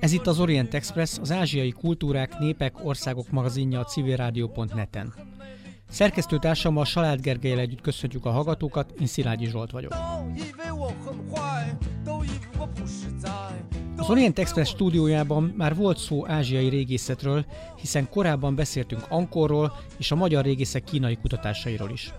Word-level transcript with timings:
Ez 0.00 0.12
itt 0.12 0.26
az 0.26 0.40
Orient 0.40 0.74
Express, 0.74 1.18
az 1.18 1.32
ázsiai 1.32 1.70
kultúrák, 1.70 2.38
népek, 2.38 2.84
országok 2.84 3.30
magazinja 3.30 3.80
a 3.80 3.84
civilrádió.net-en. 3.84 5.14
Szerkesztőtársammal 5.90 6.84
Salád 6.84 7.20
Gergelyel 7.20 7.58
együtt 7.58 7.80
köszöntjük 7.80 8.24
a 8.24 8.30
hallgatókat, 8.30 8.92
én 9.00 9.06
Szilágyi 9.06 9.46
Zsolt 9.46 9.70
vagyok. 9.70 9.94
Az 13.96 14.10
Orient 14.10 14.38
Express 14.38 14.68
stúdiójában 14.68 15.54
már 15.56 15.74
volt 15.74 15.98
szó 15.98 16.28
ázsiai 16.28 16.68
régészetről, 16.68 17.44
hiszen 17.80 18.08
korábban 18.08 18.54
beszéltünk 18.54 19.06
Ankorról 19.08 19.72
és 19.96 20.10
a 20.10 20.14
magyar 20.16 20.44
régészek 20.44 20.84
kínai 20.84 21.16
kutatásairól 21.16 21.90
is. 21.90 22.12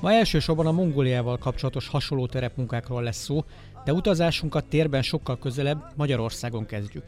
Ma 0.00 0.12
elsősorban 0.12 0.66
a 0.66 0.72
Mongóliával 0.72 1.38
kapcsolatos 1.38 1.88
hasonló 1.88 2.26
terepmunkákról 2.26 3.02
lesz 3.02 3.22
szó, 3.22 3.44
de 3.86 3.92
utazásunkat 3.92 4.68
térben 4.68 5.02
sokkal 5.02 5.38
közelebb 5.38 5.92
Magyarországon 5.96 6.66
kezdjük. 6.66 7.04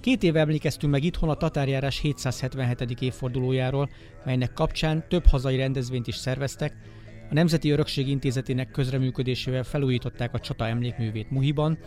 Két 0.00 0.22
éve 0.22 0.40
emlékeztünk 0.40 0.92
meg 0.92 1.04
itthon 1.04 1.28
a 1.28 1.34
tatárjárás 1.34 2.00
777. 2.00 3.00
évfordulójáról, 3.00 3.88
melynek 4.24 4.52
kapcsán 4.52 5.04
több 5.08 5.26
hazai 5.26 5.56
rendezvényt 5.56 6.06
is 6.06 6.16
szerveztek, 6.16 6.76
a 7.30 7.34
Nemzeti 7.34 7.70
Örökség 7.70 8.08
Intézetének 8.08 8.70
közreműködésével 8.70 9.62
felújították 9.62 10.34
a 10.34 10.40
csata 10.40 10.66
emlékművét 10.66 11.30
Muhiban, 11.30 11.78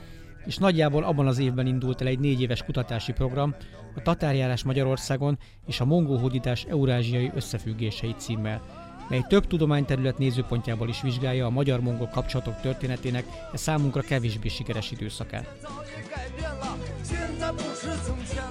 és 0.46 0.58
nagyjából 0.58 1.04
abban 1.04 1.28
az 1.28 1.40
évben 1.40 1.68
indult 1.68 2.02
el 2.02 2.08
egy 2.08 2.20
négy 2.20 2.42
éves 2.42 2.64
kutatási 2.64 3.12
program, 3.12 3.56
a 3.96 4.02
Tatárjárás 4.02 4.64
Magyarországon 4.64 5.38
és 5.68 5.80
a 5.80 5.86
mongol 5.86 6.18
hódítás 6.18 6.64
eurázsiai 6.64 7.32
összefüggései 7.36 8.14
címmel, 8.18 8.87
mely 9.10 9.26
több 9.28 9.48
tudományterület 9.48 10.18
nézőpontjából 10.18 10.90
is 10.90 11.02
vizsgálja 11.02 11.46
a 11.46 11.50
magyar-mongol 11.50 12.08
kapcsolatok 12.08 12.62
történetének 12.62 13.26
e 13.54 13.58
számunkra 13.58 14.02
kevésbé 14.02 14.48
sikeres 14.48 14.92
időszakát. 14.92 15.58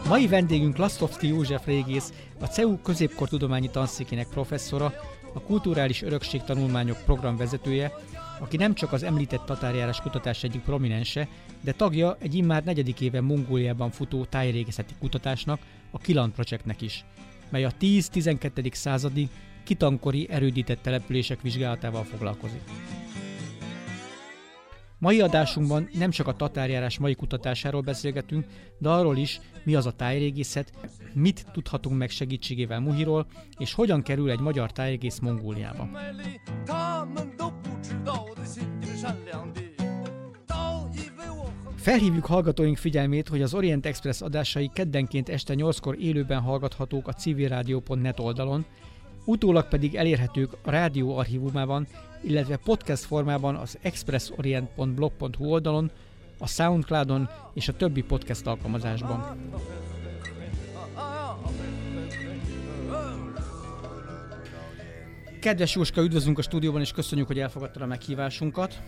Mai 0.08 0.26
vendégünk 0.26 0.76
Lasztovszki 0.76 1.26
József 1.26 1.66
régész, 1.66 2.12
a 2.40 2.46
CEU 2.46 2.78
középkortudományi 2.78 3.70
tanszékének 3.70 4.28
professzora, 4.28 4.92
a 5.34 5.40
kulturális 5.40 6.02
örökség 6.02 6.42
tanulmányok 6.42 6.98
programvezetője, 7.04 7.92
aki 8.38 8.56
nem 8.56 8.74
csak 8.74 8.92
az 8.92 9.02
említett 9.02 9.44
tatárjárás 9.44 10.00
kutatás 10.00 10.42
egyik 10.42 10.60
prominense, 10.60 11.28
de 11.60 11.72
tagja 11.72 12.16
egy 12.20 12.34
immár 12.34 12.64
negyedik 12.64 13.00
éve 13.00 13.20
Mongóliában 13.20 13.90
futó 13.90 14.24
tájrégészeti 14.24 14.94
kutatásnak, 14.98 15.60
a 15.90 15.98
Kilan 15.98 16.32
Projectnek 16.32 16.82
is, 16.82 17.04
mely 17.50 17.64
a 17.64 17.70
10-12. 17.80 18.74
századi 18.74 19.28
kitankori 19.66 20.26
erődített 20.30 20.82
települések 20.82 21.40
vizsgálatával 21.40 22.04
foglalkozik. 22.04 22.60
Mai 24.98 25.20
adásunkban 25.20 25.88
nem 25.92 26.10
csak 26.10 26.26
a 26.26 26.32
tatárjárás 26.32 26.98
mai 26.98 27.14
kutatásáról 27.14 27.80
beszélgetünk, 27.80 28.46
de 28.78 28.88
arról 28.88 29.16
is, 29.16 29.40
mi 29.64 29.74
az 29.74 29.86
a 29.86 29.92
tájrégészet, 29.92 30.72
mit 31.14 31.46
tudhatunk 31.52 31.98
meg 31.98 32.10
segítségével 32.10 32.80
Muhiról, 32.80 33.26
és 33.58 33.72
hogyan 33.72 34.02
kerül 34.02 34.30
egy 34.30 34.40
magyar 34.40 34.72
tájrégész 34.72 35.18
Mongóliába. 35.18 35.88
Felhívjuk 41.76 42.26
hallgatóink 42.26 42.76
figyelmét, 42.76 43.28
hogy 43.28 43.42
az 43.42 43.54
Orient 43.54 43.86
Express 43.86 44.20
adásai 44.20 44.70
keddenként 44.74 45.28
este 45.28 45.54
8-kor 45.56 45.96
élőben 46.00 46.40
hallgathatók 46.40 47.08
a 47.08 47.12
civilradio.net 47.12 48.20
oldalon, 48.20 48.66
utólag 49.26 49.68
pedig 49.68 49.94
elérhetők 49.94 50.52
a 50.62 50.70
rádió 50.70 51.16
archívumában, 51.16 51.86
illetve 52.22 52.56
podcast 52.56 53.04
formában 53.04 53.54
az 53.54 53.78
expressorient.blog.hu 53.82 55.44
oldalon, 55.44 55.90
a 56.38 56.46
Soundcloudon 56.46 57.28
és 57.54 57.68
a 57.68 57.76
többi 57.76 58.02
podcast 58.02 58.46
alkalmazásban. 58.46 59.36
Kedves 65.40 65.74
Jóska, 65.74 66.02
üdvözlünk 66.02 66.38
a 66.38 66.42
stúdióban, 66.42 66.80
és 66.80 66.92
köszönjük, 66.92 67.26
hogy 67.26 67.38
elfogadtad 67.38 67.82
a 67.82 67.86
meghívásunkat. 67.86 68.82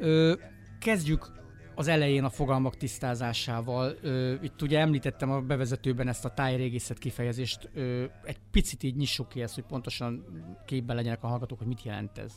Ö, 0.00 0.32
kezdjük 0.80 1.30
az 1.78 1.88
elején 1.88 2.24
a 2.24 2.30
fogalmak 2.30 2.76
tisztázásával. 2.76 3.96
Ö, 4.02 4.34
itt 4.42 4.62
ugye 4.62 4.78
említettem 4.78 5.30
a 5.30 5.40
bevezetőben 5.40 6.08
ezt 6.08 6.24
a 6.24 6.34
tájrégészet 6.34 6.98
kifejezést. 6.98 7.70
Ö, 7.74 8.04
egy 8.24 8.36
picit 8.50 8.82
így 8.82 8.96
nyissuk 8.96 9.28
ki 9.28 9.42
ezt, 9.42 9.54
hogy 9.54 9.64
pontosan 9.64 10.24
képben 10.66 10.96
legyenek 10.96 11.22
a 11.22 11.26
hallgatók, 11.26 11.58
hogy 11.58 11.66
mit 11.66 11.82
jelent 11.82 12.18
ez. 12.18 12.32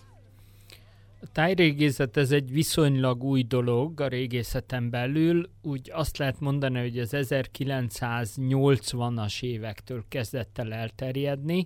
A 1.21 1.27
tájrégészet 1.31 2.17
ez 2.17 2.31
egy 2.31 2.51
viszonylag 2.51 3.23
új 3.23 3.43
dolog 3.43 3.99
a 3.99 4.07
régészeten 4.07 4.89
belül. 4.89 5.49
Úgy 5.61 5.91
azt 5.93 6.17
lehet 6.17 6.39
mondani, 6.39 6.79
hogy 6.79 6.99
az 6.99 7.09
1980-as 7.13 9.43
évektől 9.43 10.05
kezdett 10.07 10.57
el 10.57 10.73
elterjedni, 10.73 11.65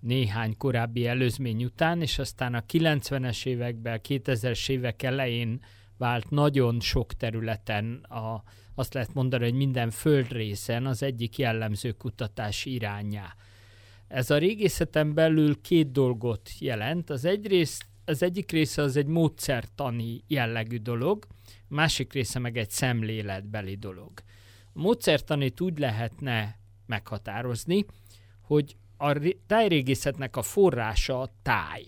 néhány 0.00 0.56
korábbi 0.56 1.06
előzmény 1.06 1.64
után, 1.64 2.00
és 2.00 2.18
aztán 2.18 2.54
a 2.54 2.64
90-es 2.72 3.46
években, 3.46 4.00
2000-es 4.08 4.68
évek 4.68 5.02
elején 5.02 5.60
vált 5.96 6.30
nagyon 6.30 6.80
sok 6.80 7.12
területen, 7.12 7.94
a, 7.94 8.42
azt 8.74 8.94
lehet 8.94 9.14
mondani, 9.14 9.44
hogy 9.44 9.54
minden 9.54 9.90
földrészen 9.90 10.86
az 10.86 11.02
egyik 11.02 11.38
jellemző 11.38 11.92
kutatás 11.92 12.64
irányá. 12.64 13.34
Ez 14.08 14.30
a 14.30 14.38
régészeten 14.38 15.14
belül 15.14 15.60
két 15.60 15.90
dolgot 15.92 16.50
jelent. 16.58 17.10
Az, 17.10 17.24
egyrészt, 17.24 17.86
az 18.04 18.22
egyik 18.22 18.50
része 18.50 18.82
az 18.82 18.96
egy 18.96 19.06
módszertani 19.06 20.22
jellegű 20.26 20.76
dolog, 20.76 21.26
másik 21.68 22.12
része 22.12 22.38
meg 22.38 22.56
egy 22.56 22.70
szemléletbeli 22.70 23.74
dolog. 23.74 24.12
A 24.74 24.80
módszertanit 24.80 25.60
úgy 25.60 25.78
lehetne 25.78 26.58
meghatározni, 26.86 27.84
hogy 28.40 28.76
a 28.96 29.34
tájrégészetnek 29.46 30.36
a 30.36 30.42
forrása 30.42 31.20
a 31.20 31.32
táj. 31.42 31.84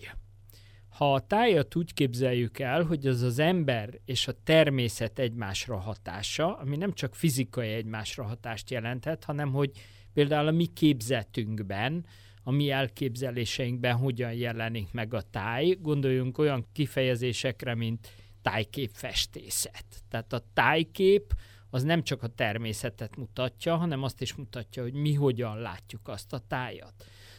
Ha 0.97 1.13
a 1.13 1.19
tájat 1.19 1.75
úgy 1.75 1.93
képzeljük 1.93 2.59
el, 2.59 2.83
hogy 2.83 3.07
az 3.07 3.21
az 3.21 3.39
ember 3.39 3.99
és 4.05 4.27
a 4.27 4.33
természet 4.43 5.19
egymásra 5.19 5.77
hatása, 5.77 6.57
ami 6.57 6.77
nem 6.77 6.93
csak 6.93 7.15
fizikai 7.15 7.69
egymásra 7.69 8.23
hatást 8.23 8.69
jelenthet, 8.69 9.23
hanem 9.23 9.51
hogy 9.51 9.71
például 10.13 10.47
a 10.47 10.51
mi 10.51 10.65
képzetünkben, 10.65 12.05
a 12.43 12.51
mi 12.51 12.69
elképzeléseinkben 12.69 13.95
hogyan 13.95 14.33
jelenik 14.33 14.91
meg 14.91 15.13
a 15.13 15.21
táj. 15.21 15.77
Gondoljunk 15.81 16.37
olyan 16.37 16.65
kifejezésekre, 16.73 17.75
mint 17.75 18.07
tájképfestészet. 18.41 19.85
Tehát 20.09 20.33
a 20.33 20.43
tájkép 20.53 21.33
az 21.69 21.83
nem 21.83 22.03
csak 22.03 22.23
a 22.23 22.27
természetet 22.27 23.15
mutatja, 23.15 23.75
hanem 23.75 24.03
azt 24.03 24.21
is 24.21 24.35
mutatja, 24.35 24.83
hogy 24.83 24.93
mi 24.93 25.13
hogyan 25.13 25.59
látjuk 25.59 26.07
azt 26.07 26.33
a 26.33 26.41
tájat. 26.47 26.93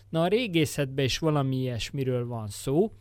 Na 0.08 0.22
a 0.22 0.28
régészetben 0.28 1.04
is 1.04 1.18
valami 1.18 1.56
ilyesmiről 1.56 2.26
van 2.26 2.48
szó, 2.48 2.92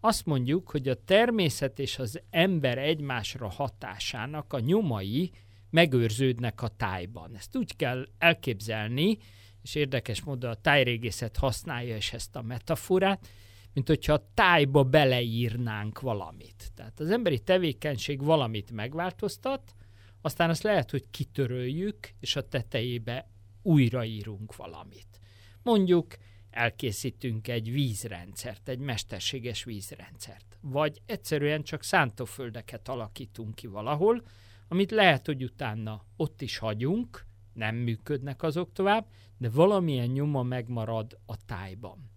azt 0.00 0.26
mondjuk, 0.26 0.70
hogy 0.70 0.88
a 0.88 1.04
természet 1.04 1.78
és 1.78 1.98
az 1.98 2.20
ember 2.30 2.78
egymásra 2.78 3.48
hatásának 3.48 4.52
a 4.52 4.58
nyomai 4.58 5.30
megőrződnek 5.70 6.62
a 6.62 6.68
tájban. 6.68 7.36
Ezt 7.36 7.56
úgy 7.56 7.76
kell 7.76 8.08
elképzelni, 8.18 9.18
és 9.62 9.74
érdekes 9.74 10.22
módon 10.22 10.50
a 10.50 10.54
tájrégészet 10.54 11.36
használja 11.36 11.96
is 11.96 12.12
ezt 12.12 12.36
a 12.36 12.42
metaforát, 12.42 13.28
mint 13.72 13.88
hogyha 13.88 14.12
a 14.12 14.30
tájba 14.34 14.84
beleírnánk 14.84 16.00
valamit. 16.00 16.70
Tehát 16.74 17.00
az 17.00 17.10
emberi 17.10 17.38
tevékenység 17.38 18.22
valamit 18.24 18.70
megváltoztat, 18.70 19.74
aztán 20.20 20.50
azt 20.50 20.62
lehet, 20.62 20.90
hogy 20.90 21.10
kitöröljük, 21.10 21.98
és 22.20 22.36
a 22.36 22.48
tetejébe 22.48 23.30
újraírunk 23.62 24.56
valamit. 24.56 25.20
Mondjuk 25.62 26.16
elkészítünk 26.50 27.48
egy 27.48 27.72
vízrendszert, 27.72 28.68
egy 28.68 28.78
mesterséges 28.78 29.64
vízrendszert. 29.64 30.58
Vagy 30.60 31.02
egyszerűen 31.06 31.62
csak 31.62 31.82
szántóföldeket 31.82 32.88
alakítunk 32.88 33.54
ki 33.54 33.66
valahol, 33.66 34.22
amit 34.68 34.90
lehet, 34.90 35.26
hogy 35.26 35.44
utána 35.44 36.04
ott 36.16 36.40
is 36.40 36.58
hagyunk, 36.58 37.26
nem 37.52 37.76
működnek 37.76 38.42
azok 38.42 38.72
tovább, 38.72 39.06
de 39.38 39.50
valamilyen 39.50 40.08
nyoma 40.08 40.42
megmarad 40.42 41.18
a 41.26 41.44
tájban. 41.44 42.10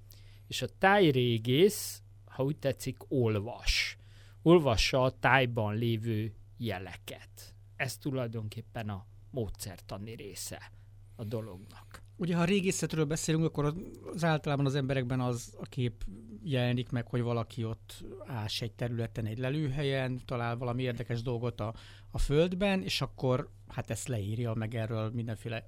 És 0.47 0.61
a 0.61 0.67
tájrégész, 0.77 2.03
ha 2.25 2.43
úgy 2.43 2.57
tetszik, 2.57 2.97
olvas. 3.07 3.97
Olvassa 4.41 5.03
a 5.03 5.19
tájban 5.19 5.75
lévő 5.75 6.33
jeleket. 6.57 7.55
Ez 7.75 7.97
tulajdonképpen 7.97 8.89
a 8.89 9.05
módszertani 9.31 10.15
része 10.15 10.71
a 11.15 11.23
dolognak. 11.23 12.02
Ugye, 12.23 12.35
ha 12.35 12.43
régészetről 12.43 13.05
beszélünk, 13.05 13.45
akkor 13.45 13.73
az 14.13 14.23
általában 14.23 14.65
az 14.65 14.75
emberekben 14.75 15.19
az 15.19 15.55
a 15.59 15.65
kép 15.65 16.03
jelenik 16.43 16.89
meg, 16.89 17.07
hogy 17.07 17.21
valaki 17.21 17.63
ott 17.63 18.03
ás 18.25 18.61
egy 18.61 18.71
területen, 18.71 19.25
egy 19.25 19.37
lelőhelyen, 19.37 20.21
talál 20.25 20.57
valami 20.57 20.83
érdekes 20.83 21.21
dolgot 21.21 21.59
a, 21.59 21.73
a 22.11 22.17
földben, 22.17 22.81
és 22.83 23.01
akkor 23.01 23.49
hát 23.67 23.89
ezt 23.89 24.07
leírja, 24.07 24.53
meg 24.53 24.75
erről 24.75 25.11
mindenféle 25.13 25.67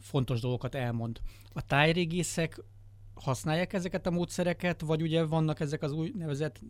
fontos 0.00 0.40
dolgokat 0.40 0.74
elmond. 0.74 1.20
A 1.52 1.66
tájrégészek 1.66 2.60
használják 3.14 3.72
ezeket 3.72 4.06
a 4.06 4.10
módszereket, 4.10 4.80
vagy 4.80 5.02
ugye 5.02 5.24
vannak 5.24 5.60
ezek 5.60 5.82
az 5.82 5.92
új 5.92 6.12
nevezett 6.16 6.60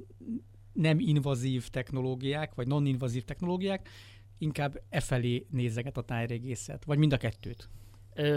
nem 0.72 0.98
invazív 1.00 1.68
technológiák, 1.68 2.54
vagy 2.54 2.66
non-invazív 2.66 3.24
technológiák, 3.24 3.88
inkább 4.38 4.82
e 4.88 5.00
felé 5.00 5.46
nézeget 5.50 5.96
a 5.96 6.02
tájrégészet? 6.02 6.84
Vagy 6.84 6.98
mind 6.98 7.12
a 7.12 7.16
kettőt? 7.16 7.68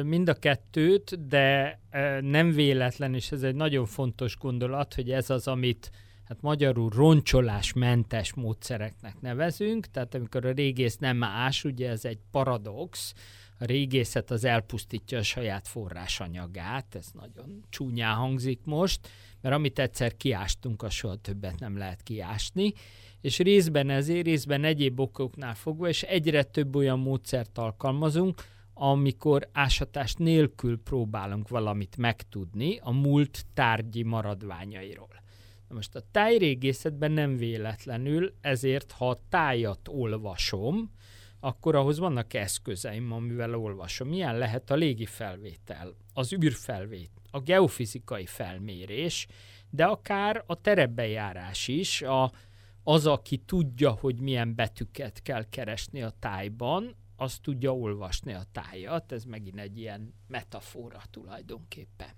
Mind 0.03 0.29
a 0.29 0.33
kettőt, 0.33 1.27
de 1.27 1.79
nem 2.21 2.51
véletlen, 2.51 3.13
és 3.13 3.31
ez 3.31 3.43
egy 3.43 3.55
nagyon 3.55 3.85
fontos 3.85 4.37
gondolat, 4.37 4.93
hogy 4.93 5.11
ez 5.11 5.29
az, 5.29 5.47
amit 5.47 5.91
hát 6.27 6.41
magyarul 6.41 6.89
roncsolásmentes 6.89 8.33
módszereknek 8.33 9.21
nevezünk, 9.21 9.85
tehát 9.85 10.15
amikor 10.15 10.45
a 10.45 10.51
régész 10.51 10.97
nem 10.97 11.23
ás, 11.23 11.63
ugye 11.63 11.89
ez 11.89 12.05
egy 12.05 12.19
paradox, 12.31 13.13
a 13.59 13.65
régészet 13.65 14.31
az 14.31 14.43
elpusztítja 14.43 15.17
a 15.17 15.23
saját 15.23 15.67
forrásanyagát, 15.67 16.95
ez 16.95 17.07
nagyon 17.13 17.63
csúnyán 17.69 18.15
hangzik 18.15 18.59
most, 18.63 19.09
mert 19.41 19.55
amit 19.55 19.79
egyszer 19.79 20.17
kiástunk, 20.17 20.83
az 20.83 20.93
soha 20.93 21.15
többet 21.15 21.59
nem 21.59 21.77
lehet 21.77 22.03
kiásni, 22.03 22.73
és 23.21 23.37
részben 23.37 23.89
ezért, 23.89 24.25
részben 24.25 24.63
egyéb 24.63 24.99
okoknál 24.99 25.55
fogva, 25.55 25.87
és 25.87 26.03
egyre 26.03 26.43
több 26.43 26.75
olyan 26.75 26.99
módszert 26.99 27.57
alkalmazunk, 27.57 28.43
amikor 28.79 29.49
ásatás 29.51 30.13
nélkül 30.13 30.81
próbálunk 30.83 31.47
valamit 31.47 31.97
megtudni 31.97 32.79
a 32.81 32.91
múlt 32.91 33.45
tárgyi 33.53 34.03
maradványairól. 34.03 35.21
Na 35.67 35.75
most 35.75 35.95
a 35.95 36.03
tájrégészetben 36.11 37.11
nem 37.11 37.37
véletlenül, 37.37 38.33
ezért 38.41 38.91
ha 38.91 39.09
a 39.09 39.17
tájat 39.29 39.87
olvasom, 39.87 40.91
akkor 41.39 41.75
ahhoz 41.75 41.99
vannak 41.99 42.33
eszközeim, 42.33 43.11
amivel 43.11 43.55
olvasom. 43.55 44.07
Milyen 44.07 44.37
lehet 44.37 44.71
a 44.71 44.75
légi 44.75 45.05
felvétel, 45.05 45.95
az 46.13 46.33
űrfelvétel, 46.33 47.23
a 47.31 47.39
geofizikai 47.39 48.25
felmérés, 48.25 49.27
de 49.69 49.85
akár 49.85 50.43
a 50.45 50.61
terepbejárás 50.61 51.67
is, 51.67 52.01
a, 52.01 52.31
az, 52.83 53.07
aki 53.07 53.37
tudja, 53.37 53.91
hogy 53.91 54.19
milyen 54.19 54.55
betűket 54.55 55.21
kell 55.21 55.49
keresni 55.49 56.01
a 56.01 56.13
tájban, 56.19 56.95
az 57.17 57.37
tudja 57.41 57.75
olvasni 57.75 58.33
a 58.33 58.43
tájat, 58.51 59.11
ez 59.11 59.23
megint 59.23 59.59
egy 59.59 59.77
ilyen 59.77 60.13
metafora 60.27 61.01
tulajdonképpen. 61.11 62.09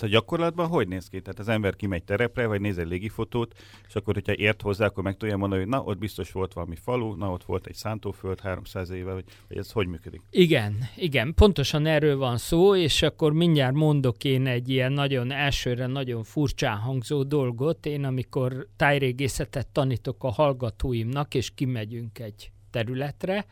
A 0.00 0.06
gyakorlatban 0.06 0.66
hogy 0.66 0.88
néz 0.88 1.08
ki? 1.08 1.20
Tehát 1.20 1.38
az 1.38 1.48
ember 1.48 1.76
kimegy 1.76 2.04
terepre, 2.04 2.46
vagy 2.46 2.60
néz 2.60 2.78
egy 2.78 2.86
légifotót, 2.86 3.54
és 3.88 3.94
akkor, 3.94 4.14
hogyha 4.14 4.32
ért 4.32 4.62
hozzá, 4.62 4.86
akkor 4.86 5.02
meg 5.02 5.16
tudja 5.16 5.36
mondani, 5.36 5.60
hogy 5.60 5.70
na, 5.70 5.82
ott 5.82 5.98
biztos 5.98 6.32
volt 6.32 6.52
valami 6.52 6.76
falu, 6.76 7.14
na, 7.14 7.30
ott 7.30 7.44
volt 7.44 7.66
egy 7.66 7.74
szántóföld 7.74 8.40
300 8.40 8.90
éve, 8.90 9.12
vagy, 9.12 9.24
vagy 9.48 9.58
ez 9.58 9.72
hogy 9.72 9.86
működik? 9.86 10.22
Igen, 10.30 10.78
igen, 10.96 11.34
pontosan 11.34 11.86
erről 11.86 12.16
van 12.16 12.36
szó, 12.36 12.76
és 12.76 13.02
akkor 13.02 13.32
mindjárt 13.32 13.74
mondok 13.74 14.24
én 14.24 14.46
egy 14.46 14.68
ilyen 14.68 14.92
nagyon 14.92 15.32
elsőre 15.32 15.86
nagyon 15.86 16.22
furcsán 16.24 16.76
hangzó 16.76 17.22
dolgot. 17.22 17.86
Én, 17.86 18.04
amikor 18.04 18.66
tájrégészetet 18.76 19.68
tanítok 19.68 20.24
a 20.24 20.30
hallgatóimnak, 20.30 21.34
és 21.34 21.54
kimegyünk 21.54 22.18
egy 22.18 22.50
területre, 22.70 23.46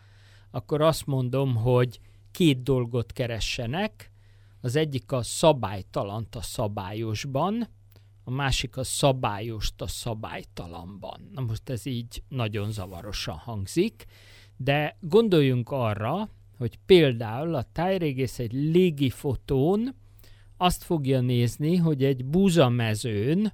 akkor 0.56 0.81
azt 0.81 1.06
mondom, 1.06 1.55
hogy 1.55 2.00
két 2.31 2.62
dolgot 2.62 3.12
keressenek, 3.12 4.11
az 4.61 4.76
egyik 4.76 5.12
a 5.12 5.23
szabálytalant 5.23 6.35
a 6.35 6.43
szabályosban, 6.43 7.69
a 8.25 8.31
másik 8.31 8.76
a 8.76 8.85
szabályost 8.85 9.82
a 9.82 9.87
szabálytalanban. 9.87 11.31
Na 11.32 11.41
most 11.41 11.69
ez 11.69 11.87
így 11.87 12.23
nagyon 12.29 12.70
zavarosan 12.70 13.37
hangzik, 13.37 14.05
de 14.56 14.97
gondoljunk 15.00 15.70
arra, 15.70 16.31
hogy 16.59 16.79
például 16.87 17.55
a 17.55 17.67
tájrégész 17.73 18.38
egy 18.38 18.52
légifotón 18.52 19.94
azt 20.56 20.82
fogja 20.82 21.20
nézni, 21.20 21.76
hogy 21.76 22.05
egy 22.05 22.25
búzamezőn, 22.25 23.52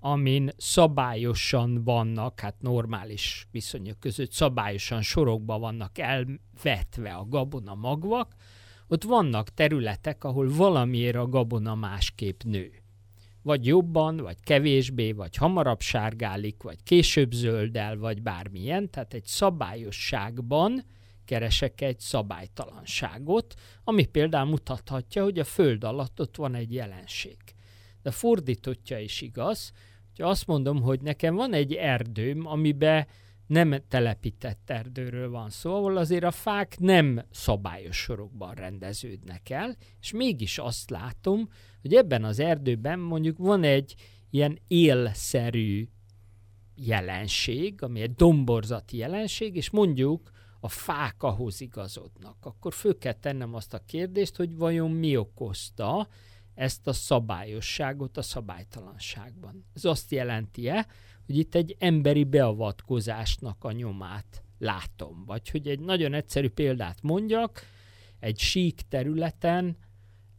amin 0.00 0.50
szabályosan 0.56 1.84
vannak, 1.84 2.40
hát 2.40 2.54
normális 2.58 3.46
viszonyok 3.50 4.00
között 4.00 4.32
szabályosan 4.32 5.02
sorokban 5.02 5.60
vannak 5.60 5.98
elvetve 5.98 7.12
a 7.12 7.26
gabona 7.28 7.74
magvak, 7.74 8.34
ott 8.88 9.02
vannak 9.02 9.48
területek, 9.48 10.24
ahol 10.24 10.48
valamiért 10.48 11.16
a 11.16 11.26
gabona 11.26 11.74
másképp 11.74 12.42
nő. 12.42 12.72
Vagy 13.42 13.66
jobban, 13.66 14.16
vagy 14.16 14.40
kevésbé, 14.40 15.12
vagy 15.12 15.36
hamarabb 15.36 15.80
sárgálik, 15.80 16.62
vagy 16.62 16.82
később 16.82 17.32
zöldel, 17.32 17.96
vagy 17.96 18.22
bármilyen. 18.22 18.90
Tehát 18.90 19.14
egy 19.14 19.24
szabályosságban 19.24 20.84
keresek 21.24 21.80
egy 21.80 21.98
szabálytalanságot, 21.98 23.54
ami 23.84 24.04
például 24.04 24.48
mutathatja, 24.48 25.22
hogy 25.22 25.38
a 25.38 25.44
föld 25.44 25.84
alatt 25.84 26.20
ott 26.20 26.36
van 26.36 26.54
egy 26.54 26.72
jelenség. 26.72 27.36
De 28.02 28.10
fordítottja 28.10 28.98
is 28.98 29.20
igaz, 29.20 29.72
azt 30.20 30.46
mondom, 30.46 30.82
hogy 30.82 31.00
nekem 31.00 31.34
van 31.34 31.52
egy 31.52 31.74
erdőm, 31.74 32.46
amiben 32.46 33.06
nem 33.46 33.74
telepített 33.88 34.70
erdőről 34.70 35.30
van 35.30 35.50
szó, 35.50 35.74
ahol 35.74 35.96
azért 35.96 36.24
a 36.24 36.30
fák 36.30 36.78
nem 36.78 37.24
szabályos 37.30 37.96
sorokban 37.96 38.54
rendeződnek 38.54 39.50
el, 39.50 39.76
és 40.00 40.12
mégis 40.12 40.58
azt 40.58 40.90
látom, 40.90 41.48
hogy 41.82 41.94
ebben 41.94 42.24
az 42.24 42.38
erdőben 42.38 42.98
mondjuk 42.98 43.38
van 43.38 43.62
egy 43.62 43.94
ilyen 44.30 44.58
élszerű 44.66 45.88
jelenség, 46.74 47.82
ami 47.82 48.00
egy 48.00 48.14
domborzati 48.14 48.96
jelenség, 48.96 49.56
és 49.56 49.70
mondjuk 49.70 50.30
a 50.60 50.68
fák 50.68 51.22
ahhoz 51.22 51.60
igazodnak, 51.60 52.36
akkor 52.40 52.72
föl 52.72 52.98
kell 52.98 53.12
tennem 53.12 53.54
azt 53.54 53.74
a 53.74 53.84
kérdést, 53.86 54.36
hogy 54.36 54.56
vajon 54.56 54.90
mi 54.90 55.16
okozta 55.16 56.08
ezt 56.60 56.86
a 56.86 56.92
szabályosságot 56.92 58.16
a 58.16 58.22
szabálytalanságban. 58.22 59.64
Ez 59.74 59.84
azt 59.84 60.10
jelenti-e, 60.10 60.86
hogy 61.26 61.36
itt 61.36 61.54
egy 61.54 61.76
emberi 61.78 62.24
beavatkozásnak 62.24 63.64
a 63.64 63.72
nyomát 63.72 64.44
látom. 64.58 65.24
Vagy 65.26 65.50
hogy 65.50 65.68
egy 65.68 65.80
nagyon 65.80 66.14
egyszerű 66.14 66.48
példát 66.48 67.02
mondjak, 67.02 67.62
egy 68.18 68.38
sík 68.38 68.80
területen 68.88 69.76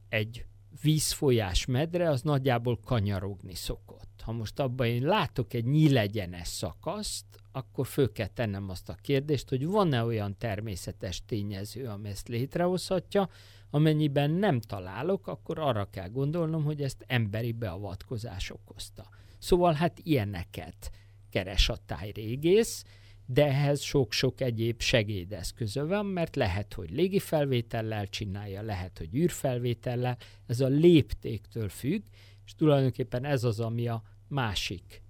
egy 0.10 0.46
vízfolyás 0.82 1.66
medre 1.66 2.10
az 2.10 2.22
nagyjából 2.22 2.80
kanyarogni 2.80 3.56
szokott. 3.56 4.22
Ha 4.24 4.32
most 4.32 4.60
abban 4.60 4.88
én 4.88 5.04
látok 5.04 5.54
egy 5.54 5.66
nyílegyenes 5.66 6.48
szakaszt, 6.48 7.26
akkor 7.52 7.88
föl 7.88 8.12
kell 8.12 8.28
tennem 8.28 8.70
azt 8.70 8.90
a 8.90 8.96
kérdést, 9.02 9.50
hogy 9.50 9.66
van-e 9.66 10.04
olyan 10.04 10.38
természetes 10.38 11.26
tényező, 11.26 11.86
ami 11.86 12.10
ezt 12.10 12.28
létrehozhatja, 12.28 13.30
amennyiben 13.72 14.32
nem 14.32 14.60
találok, 14.60 15.28
akkor 15.28 15.60
arra 15.60 15.90
kell 15.90 16.10
gondolnom, 16.10 16.64
hogy 16.64 16.82
ezt 16.82 17.04
emberi 17.08 17.52
beavatkozás 17.52 18.50
okozta. 18.50 19.10
Szóval 19.40 19.74
hát 19.74 20.00
ilyeneket 20.04 20.92
keres 21.30 21.70
a 21.70 21.78
tájrégész, 21.86 22.84
de 23.26 23.46
ehhez 23.46 23.82
sok-sok 23.82 24.42
egyéb 24.42 24.82
segédeszköze 24.82 25.84
van, 25.84 26.06
mert 26.06 26.36
lehet, 26.36 26.74
hogy 26.74 26.90
légifelvétellel 26.90 28.08
csinálja, 28.08 28.62
lehet, 28.62 28.98
hogy 28.98 29.16
űrfelvétellel, 29.16 30.18
ez 30.46 30.60
a 30.60 30.68
léptéktől 30.68 31.70
függ, 31.70 32.04
és 32.46 32.56
tulajdonképpen 32.56 33.26
ez 33.26 33.44
az, 33.44 33.60
ami 33.60 33.88
a 33.88 34.04
másik 34.28 35.02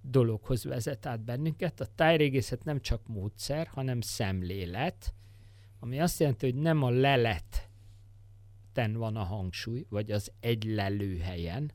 dologhoz 0.00 0.64
vezet 0.64 1.06
át 1.06 1.20
bennünket. 1.20 1.80
A 1.80 1.86
tájrégészet 1.94 2.64
nem 2.64 2.80
csak 2.80 3.06
módszer, 3.06 3.66
hanem 3.66 4.00
szemlélet, 4.00 5.14
ami 5.80 6.00
azt 6.00 6.20
jelenti, 6.20 6.50
hogy 6.50 6.60
nem 6.60 6.82
a 6.82 6.90
leleten 8.76 8.98
van 8.98 9.16
a 9.16 9.22
hangsúly, 9.22 9.86
vagy 9.88 10.10
az 10.10 10.32
egy 10.40 10.64
lelőhelyen, 10.64 11.72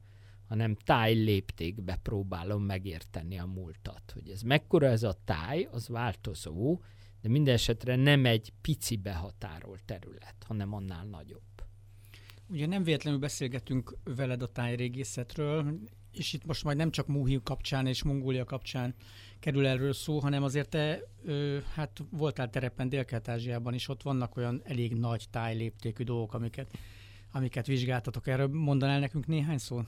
hanem 0.47 0.75
táj 0.75 1.13
léptékbe 1.13 1.95
próbálom 1.95 2.63
megérteni 2.63 3.39
a 3.39 3.45
múltat. 3.45 4.11
Hogy 4.13 4.29
ez 4.29 4.41
mekkora 4.41 4.87
ez 4.87 5.03
a 5.03 5.17
táj, 5.25 5.67
az 5.71 5.87
változó, 5.87 6.81
de 7.21 7.29
minden 7.29 7.53
esetre 7.53 7.95
nem 7.95 8.25
egy 8.25 8.53
pici 8.61 8.95
behatárolt 8.95 9.83
terület, 9.85 10.35
hanem 10.47 10.73
annál 10.73 11.05
nagyobb. 11.05 11.41
Ugye 12.47 12.65
nem 12.65 12.83
véletlenül 12.83 13.19
beszélgetünk 13.19 13.97
veled 14.03 14.41
a 14.41 14.47
tájrégészetről, 14.47 15.79
és 16.13 16.33
itt 16.33 16.45
most 16.45 16.63
majd 16.63 16.77
nem 16.77 16.91
csak 16.91 17.07
Múhiu 17.07 17.41
kapcsán 17.43 17.87
és 17.87 18.03
Mongólia 18.03 18.43
kapcsán 18.43 18.95
kerül 19.39 19.67
erről 19.67 19.93
szó, 19.93 20.19
hanem 20.19 20.43
azért 20.43 20.69
te 20.69 20.99
ö, 21.25 21.57
hát 21.73 21.99
voltál 22.09 22.49
terepen 22.49 22.89
Dél-Kelet-Ázsiában 22.89 23.73
is, 23.73 23.89
ott 23.89 24.03
vannak 24.03 24.37
olyan 24.37 24.61
elég 24.63 24.93
nagy 24.93 25.25
tájléptékű 25.29 26.03
dolgok, 26.03 26.33
amiket, 26.33 26.77
amiket 27.31 27.67
vizsgáltatok. 27.67 28.27
Erről 28.27 28.47
mondanál 28.47 28.99
nekünk 28.99 29.27
néhány 29.27 29.57
szót? 29.57 29.85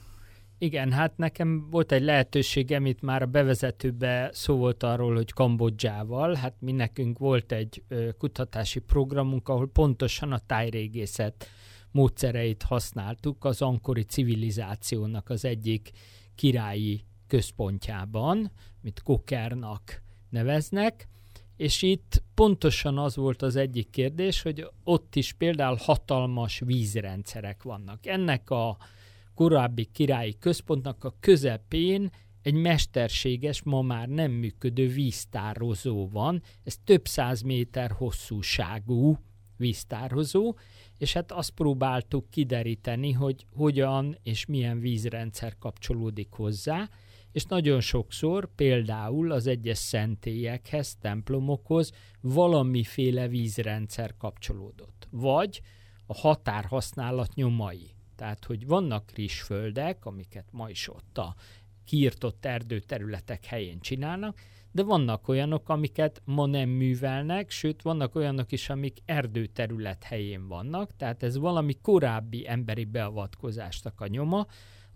Igen, 0.58 0.92
hát 0.92 1.18
nekem 1.18 1.70
volt 1.70 1.92
egy 1.92 2.02
lehetőségem, 2.02 2.86
itt 2.86 3.02
már 3.02 3.22
a 3.22 3.26
bevezetőbe 3.26 4.30
szó 4.34 4.56
volt 4.56 4.84
arról, 4.84 5.16
hogy 5.16 5.34
Kambodzsával, 5.34 6.34
hát 6.34 6.54
mi 6.60 6.72
nekünk 6.72 7.18
volt 7.18 7.52
egy 7.52 7.84
ö, 7.88 8.10
kutatási 8.18 8.80
programunk, 8.80 9.50
ahol 9.50 9.68
pontosan 9.68 10.32
a 10.32 10.40
tájrégészet 10.46 11.48
módszereit 11.94 12.64
használtuk 12.64 13.46
az 13.46 13.62
ankori 13.62 14.04
civilizációnak 14.04 15.30
az 15.30 15.46
egyik 15.46 15.92
királyi 16.36 17.06
központjában, 17.28 18.52
mit 18.82 19.02
Kokernak 19.02 20.02
neveznek, 20.30 21.08
és 21.58 21.82
itt 21.82 22.24
pontosan 22.34 22.98
az 22.98 23.16
volt 23.16 23.42
az 23.42 23.56
egyik 23.56 23.90
kérdés, 23.90 24.42
hogy 24.42 24.70
ott 24.84 25.16
is 25.16 25.34
például 25.34 25.78
hatalmas 25.80 26.60
vízrendszerek 26.60 27.64
vannak. 27.64 28.06
Ennek 28.06 28.50
a 28.50 28.78
korábbi 29.34 29.86
királyi 29.86 30.38
központnak 30.40 31.04
a 31.04 31.16
közepén 31.20 32.10
egy 32.42 32.54
mesterséges, 32.54 33.64
ma 33.64 33.82
már 33.82 34.08
nem 34.08 34.32
működő 34.32 34.88
víztározó 34.88 36.10
van. 36.10 36.42
Ez 36.64 36.78
több 36.84 37.08
száz 37.08 37.42
méter 37.42 37.92
hosszúságú 37.92 39.18
víztározó, 39.58 40.56
és 40.98 41.14
hát 41.14 41.32
azt 41.32 41.50
próbáltuk 41.50 42.30
kideríteni, 42.30 43.12
hogy 43.12 43.46
hogyan 43.56 44.18
és 44.24 44.46
milyen 44.46 44.80
vízrendszer 44.80 45.58
kapcsolódik 45.58 46.32
hozzá, 46.32 46.90
és 47.32 47.44
nagyon 47.44 47.82
sokszor 47.82 48.50
például 48.56 49.32
az 49.32 49.48
egyes 49.48 49.78
szentélyekhez, 49.78 50.96
templomokhoz 51.02 51.92
valamiféle 52.22 53.28
vízrendszer 53.28 54.18
kapcsolódott. 54.18 55.08
Vagy 55.12 55.62
a 56.06 56.14
határhasználat 56.14 57.34
nyomai. 57.34 57.92
Tehát, 58.16 58.46
hogy 58.46 58.68
vannak 58.68 59.12
rizsföldek, 59.12 60.06
amiket 60.06 60.48
ma 60.52 60.70
is 60.70 60.90
ott 60.90 61.18
a 61.18 61.36
kiirtott 61.86 62.46
erdőterületek 62.46 63.46
helyén 63.46 63.80
csinálnak, 63.80 64.40
de 64.74 64.84
vannak 64.84 65.28
olyanok, 65.28 65.70
amiket 65.70 66.22
ma 66.26 66.46
nem 66.46 66.70
művelnek, 66.70 67.50
sőt, 67.50 67.82
vannak 67.82 68.16
olyanok 68.16 68.52
is, 68.52 68.70
amik 68.70 68.98
erdőterület 69.06 70.04
helyén 70.04 70.48
vannak, 70.48 70.96
tehát 70.96 71.24
ez 71.24 71.38
valami 71.38 71.74
korábbi 71.82 72.48
emberi 72.48 72.86
beavatkozástak 72.86 74.02
a 74.02 74.08
nyoma. 74.08 74.46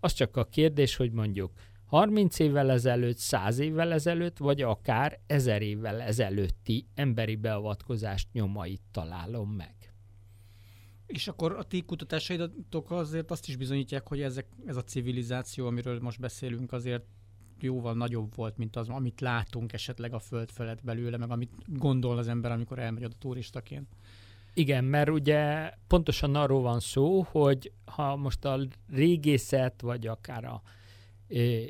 Az 0.00 0.12
csak 0.12 0.36
a 0.36 0.44
kérdés, 0.44 0.96
hogy 0.96 1.12
mondjuk 1.12 1.52
30 1.84 2.38
évvel 2.38 2.70
ezelőtt, 2.70 3.16
100 3.16 3.58
évvel 3.58 3.92
ezelőtt, 3.92 4.38
vagy 4.38 4.62
akár 4.62 5.20
1000 5.26 5.62
évvel 5.62 6.00
ezelőtti 6.00 6.86
emberi 6.94 7.36
beavatkozást 7.36 8.28
nyomait 8.32 8.82
találom 8.90 9.50
meg. 9.50 9.74
És 11.06 11.28
akkor 11.28 11.52
a 11.52 11.62
ti 11.62 11.82
kutatásaidatok 11.82 12.90
azért 12.90 13.30
azt 13.30 13.48
is 13.48 13.56
bizonyítják, 13.56 14.08
hogy 14.08 14.20
ezek, 14.20 14.46
ez 14.66 14.76
a 14.76 14.84
civilizáció, 14.84 15.66
amiről 15.66 16.00
most 16.00 16.20
beszélünk, 16.20 16.72
azért 16.72 17.04
jóval 17.62 17.94
nagyobb 17.94 18.34
volt, 18.34 18.56
mint 18.56 18.76
az, 18.76 18.88
amit 18.88 19.20
látunk 19.20 19.72
esetleg 19.72 20.14
a 20.14 20.18
föld 20.18 20.50
felett 20.50 20.84
belőle, 20.84 21.16
meg 21.16 21.30
amit 21.30 21.52
gondol 21.66 22.18
az 22.18 22.28
ember, 22.28 22.52
amikor 22.52 22.78
elmegy 22.78 23.04
oda 23.04 23.14
turistaként. 23.18 23.88
Igen, 24.54 24.84
mert 24.84 25.10
ugye 25.10 25.70
pontosan 25.86 26.34
arról 26.34 26.62
van 26.62 26.80
szó, 26.80 27.22
hogy 27.22 27.72
ha 27.84 28.16
most 28.16 28.44
a 28.44 28.60
régészet, 28.92 29.80
vagy 29.80 30.06
akár 30.06 30.44
a 30.44 30.62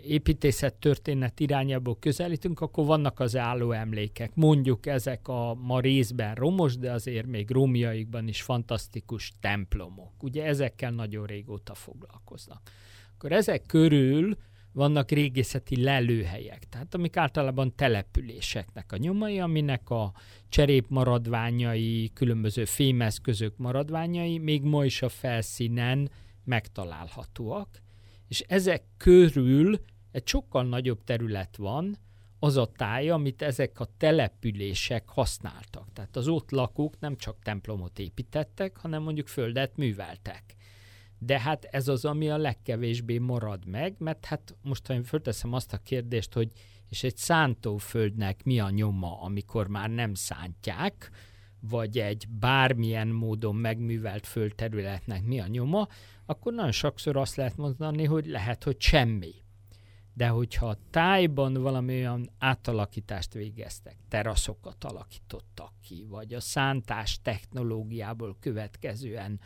építészet 0.03 0.75
történet 0.75 1.41
irányából 1.41 1.99
közelítünk, 1.99 2.61
akkor 2.61 2.87
vannak 2.87 3.21
az 3.21 3.37
álló 3.37 3.73
emlékek. 3.73 4.35
Mondjuk 4.35 4.87
ezek 4.87 5.29
a 5.29 5.55
ma 5.55 5.81
részben 5.81 6.35
romos, 6.35 6.77
de 6.77 6.93
azért 6.93 7.27
még 7.27 7.51
rómiaikban 7.51 8.29
is 8.29 8.43
fantasztikus 8.43 9.33
templomok. 9.41 10.23
Ugye 10.23 10.45
ezekkel 10.45 10.91
nagyon 10.91 11.27
régóta 11.27 11.75
foglalkoznak. 11.75 12.61
Akkor 13.15 13.33
ezek 13.33 13.67
körül 13.67 14.37
vannak 14.79 15.11
régészeti 15.11 15.83
lelőhelyek, 15.83 16.69
tehát 16.69 16.95
amik 16.95 17.17
általában 17.17 17.75
településeknek 17.75 18.93
a 18.93 18.97
nyomai, 18.97 19.39
aminek 19.39 19.91
a 19.91 20.13
cserép 20.49 20.85
maradványai, 20.89 22.11
különböző 22.15 22.65
fémeszközök 22.65 23.57
maradványai 23.57 24.39
még 24.39 24.63
ma 24.63 24.85
is 24.85 25.03
a 25.03 25.09
felszínen 25.09 26.11
megtalálhatóak, 26.45 27.83
és 28.29 28.41
ezek 28.41 28.83
körül 28.97 29.81
egy 30.11 30.27
sokkal 30.27 30.65
nagyobb 30.65 31.05
terület 31.05 31.57
van, 31.57 31.99
az 32.39 32.57
a 32.57 32.67
táj, 32.77 33.11
amit 33.11 33.43
ezek 33.43 33.81
a 33.81 33.89
települések 33.97 35.09
használtak. 35.09 35.93
Tehát 35.93 36.17
az 36.17 36.29
ott 36.29 36.51
lakók 36.51 37.01
nem 37.01 37.17
csak 37.17 37.43
templomot 37.43 37.99
építettek, 37.99 38.77
hanem 38.77 39.03
mondjuk 39.03 39.27
földet 39.27 39.77
műveltek. 39.77 40.57
De 41.19 41.41
hát 41.41 41.65
ez 41.65 41.89
az, 41.89 42.05
ami 42.05 42.31
a 42.31 42.37
legkevésbé 42.37 43.19
marad 43.19 43.67
meg, 43.67 43.95
mert 43.99 44.25
hát 44.25 44.57
most, 44.63 44.87
ha 44.87 44.93
én 44.93 45.03
fölteszem 45.03 45.53
azt 45.53 45.73
a 45.73 45.79
kérdést, 45.79 46.33
hogy 46.33 46.53
és 46.89 47.03
egy 47.03 47.17
szántóföldnek 47.17 48.45
mi 48.45 48.61
a 48.61 48.71
nyoma, 48.71 49.21
amikor 49.21 49.69
már 49.69 49.91
nem 49.91 50.15
szántják, 50.15 51.11
vagy 51.61 51.99
egy 51.99 52.29
bármilyen 52.29 53.09
módon 53.09 53.57
megművelt 53.57 54.27
földterületnek 54.27 55.25
mi 55.25 55.41
a 55.41 55.47
nyoma, 55.47 55.89
akkor 56.27 56.53
nagyon 56.53 56.73
sokszor 56.73 57.17
azt 57.17 57.37
lehet 57.37 57.57
mondani, 57.57 58.05
hogy 58.05 58.27
lehet, 58.27 58.65
hogy 58.65 58.81
semmi. 58.81 59.35
De 60.15 60.29
hogyha 60.29 60.69
a 60.69 60.79
tájban 60.91 61.53
valami 61.53 61.95
olyan 61.95 62.31
átalakítást 62.39 63.33
végeztek, 63.33 63.97
teraszokat 64.09 64.85
alakítottak 64.85 65.73
ki, 65.83 66.07
vagy 66.09 66.35
a 66.35 66.41
szántás 66.41 67.21
technológiából 67.23 68.37
következően 68.41 69.41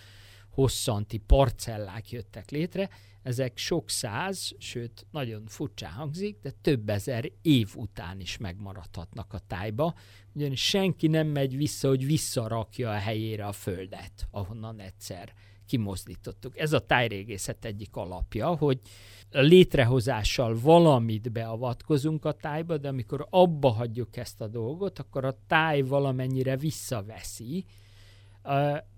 hosszanti 0.52 1.18
parcellák 1.18 2.10
jöttek 2.10 2.50
létre, 2.50 2.88
ezek 3.22 3.58
sok 3.58 3.90
száz, 3.90 4.52
sőt, 4.58 5.06
nagyon 5.10 5.46
furcsa 5.46 5.88
hangzik, 5.88 6.38
de 6.42 6.50
több 6.60 6.88
ezer 6.88 7.30
év 7.42 7.72
után 7.76 8.20
is 8.20 8.36
megmaradhatnak 8.36 9.32
a 9.32 9.38
tájba, 9.46 9.94
ugyanis 10.34 10.64
senki 10.64 11.06
nem 11.06 11.26
megy 11.26 11.56
vissza, 11.56 11.88
hogy 11.88 12.06
visszarakja 12.06 12.90
a 12.90 12.98
helyére 12.98 13.46
a 13.46 13.52
földet, 13.52 14.28
ahonnan 14.30 14.80
egyszer 14.80 15.32
kimozdítottuk. 15.66 16.58
Ez 16.58 16.72
a 16.72 16.86
tájrégészet 16.86 17.64
egyik 17.64 17.96
alapja, 17.96 18.56
hogy 18.56 18.80
létrehozással 19.30 20.58
valamit 20.60 21.32
beavatkozunk 21.32 22.24
a 22.24 22.32
tájba, 22.32 22.78
de 22.78 22.88
amikor 22.88 23.26
abba 23.30 23.68
hagyjuk 23.68 24.16
ezt 24.16 24.40
a 24.40 24.48
dolgot, 24.48 24.98
akkor 24.98 25.24
a 25.24 25.38
táj 25.46 25.82
valamennyire 25.82 26.56
visszaveszi, 26.56 27.64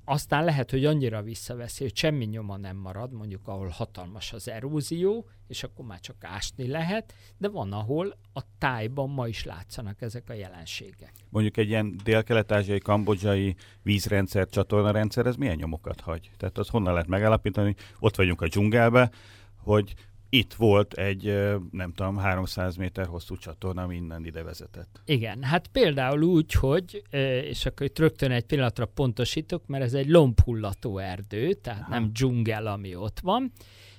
aztán 0.04 0.44
lehet, 0.44 0.70
hogy 0.70 0.84
annyira 0.84 1.22
visszaveszi, 1.22 1.82
hogy 1.82 1.96
semmi 1.96 2.24
nyoma 2.24 2.56
nem 2.56 2.76
marad, 2.76 3.12
mondjuk 3.12 3.48
ahol 3.48 3.68
hatalmas 3.68 4.32
az 4.32 4.48
erózió, 4.48 5.26
és 5.46 5.62
akkor 5.62 5.84
már 5.84 6.00
csak 6.00 6.16
ásni 6.24 6.66
lehet, 6.66 7.14
de 7.36 7.48
van, 7.48 7.72
ahol 7.72 8.16
a 8.32 8.40
tájban 8.58 9.10
ma 9.10 9.28
is 9.28 9.44
látszanak 9.44 10.00
ezek 10.02 10.28
a 10.28 10.32
jelenségek. 10.32 11.12
Mondjuk 11.28 11.56
egy 11.56 11.68
ilyen 11.68 12.00
dél-kelet-ázsiai, 12.04 12.78
kambodzsai 12.78 13.56
vízrendszer, 13.82 14.48
csatornarendszer, 14.48 15.26
ez 15.26 15.36
milyen 15.36 15.56
nyomokat 15.56 16.00
hagy? 16.00 16.30
Tehát 16.36 16.58
az 16.58 16.68
honnan 16.68 16.92
lehet 16.92 17.08
megállapítani, 17.08 17.74
ott 17.98 18.16
vagyunk 18.16 18.40
a 18.40 18.46
dzsungelbe, 18.46 19.10
hogy 19.56 19.94
itt 20.34 20.54
volt 20.54 20.92
egy, 20.92 21.24
nem 21.70 21.92
tudom, 21.92 22.16
300 22.16 22.76
méter 22.76 23.06
hosszú 23.06 23.36
csatorna, 23.36 23.82
ami 23.82 23.94
innen 23.96 24.24
ide 24.24 24.42
vezetett. 24.42 25.00
Igen, 25.04 25.42
hát 25.42 25.66
például 25.66 26.22
úgy, 26.22 26.52
hogy, 26.52 27.02
és 27.50 27.66
akkor 27.66 27.86
itt 27.86 27.98
rögtön 27.98 28.30
egy 28.30 28.44
pillanatra 28.44 28.86
pontosítok, 28.86 29.66
mert 29.66 29.84
ez 29.84 29.94
egy 29.94 30.08
lombhullató 30.08 30.98
erdő, 30.98 31.52
tehát 31.52 31.80
Aha. 31.80 31.90
nem 31.90 32.12
dzsungel, 32.12 32.66
ami 32.66 32.94
ott 32.94 33.20
van, 33.20 33.52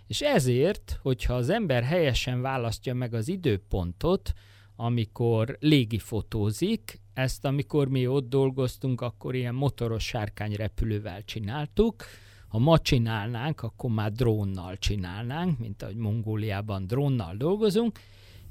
és 0.07 0.21
ezért, 0.21 0.99
hogyha 1.01 1.33
az 1.33 1.49
ember 1.49 1.83
helyesen 1.83 2.41
választja 2.41 2.93
meg 2.93 3.13
az 3.13 3.27
időpontot, 3.27 4.33
amikor 4.75 5.57
légifotózik, 5.59 6.99
ezt 7.13 7.45
amikor 7.45 7.87
mi 7.87 8.07
ott 8.07 8.29
dolgoztunk, 8.29 9.01
akkor 9.01 9.35
ilyen 9.35 9.55
motoros 9.55 10.03
sárkányrepülővel 10.05 11.23
csináltuk, 11.23 12.03
ha 12.55 12.61
ma 12.61 12.79
csinálnánk, 12.79 13.61
akkor 13.61 13.89
már 13.89 14.11
drónnal 14.11 14.77
csinálnánk, 14.77 15.59
mint 15.59 15.83
ahogy 15.83 15.95
Mongóliában 15.95 16.87
drónnal 16.87 17.35
dolgozunk, 17.35 17.99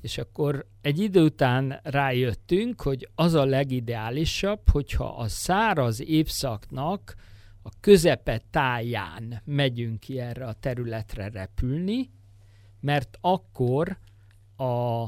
és 0.00 0.18
akkor 0.18 0.66
egy 0.80 0.98
idő 0.98 1.24
után 1.24 1.80
rájöttünk, 1.82 2.80
hogy 2.80 3.08
az 3.14 3.34
a 3.34 3.44
legideálisabb, 3.44 4.68
hogyha 4.70 5.04
a 5.04 5.28
száraz 5.28 6.00
évszaknak 6.00 7.14
a 7.62 7.68
közepe 7.80 8.42
táján 8.50 9.42
megyünk 9.44 10.00
ki 10.00 10.18
erre 10.18 10.46
a 10.46 10.52
területre 10.52 11.28
repülni, 11.28 12.10
mert 12.80 13.18
akkor 13.20 13.98
a 14.56 15.04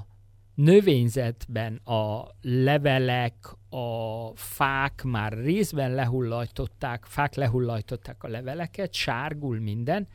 növényzetben 0.56 1.75
a 1.75 2.28
levelek, 2.40 3.34
a 3.70 4.30
fák 4.34 5.02
már 5.02 5.32
részben 5.32 5.94
lehullajtották, 5.94 7.04
fák 7.04 7.34
lehullajtották 7.34 8.22
a 8.22 8.28
leveleket, 8.28 8.92
sárgul 8.92 9.60
minden, 9.60 10.08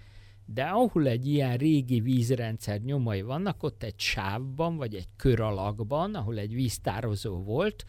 de 0.46 0.64
ahol 0.64 1.08
egy 1.08 1.28
ilyen 1.28 1.58
régi 1.58 2.00
vízrendszer 2.00 2.80
nyomai 2.80 3.22
vannak, 3.22 3.64
ott 3.64 3.84
egy 3.84 4.00
sávban, 4.00 4.78
vagy 4.78 4.96
egy 4.96 5.08
kör 5.16 5.40
alakban, 5.40 6.16
ahol 6.16 6.38
egy 6.38 6.54
víztározó 6.54 7.44
volt, 7.44 7.86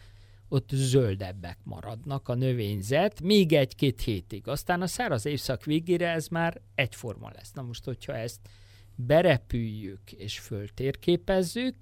ott 0.49 0.69
zöldebbek 0.73 1.57
maradnak 1.63 2.29
a 2.29 2.35
növényzet, 2.35 3.21
még 3.21 3.53
egy-két 3.53 4.01
hétig. 4.01 4.47
Aztán 4.47 4.81
a 4.81 4.87
száraz 4.87 5.25
évszak 5.25 5.63
végére 5.65 6.09
ez 6.09 6.27
már 6.27 6.61
egyforma 6.75 7.31
lesz. 7.33 7.51
Na 7.51 7.61
most, 7.61 7.83
hogyha 7.83 8.15
ezt 8.15 8.39
berepüljük 8.95 10.11
és 10.11 10.39
föltérképezzük, 10.39 11.75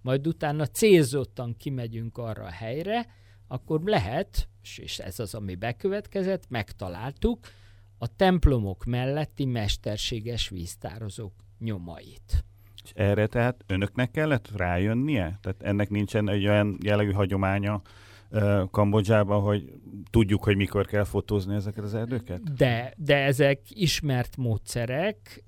majd 0.00 0.26
utána 0.26 0.66
célzottan 0.66 1.56
kimegyünk 1.56 2.18
arra 2.18 2.44
a 2.44 2.50
helyre, 2.50 3.06
akkor 3.48 3.80
lehet, 3.82 4.48
és 4.76 4.98
ez 4.98 5.18
az, 5.18 5.34
ami 5.34 5.54
bekövetkezett, 5.54 6.48
megtaláltuk 6.48 7.46
a 7.98 8.16
templomok 8.16 8.84
melletti 8.84 9.44
mesterséges 9.44 10.48
víztározók 10.48 11.32
nyomait. 11.58 12.44
És 12.84 12.90
erre 12.94 13.26
tehát 13.26 13.64
önöknek 13.66 14.10
kellett 14.10 14.56
rájönnie? 14.56 15.38
Tehát 15.42 15.62
ennek 15.62 15.90
nincsen 15.90 16.28
egy 16.28 16.46
olyan 16.46 16.78
jellegű 16.82 17.12
hagyománya, 17.12 17.82
Kambodzsában, 18.70 19.40
hogy 19.40 19.72
tudjuk, 20.10 20.44
hogy 20.44 20.56
mikor 20.56 20.86
kell 20.86 21.04
fotózni 21.04 21.54
ezeket 21.54 21.84
az 21.84 21.94
erdőket? 21.94 22.54
De, 22.54 22.94
de 22.96 23.16
ezek 23.16 23.60
ismert 23.68 24.36
módszerek, 24.36 25.44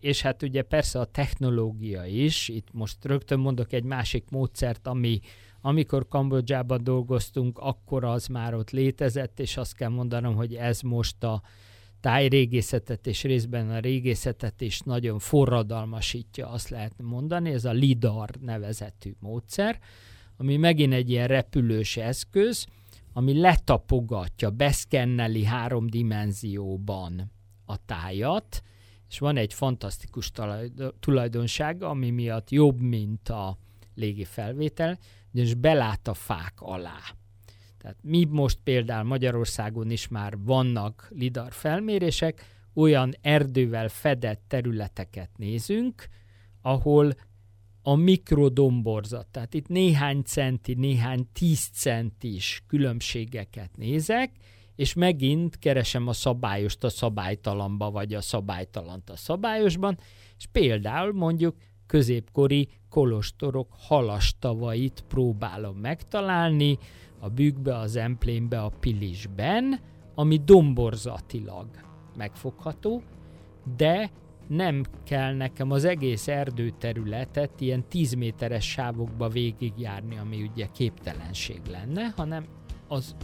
és 0.00 0.22
hát 0.22 0.42
ugye 0.42 0.62
persze 0.62 1.00
a 1.00 1.04
technológia 1.04 2.04
is, 2.04 2.48
itt 2.48 2.68
most 2.72 3.04
rögtön 3.04 3.38
mondok 3.38 3.72
egy 3.72 3.84
másik 3.84 4.24
módszert, 4.30 4.86
ami 4.86 5.20
amikor 5.60 6.08
Kambodzsában 6.08 6.84
dolgoztunk, 6.84 7.58
akkor 7.58 8.04
az 8.04 8.26
már 8.26 8.54
ott 8.54 8.70
létezett, 8.70 9.40
és 9.40 9.56
azt 9.56 9.74
kell 9.74 9.88
mondanom, 9.88 10.34
hogy 10.34 10.54
ez 10.54 10.80
most 10.80 11.24
a 11.24 11.42
tájrégészetet 12.00 13.06
és 13.06 13.22
részben 13.22 13.70
a 13.70 13.78
régészetet 13.78 14.60
is 14.60 14.80
nagyon 14.80 15.18
forradalmasítja, 15.18 16.48
azt 16.48 16.68
lehet 16.68 16.92
mondani, 17.02 17.52
ez 17.52 17.64
a 17.64 17.72
LIDAR 17.72 18.30
nevezetű 18.40 19.12
módszer, 19.20 19.78
ami 20.42 20.56
megint 20.56 20.92
egy 20.92 21.10
ilyen 21.10 21.26
repülős 21.26 21.96
eszköz, 21.96 22.66
ami 23.12 23.40
letapogatja, 23.40 24.50
beszkenneli 24.50 25.44
három 25.44 25.86
dimenzióban 25.86 27.32
a 27.64 27.84
tájat, 27.84 28.62
és 29.08 29.18
van 29.18 29.36
egy 29.36 29.54
fantasztikus 29.54 30.30
tulajdonság, 31.00 31.82
ami 31.82 32.10
miatt 32.10 32.50
jobb, 32.50 32.80
mint 32.80 33.28
a 33.28 33.58
légi 33.94 34.24
felvétel, 34.24 34.98
ugyanis 35.32 35.54
belát 35.54 36.08
a 36.08 36.14
fák 36.14 36.54
alá. 36.56 37.00
Tehát 37.78 37.96
mi 38.00 38.24
most 38.24 38.58
például 38.64 39.04
Magyarországon 39.04 39.90
is 39.90 40.08
már 40.08 40.38
vannak 40.38 41.08
lidar 41.10 41.52
felmérések, 41.52 42.46
olyan 42.74 43.14
erdővel 43.20 43.88
fedett 43.88 44.42
területeket 44.48 45.30
nézünk, 45.36 46.08
ahol 46.62 47.12
a 47.82 47.94
mikrodomborzat, 47.94 49.26
tehát 49.26 49.54
itt 49.54 49.68
néhány 49.68 50.22
centi, 50.22 50.74
néhány 50.74 51.26
tíz 51.32 51.68
centis 51.72 52.62
különbségeket 52.66 53.70
nézek, 53.76 54.30
és 54.76 54.94
megint 54.94 55.58
keresem 55.58 56.08
a 56.08 56.12
szabályost 56.12 56.84
a 56.84 56.88
szabálytalanba, 56.88 57.90
vagy 57.90 58.14
a 58.14 58.20
szabálytalant 58.20 59.10
a 59.10 59.16
szabályosban, 59.16 59.98
és 60.38 60.46
például 60.52 61.12
mondjuk 61.12 61.56
középkori 61.86 62.68
kolostorok 62.88 63.68
halastavait 63.78 65.04
próbálom 65.08 65.76
megtalálni 65.76 66.78
a 67.18 67.28
bükkbe, 67.28 67.76
az 67.76 67.96
emplénbe, 67.96 68.62
a 68.62 68.72
pilisben, 68.80 69.80
ami 70.14 70.40
domborzatilag 70.44 71.66
megfogható, 72.16 73.02
de 73.76 74.10
nem 74.46 74.84
kell 75.04 75.34
nekem 75.34 75.70
az 75.70 75.84
egész 75.84 76.28
erdőterületet 76.28 77.60
ilyen 77.60 77.84
10 77.88 78.12
méteres 78.12 78.70
sávokba 78.70 79.28
végigjárni, 79.28 80.18
ami 80.18 80.42
ugye 80.42 80.66
képtelenség 80.72 81.60
lenne, 81.70 82.12
hanem 82.16 82.46
az 82.88 83.14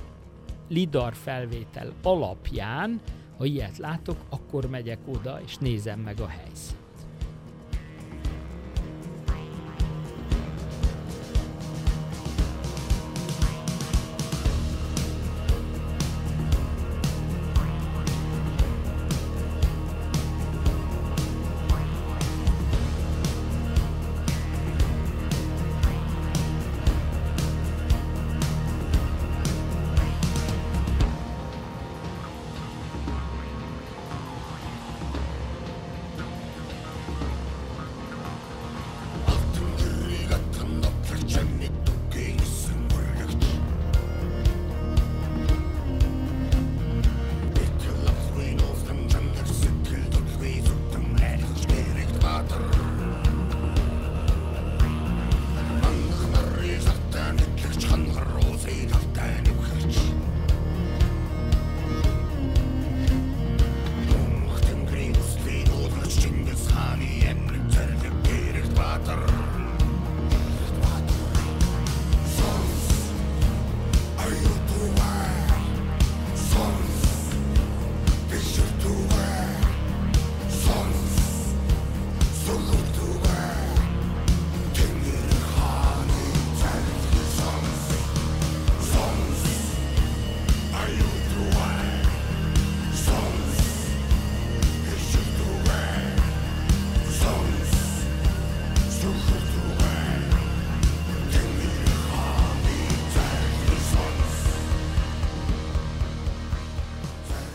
lidar 0.69 1.15
felvétel 1.15 1.93
alapján, 2.03 3.01
ha 3.37 3.45
ilyet 3.45 3.79
látok, 3.79 4.17
akkor 4.29 4.71
megyek 4.71 4.99
oda 5.07 5.41
és 5.45 5.57
nézem 5.57 6.01
meg 6.01 6.21
a 6.21 6.27
helyszínt. 6.27 6.78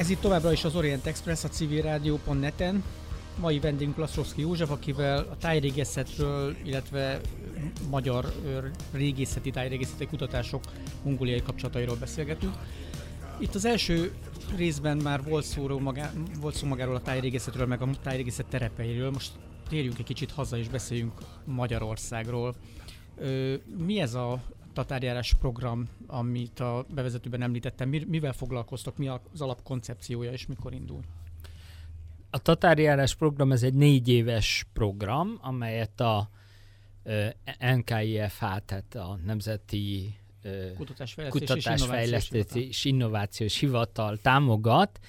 Itt 0.09 0.21
továbbra 0.21 0.51
is 0.51 0.63
az 0.63 0.75
Orient 0.75 1.05
Express 1.05 1.43
a 1.43 1.47
civilrádió.net-en. 1.47 2.83
Mai 3.39 3.59
vendégünk 3.59 3.97
Laszlowski 3.97 4.41
József, 4.41 4.69
akivel 4.69 5.17
a 5.17 5.37
tájrégészetről, 5.37 6.55
illetve 6.63 7.21
magyar 7.89 8.33
régészeti, 8.91 9.51
tájrégészeti 9.51 10.05
kutatások 10.05 10.63
mongóliai 11.03 11.41
kapcsolatairól 11.41 11.95
beszélgetünk. 11.95 12.53
Itt 13.39 13.55
az 13.55 13.65
első 13.65 14.13
részben 14.55 14.97
már 14.97 15.23
volt 15.23 15.45
szó, 15.45 15.79
magá, 15.79 16.13
volt 16.41 16.55
szó 16.55 16.67
magáról 16.67 16.95
a 16.95 17.01
tájrégészetről, 17.01 17.65
meg 17.65 17.81
a 17.81 17.89
tájrégészet 18.03 18.45
terepeiről. 18.45 19.11
Most 19.11 19.31
térjünk 19.69 19.99
egy 19.99 20.05
kicsit 20.05 20.31
haza 20.31 20.57
és 20.57 20.67
beszéljünk 20.67 21.13
Magyarországról. 21.45 22.55
Mi 23.77 23.99
ez 23.99 24.13
a 24.13 24.41
tatárjárás 24.73 25.33
program, 25.33 25.89
amit 26.07 26.59
a 26.59 26.85
bevezetőben 26.89 27.41
említettem, 27.41 27.89
mivel 27.89 28.33
foglalkoztok, 28.33 28.97
mi 28.97 29.07
az 29.07 29.41
alapkoncepciója 29.41 30.31
és 30.31 30.45
mikor 30.45 30.73
indul? 30.73 30.99
A 32.29 32.37
tatárjárás 32.37 33.15
program 33.15 33.51
ez 33.51 33.63
egy 33.63 33.73
négy 33.73 34.09
éves 34.09 34.65
program, 34.73 35.37
amelyet 35.41 35.99
a 35.99 36.29
NKIFH, 37.59 38.39
tehát 38.65 38.95
a 38.95 39.19
Nemzeti 39.25 40.15
Kutatásfejlesztés, 40.77 41.47
Kutatásfejlesztés 41.47 42.45
és, 42.53 42.67
és 42.67 42.85
Innovációs 42.85 43.59
Hivatal 43.59 44.17
támogat, 44.17 44.99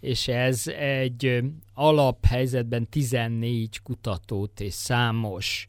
és 0.00 0.28
ez 0.28 0.66
egy 0.78 1.42
alaphelyzetben 1.74 2.88
14 2.88 3.82
kutatót 3.82 4.60
és 4.60 4.72
számos 4.72 5.66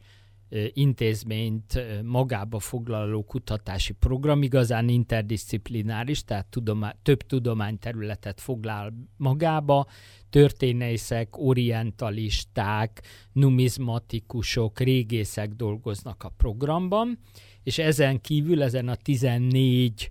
intézményt 0.72 1.84
magába 2.02 2.58
foglaló 2.58 3.24
kutatási 3.24 3.92
program, 3.92 4.42
igazán 4.42 4.88
interdisziplináris, 4.88 6.24
tehát 6.24 6.46
tudomá- 6.46 6.96
több 7.02 7.22
tudományterületet 7.22 8.40
foglal 8.40 8.92
magába, 9.16 9.86
történészek, 10.30 11.38
orientalisták, 11.38 13.02
numizmatikusok, 13.32 14.80
régészek 14.80 15.48
dolgoznak 15.48 16.22
a 16.22 16.28
programban, 16.28 17.18
és 17.62 17.78
ezen 17.78 18.20
kívül, 18.20 18.62
ezen 18.62 18.88
a 18.88 18.94
14 18.94 20.10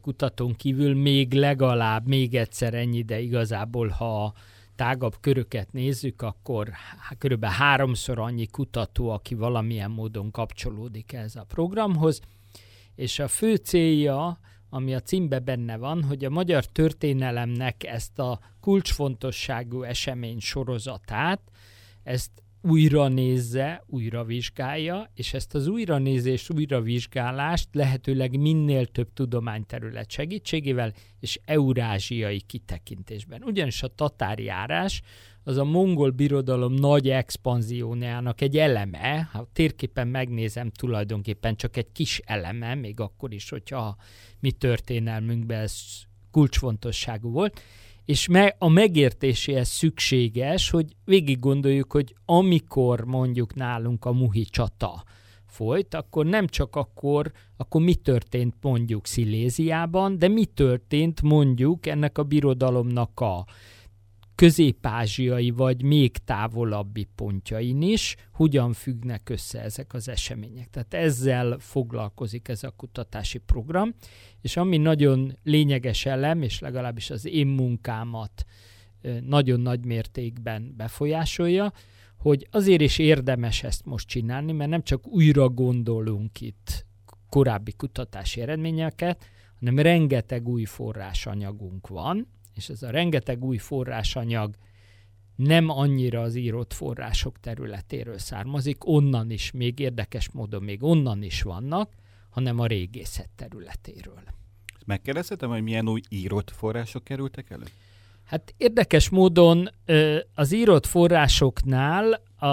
kutatón 0.00 0.54
kívül 0.54 0.94
még 0.94 1.32
legalább, 1.32 2.06
még 2.06 2.34
egyszer 2.34 2.74
ennyi, 2.74 3.02
de 3.02 3.20
igazából, 3.20 3.88
ha 3.88 4.34
tágabb 4.82 5.16
köröket 5.20 5.72
nézzük, 5.72 6.22
akkor 6.22 6.70
körülbelül 7.18 7.56
háromszor 7.56 8.18
annyi 8.18 8.46
kutató, 8.46 9.10
aki 9.10 9.34
valamilyen 9.34 9.90
módon 9.90 10.30
kapcsolódik 10.30 11.12
ez 11.12 11.36
a 11.36 11.44
programhoz, 11.44 12.20
és 12.94 13.18
a 13.18 13.28
fő 13.28 13.54
célja, 13.54 14.38
ami 14.70 14.94
a 14.94 15.00
címbe 15.00 15.38
benne 15.38 15.76
van, 15.76 16.02
hogy 16.02 16.24
a 16.24 16.30
magyar 16.30 16.64
történelemnek 16.64 17.84
ezt 17.84 18.18
a 18.18 18.40
kulcsfontosságú 18.60 19.82
esemény 19.82 20.40
sorozatát, 20.40 21.40
ezt 22.02 22.41
újra 22.62 23.08
nézze, 23.08 23.84
újra 23.86 24.24
vizsgálja, 24.24 25.10
és 25.14 25.34
ezt 25.34 25.54
az 25.54 25.66
újranézést, 25.66 26.52
újravizsgálást 26.52 27.68
lehetőleg 27.72 28.38
minél 28.38 28.86
több 28.86 29.12
tudományterület 29.12 30.10
segítségével 30.10 30.92
és 31.20 31.40
eurázsiai 31.44 32.40
kitekintésben. 32.40 33.42
Ugyanis 33.42 33.82
a 33.82 33.88
tatárjárás 33.94 35.02
az 35.44 35.56
a 35.56 35.64
mongol 35.64 36.10
birodalom 36.10 36.72
nagy 36.72 37.10
expanziójának 37.10 38.40
egy 38.40 38.58
eleme, 38.58 39.28
ha 39.32 39.48
térképen 39.52 40.08
megnézem, 40.08 40.70
tulajdonképpen 40.70 41.56
csak 41.56 41.76
egy 41.76 41.92
kis 41.92 42.20
eleme, 42.24 42.74
még 42.74 43.00
akkor 43.00 43.32
is, 43.32 43.48
hogyha 43.48 43.96
mi 44.40 44.50
történelmünkben 44.50 45.60
ez 45.60 45.82
kulcsfontosságú 46.30 47.30
volt, 47.30 47.60
és 48.04 48.28
me- 48.28 48.56
a 48.58 48.68
megértéséhez 48.68 49.68
szükséges, 49.68 50.70
hogy 50.70 50.96
végig 51.04 51.38
gondoljuk, 51.38 51.92
hogy 51.92 52.14
amikor 52.24 53.04
mondjuk 53.04 53.54
nálunk 53.54 54.04
a 54.04 54.12
muhi 54.12 54.44
csata 54.44 55.04
folyt, 55.46 55.94
akkor 55.94 56.26
nem 56.26 56.46
csak 56.46 56.76
akkor, 56.76 57.32
akkor 57.56 57.80
mi 57.80 57.94
történt 57.94 58.54
mondjuk 58.60 59.06
Sziléziában, 59.06 60.18
de 60.18 60.28
mi 60.28 60.44
történt 60.44 61.22
mondjuk 61.22 61.86
ennek 61.86 62.18
a 62.18 62.22
birodalomnak 62.22 63.20
a 63.20 63.46
közép-ázsiai 64.34 65.50
vagy 65.50 65.82
még 65.82 66.16
távolabbi 66.16 67.08
pontjain 67.14 67.82
is, 67.82 68.16
hogyan 68.32 68.72
függnek 68.72 69.28
össze 69.28 69.60
ezek 69.60 69.94
az 69.94 70.08
események. 70.08 70.70
Tehát 70.70 70.94
ezzel 70.94 71.58
foglalkozik 71.58 72.48
ez 72.48 72.62
a 72.62 72.70
kutatási 72.70 73.38
program, 73.38 73.94
és 74.40 74.56
ami 74.56 74.76
nagyon 74.76 75.38
lényeges 75.42 76.06
elem, 76.06 76.42
és 76.42 76.60
legalábbis 76.60 77.10
az 77.10 77.26
én 77.26 77.46
munkámat 77.46 78.44
nagyon 79.20 79.60
nagy 79.60 79.84
mértékben 79.84 80.74
befolyásolja, 80.76 81.72
hogy 82.18 82.46
azért 82.50 82.80
is 82.80 82.98
érdemes 82.98 83.62
ezt 83.62 83.84
most 83.84 84.08
csinálni, 84.08 84.52
mert 84.52 84.70
nem 84.70 84.82
csak 84.82 85.06
újra 85.06 85.48
gondolunk 85.48 86.40
itt 86.40 86.86
korábbi 87.28 87.72
kutatási 87.72 88.40
eredményeket, 88.40 89.24
hanem 89.58 89.78
rengeteg 89.78 90.48
új 90.48 90.64
forrásanyagunk 90.64 91.88
van, 91.88 92.28
és 92.54 92.68
ez 92.68 92.82
a 92.82 92.90
rengeteg 92.90 93.44
új 93.44 93.56
forrásanyag 93.56 94.54
nem 95.36 95.68
annyira 95.68 96.20
az 96.20 96.34
írott 96.34 96.72
források 96.72 97.40
területéről 97.40 98.18
származik, 98.18 98.86
onnan 98.86 99.30
is, 99.30 99.50
még 99.50 99.78
érdekes 99.78 100.30
módon 100.30 100.62
még 100.62 100.82
onnan 100.82 101.22
is 101.22 101.42
vannak, 101.42 101.92
hanem 102.30 102.58
a 102.58 102.66
régészet 102.66 103.28
területéről. 103.36 104.22
Megkérdezhetem, 104.86 105.50
hogy 105.50 105.62
milyen 105.62 105.88
új 105.88 106.00
írott 106.08 106.50
források 106.50 107.04
kerültek 107.04 107.50
elő? 107.50 107.64
Hát 108.24 108.54
érdekes 108.56 109.08
módon 109.08 109.70
az 110.34 110.52
írott 110.52 110.86
forrásoknál 110.86 112.12
a, 112.36 112.46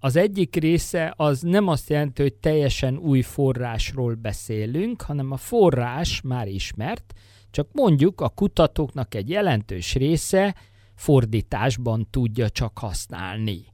az 0.00 0.16
egyik 0.16 0.56
része 0.56 1.14
az 1.16 1.40
nem 1.40 1.68
azt 1.68 1.90
jelenti, 1.90 2.22
hogy 2.22 2.34
teljesen 2.34 2.96
új 2.96 3.22
forrásról 3.22 4.14
beszélünk, 4.14 5.02
hanem 5.02 5.32
a 5.32 5.36
forrás 5.36 6.20
már 6.20 6.48
ismert, 6.48 7.14
csak 7.50 7.68
mondjuk 7.72 8.20
a 8.20 8.28
kutatóknak 8.28 9.14
egy 9.14 9.28
jelentős 9.28 9.94
része 9.94 10.54
fordításban 10.94 12.06
tudja 12.10 12.48
csak 12.48 12.78
használni. 12.78 13.64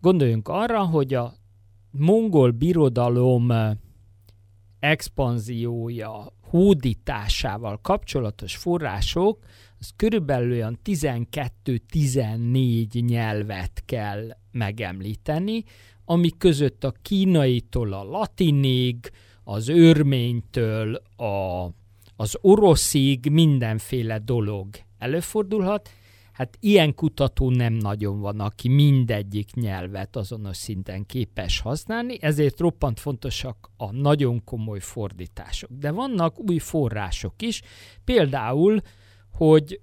Gondoljunk 0.00 0.48
arra, 0.48 0.84
hogy 0.84 1.14
a 1.14 1.34
mongol 1.90 2.50
birodalom 2.50 3.52
expanziója, 4.80 6.32
hódításával 6.42 7.80
kapcsolatos 7.80 8.56
források, 8.56 9.38
az 9.78 9.92
körülbelül 9.96 10.52
olyan 10.52 10.78
12-14 10.84 13.06
nyelvet 13.06 13.82
kell 13.84 14.36
megemlíteni, 14.50 15.64
ami 16.04 16.30
között 16.38 16.84
a 16.84 16.94
kínaitól 17.02 17.92
a 17.92 18.02
latinig, 18.02 19.10
az 19.44 19.68
örménytől 19.68 20.94
a 21.16 21.66
az 22.20 22.38
oroszig 22.40 23.30
mindenféle 23.30 24.18
dolog 24.18 24.68
előfordulhat, 24.98 25.90
hát 26.32 26.56
ilyen 26.60 26.94
kutató 26.94 27.50
nem 27.50 27.72
nagyon 27.72 28.20
van, 28.20 28.40
aki 28.40 28.68
mindegyik 28.68 29.54
nyelvet 29.54 30.16
azonos 30.16 30.56
szinten 30.56 31.06
képes 31.06 31.60
használni, 31.60 32.16
ezért 32.20 32.60
roppant 32.60 33.00
fontosak 33.00 33.70
a 33.76 33.92
nagyon 33.92 34.44
komoly 34.44 34.80
fordítások. 34.80 35.70
De 35.70 35.90
vannak 35.90 36.50
új 36.50 36.58
források 36.58 37.42
is, 37.42 37.62
például, 38.04 38.80
hogy 39.32 39.80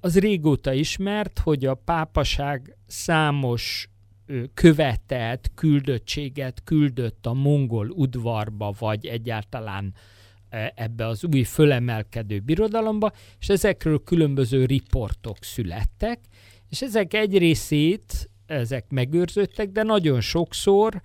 az 0.00 0.18
régóta 0.18 0.72
ismert, 0.72 1.38
hogy 1.38 1.64
a 1.64 1.74
pápaság 1.74 2.76
számos 2.86 3.90
követelt 4.54 5.50
küldöttséget 5.54 6.62
küldött 6.64 7.26
a 7.26 7.32
mongol 7.32 7.90
udvarba, 7.90 8.74
vagy 8.78 9.06
egyáltalán 9.06 9.94
ebbe 10.74 11.06
az 11.06 11.24
új 11.24 11.42
fölemelkedő 11.42 12.38
birodalomba, 12.38 13.12
és 13.40 13.48
ezekről 13.48 14.02
különböző 14.04 14.64
riportok 14.64 15.36
születtek, 15.40 16.20
és 16.68 16.82
ezek 16.82 17.14
egy 17.14 17.38
részét, 17.38 18.30
ezek 18.46 18.84
megőrződtek, 18.88 19.68
de 19.68 19.82
nagyon 19.82 20.20
sokszor 20.20 21.02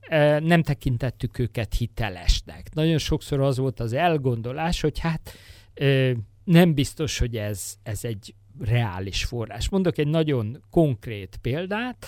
e, 0.00 0.38
nem 0.38 0.62
tekintettük 0.62 1.38
őket 1.38 1.74
hitelesnek. 1.74 2.74
Nagyon 2.74 2.98
sokszor 2.98 3.40
az 3.40 3.58
volt 3.58 3.80
az 3.80 3.92
elgondolás, 3.92 4.80
hogy 4.80 4.98
hát 4.98 5.32
e, 5.74 6.12
nem 6.44 6.74
biztos, 6.74 7.18
hogy 7.18 7.36
ez, 7.36 7.74
ez 7.82 8.04
egy 8.04 8.34
reális 8.60 9.24
forrás. 9.24 9.68
Mondok 9.68 9.98
egy 9.98 10.08
nagyon 10.08 10.62
konkrét 10.70 11.38
példát 11.42 12.06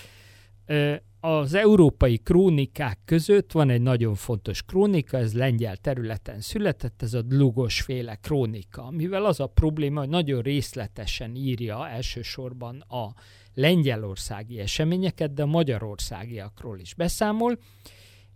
az 1.20 1.54
európai 1.54 2.18
krónikák 2.18 2.98
között 3.04 3.52
van 3.52 3.70
egy 3.70 3.80
nagyon 3.80 4.14
fontos 4.14 4.62
krónika, 4.62 5.16
ez 5.16 5.34
lengyel 5.34 5.76
területen 5.76 6.40
született, 6.40 7.02
ez 7.02 7.14
a 7.14 7.22
Dlugos 7.22 7.80
féle 7.80 8.14
krónika, 8.14 8.90
mivel 8.90 9.24
az 9.24 9.40
a 9.40 9.46
probléma, 9.46 10.00
hogy 10.00 10.08
nagyon 10.08 10.42
részletesen 10.42 11.34
írja 11.34 11.88
elsősorban 11.88 12.80
a 12.80 13.14
lengyelországi 13.54 14.58
eseményeket, 14.58 15.34
de 15.34 15.42
a 15.42 15.46
magyarországiakról 15.46 16.78
is 16.78 16.94
beszámol, 16.94 17.58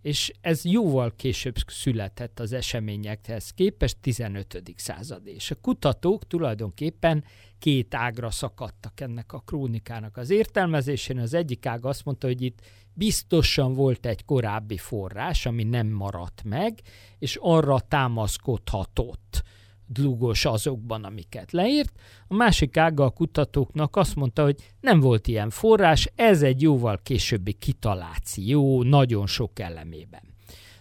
és 0.03 0.31
ez 0.41 0.65
jóval 0.65 1.13
később 1.15 1.55
született 1.67 2.39
az 2.39 2.53
eseményekhez 2.53 3.49
képest, 3.49 3.97
15. 4.01 4.63
század. 4.75 5.27
És 5.27 5.51
a 5.51 5.55
kutatók 5.55 6.27
tulajdonképpen 6.27 7.23
két 7.59 7.95
ágra 7.95 8.31
szakadtak 8.31 8.99
ennek 8.99 9.33
a 9.33 9.39
krónikának 9.39 10.17
az 10.17 10.29
értelmezésén. 10.29 11.19
Az 11.19 11.33
egyik 11.33 11.65
ág 11.65 11.85
azt 11.85 12.05
mondta, 12.05 12.27
hogy 12.27 12.41
itt 12.41 12.59
biztosan 12.93 13.73
volt 13.73 14.05
egy 14.05 14.25
korábbi 14.25 14.77
forrás, 14.77 15.45
ami 15.45 15.63
nem 15.63 15.87
maradt 15.87 16.43
meg, 16.43 16.79
és 17.19 17.37
arra 17.41 17.79
támaszkodhatott 17.79 19.43
dlugos 19.93 20.45
azokban, 20.45 21.03
amiket 21.03 21.51
leírt. 21.51 21.93
A 22.27 22.33
másik 22.33 22.77
ága 22.77 23.05
a 23.05 23.09
kutatóknak 23.09 23.95
azt 23.95 24.15
mondta, 24.15 24.43
hogy 24.43 24.55
nem 24.79 24.99
volt 24.99 25.27
ilyen 25.27 25.49
forrás, 25.49 26.11
ez 26.15 26.41
egy 26.41 26.61
jóval 26.61 26.99
későbbi 27.03 27.53
kitaláció 27.53 28.83
nagyon 28.83 29.27
sok 29.27 29.59
elemében. 29.59 30.21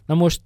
Na 0.07 0.15
most 0.15 0.41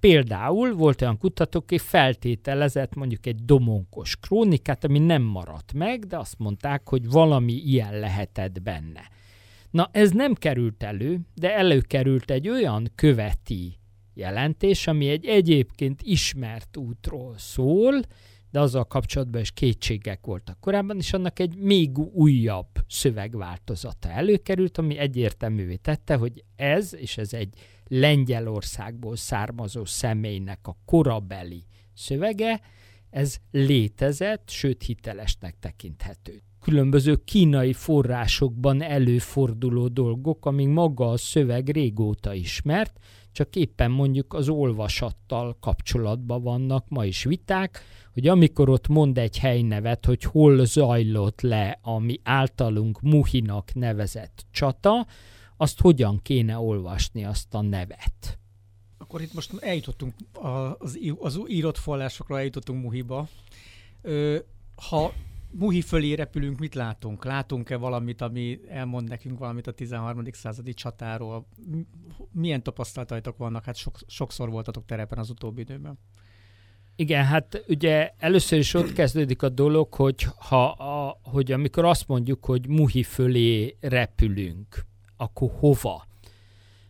Például 0.00 0.74
volt 0.74 1.02
olyan 1.02 1.18
kutató, 1.18 1.58
aki 1.58 1.78
feltételezett 1.78 2.94
mondjuk 2.94 3.26
egy 3.26 3.44
domonkos 3.44 4.16
krónikát, 4.16 4.84
ami 4.84 4.98
nem 4.98 5.22
maradt 5.22 5.72
meg, 5.72 6.06
de 6.06 6.18
azt 6.18 6.38
mondták, 6.38 6.88
hogy 6.88 7.10
valami 7.10 7.52
ilyen 7.52 7.98
lehetett 7.98 8.62
benne. 8.62 9.10
Na 9.70 9.88
ez 9.92 10.10
nem 10.10 10.34
került 10.34 10.82
elő, 10.82 11.20
de 11.34 11.56
előkerült 11.56 12.30
egy 12.30 12.48
olyan 12.48 12.90
követi 12.94 13.79
jelentés, 14.20 14.86
ami 14.86 15.08
egy 15.08 15.26
egyébként 15.26 16.02
ismert 16.02 16.76
útról 16.76 17.34
szól, 17.38 18.00
de 18.50 18.60
azzal 18.60 18.84
kapcsolatban 18.84 19.40
is 19.40 19.50
kétségek 19.50 20.26
voltak 20.26 20.60
korábban, 20.60 20.96
és 20.96 21.12
annak 21.12 21.38
egy 21.38 21.56
még 21.56 21.98
újabb 21.98 22.68
szövegváltozata 22.88 24.08
előkerült, 24.08 24.78
ami 24.78 24.98
egyértelművé 24.98 25.76
tette, 25.76 26.14
hogy 26.14 26.44
ez, 26.56 26.94
és 26.94 27.18
ez 27.18 27.32
egy 27.32 27.54
Lengyelországból 27.86 29.16
származó 29.16 29.84
személynek 29.84 30.66
a 30.66 30.76
korabeli 30.84 31.64
szövege, 31.94 32.60
ez 33.10 33.36
létezett, 33.50 34.50
sőt 34.50 34.82
hitelesnek 34.82 35.56
tekinthető. 35.60 36.42
Különböző 36.60 37.16
kínai 37.24 37.72
forrásokban 37.72 38.82
előforduló 38.82 39.88
dolgok, 39.88 40.46
amíg 40.46 40.68
maga 40.68 41.10
a 41.10 41.16
szöveg 41.16 41.68
régóta 41.68 42.34
ismert, 42.34 42.98
csak 43.32 43.56
éppen 43.56 43.90
mondjuk 43.90 44.34
az 44.34 44.48
olvasattal 44.48 45.56
kapcsolatban 45.60 46.42
vannak 46.42 46.88
ma 46.88 47.04
is 47.04 47.24
viták, 47.24 47.82
hogy 48.12 48.28
amikor 48.28 48.68
ott 48.68 48.88
mond 48.88 49.18
egy 49.18 49.38
helynevet, 49.38 50.06
hogy 50.06 50.22
hol 50.22 50.64
zajlott 50.64 51.40
le 51.40 51.78
ami 51.82 52.20
általunk 52.22 53.00
Muhinak 53.00 53.74
nevezett 53.74 54.46
csata, 54.50 55.06
azt 55.56 55.80
hogyan 55.80 56.20
kéne 56.22 56.58
olvasni 56.58 57.24
azt 57.24 57.54
a 57.54 57.60
nevet. 57.60 58.38
Akkor 58.98 59.22
itt 59.22 59.34
most 59.34 59.52
eljutottunk 59.60 60.14
az, 60.78 60.98
az 61.18 61.40
írott 61.46 61.78
forrásokra, 61.78 62.38
eljutottunk 62.38 62.82
Muhiba. 62.82 63.28
Ö, 64.02 64.38
ha 64.76 65.12
Muhi 65.52 65.80
fölé 65.80 66.12
repülünk, 66.12 66.58
mit 66.58 66.74
látunk? 66.74 67.24
Látunk-e 67.24 67.76
valamit, 67.76 68.20
ami 68.20 68.60
elmond 68.68 69.08
nekünk 69.08 69.38
valamit 69.38 69.66
a 69.66 69.72
13. 69.72 70.24
századi 70.32 70.74
csatáról? 70.74 71.46
Milyen 72.32 72.62
tapasztalataitok 72.62 73.36
vannak? 73.36 73.64
Hát 73.64 73.76
sok, 73.76 73.98
sokszor 74.06 74.50
voltatok 74.50 74.84
terepen 74.84 75.18
az 75.18 75.30
utóbbi 75.30 75.60
időben. 75.60 75.98
Igen, 76.96 77.24
hát 77.24 77.64
ugye 77.68 78.12
először 78.18 78.58
is 78.58 78.74
ott 78.74 78.92
kezdődik 78.92 79.42
a 79.42 79.48
dolog, 79.48 79.94
hogy, 79.94 80.26
ha 80.36 80.68
a, 80.68 81.20
hogy 81.22 81.52
amikor 81.52 81.84
azt 81.84 82.08
mondjuk, 82.08 82.44
hogy 82.44 82.68
Muhi 82.68 83.02
fölé 83.02 83.76
repülünk, 83.80 84.86
akkor 85.16 85.50
hova? 85.58 86.06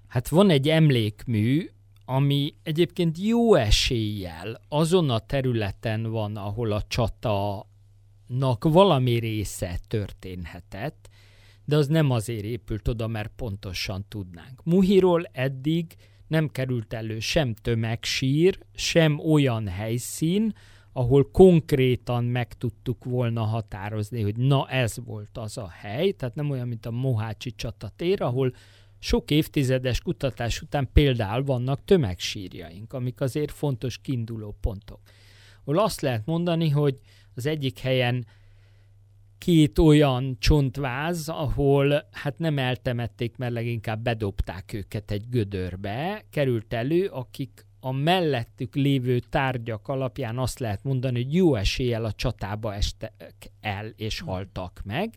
Hát 0.07 0.29
van 0.29 0.51
egy 0.51 0.69
emlékmű, 0.69 1.71
ami 2.05 2.55
egyébként 2.63 3.19
jó 3.19 3.55
eséllyel 3.55 4.61
azon 4.69 5.11
a 5.11 5.19
területen 5.19 6.03
van, 6.03 6.37
ahol 6.37 6.73
a 6.73 6.83
csata 6.89 7.67
valami 8.61 9.19
része 9.19 9.79
történhetett, 9.89 11.09
de 11.65 11.77
az 11.77 11.87
nem 11.87 12.11
azért 12.11 12.45
épült 12.45 12.89
oda, 12.89 13.07
mert 13.07 13.33
pontosan 13.37 14.05
tudnánk. 14.09 14.65
Muhiról 14.65 15.25
eddig 15.33 15.95
nem 16.27 16.49
került 16.49 16.93
elő 16.93 17.19
sem 17.19 17.55
tömegsír, 17.55 18.59
sem 18.75 19.19
olyan 19.19 19.69
helyszín, 19.69 20.55
ahol 20.93 21.31
konkrétan 21.31 22.25
meg 22.25 22.53
tudtuk 22.53 23.05
volna 23.05 23.43
határozni, 23.43 24.23
hogy 24.23 24.37
na 24.37 24.69
ez 24.69 24.97
volt 25.05 25.39
az 25.39 25.59
a 25.59 25.69
hely, 25.69 26.11
tehát 26.11 26.35
nem 26.35 26.51
olyan, 26.51 26.69
mint 26.69 26.87
a 26.87 26.91
Mohácsi 26.91 27.51
csatatér, 27.51 28.23
ahol 28.23 28.55
sok 28.99 29.31
évtizedes 29.31 30.01
kutatás 30.01 30.63
után 30.63 30.89
például 30.93 31.45
vannak 31.45 31.85
tömegsírjaink, 31.85 32.93
amik 32.93 33.21
azért 33.21 33.51
fontos 33.51 33.99
kiinduló 33.99 34.57
pontok. 34.61 35.01
Ahol 35.65 35.79
azt 35.79 36.01
lehet 36.01 36.27
mondani, 36.27 36.69
hogy 36.69 36.99
az 37.35 37.47
egyik 37.47 37.79
helyen 37.79 38.27
két 39.39 39.79
olyan 39.79 40.37
csontváz, 40.39 41.29
ahol 41.29 42.09
hát 42.11 42.39
nem 42.39 42.59
eltemették, 42.59 43.37
mert 43.37 43.53
leginkább 43.53 44.03
bedobták 44.03 44.73
őket 44.73 45.11
egy 45.11 45.29
gödörbe, 45.29 46.25
került 46.31 46.73
elő, 46.73 47.07
akik 47.07 47.65
a 47.81 47.93
mellettük 47.93 48.75
lévő 48.75 49.19
tárgyak 49.19 49.89
alapján 49.89 50.39
azt 50.39 50.59
lehet 50.59 50.85
mondani, 50.85 51.23
hogy 51.23 51.35
jó 51.35 51.55
eséllyel 51.55 52.05
a 52.05 52.13
csatába 52.13 52.75
estek 52.75 53.53
el 53.61 53.93
és 53.97 54.21
haltak 54.21 54.81
meg. 54.85 55.15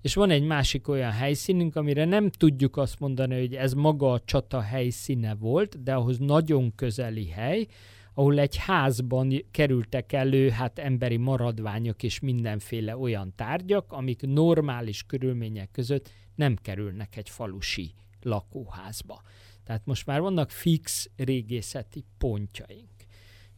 És 0.00 0.14
van 0.14 0.30
egy 0.30 0.42
másik 0.42 0.88
olyan 0.88 1.10
helyszínünk, 1.10 1.76
amire 1.76 2.04
nem 2.04 2.30
tudjuk 2.30 2.76
azt 2.76 2.98
mondani, 2.98 3.38
hogy 3.38 3.54
ez 3.54 3.72
maga 3.72 4.12
a 4.12 4.20
csata 4.20 4.60
helyszíne 4.60 5.34
volt, 5.34 5.82
de 5.82 5.94
ahhoz 5.94 6.18
nagyon 6.18 6.74
közeli 6.74 7.28
hely, 7.28 7.66
ahol 8.14 8.38
egy 8.38 8.56
házban 8.56 9.44
kerültek 9.50 10.12
elő 10.12 10.48
hát 10.48 10.78
emberi 10.78 11.16
maradványok 11.16 12.02
és 12.02 12.20
mindenféle 12.20 12.96
olyan 12.96 13.32
tárgyak, 13.36 13.92
amik 13.92 14.20
normális 14.20 15.02
körülmények 15.02 15.70
között 15.70 16.10
nem 16.34 16.56
kerülnek 16.56 17.16
egy 17.16 17.28
falusi 17.28 17.94
lakóházba. 18.22 19.22
Tehát 19.64 19.86
most 19.86 20.06
már 20.06 20.20
vannak 20.20 20.50
fix 20.50 21.10
régészeti 21.16 22.04
pontjaink. 22.18 22.90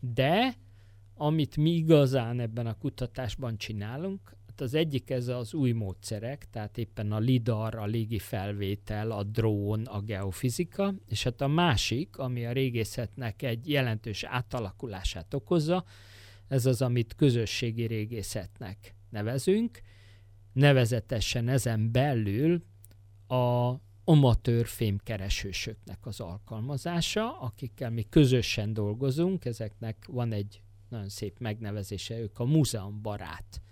De 0.01 0.55
amit 1.15 1.57
mi 1.57 1.71
igazán 1.71 2.41
ebben 2.41 2.67
a 2.67 2.79
kutatásban 2.79 3.57
csinálunk, 3.57 4.37
Hát 4.53 4.61
az 4.61 4.75
egyik 4.75 5.11
ez 5.11 5.29
az 5.29 5.55
új 5.55 5.73
módszerek, 5.73 6.47
tehát 6.51 6.79
éppen 6.79 7.13
a 7.13 7.19
lidar, 7.19 7.75
a 7.75 7.85
légi 7.85 8.19
felvétel, 8.19 9.11
a 9.11 9.23
drón, 9.23 9.85
a 9.85 10.01
geofizika, 10.01 10.95
és 11.09 11.23
hát 11.23 11.41
a 11.41 11.47
másik, 11.47 12.17
ami 12.19 12.47
a 12.47 12.53
régészetnek 12.53 13.43
egy 13.43 13.69
jelentős 13.69 14.25
átalakulását 14.25 15.35
okozza, 15.35 15.85
ez 16.49 16.67
az, 16.67 16.83
amit 16.83 17.15
közösségi 17.15 17.87
régészetnek 17.87 18.95
nevezünk, 19.11 19.81
nevezetesen 20.53 21.49
ezen 21.49 21.93
belül 21.93 22.63
a 23.29 23.75
amatőr 24.05 24.67
fémkeresősöknek 24.67 26.07
az 26.07 26.21
alkalmazása, 26.21 27.41
akikkel 27.41 27.91
mi 27.91 28.07
közösen 28.09 28.73
dolgozunk, 28.73 29.45
ezeknek 29.45 29.97
van 30.09 30.33
egy 30.33 30.63
nagyon 30.89 31.09
szép 31.09 31.39
megnevezése, 31.39 32.19
ők 32.19 32.39
a 32.39 32.45
múzeumbarát 32.45 33.63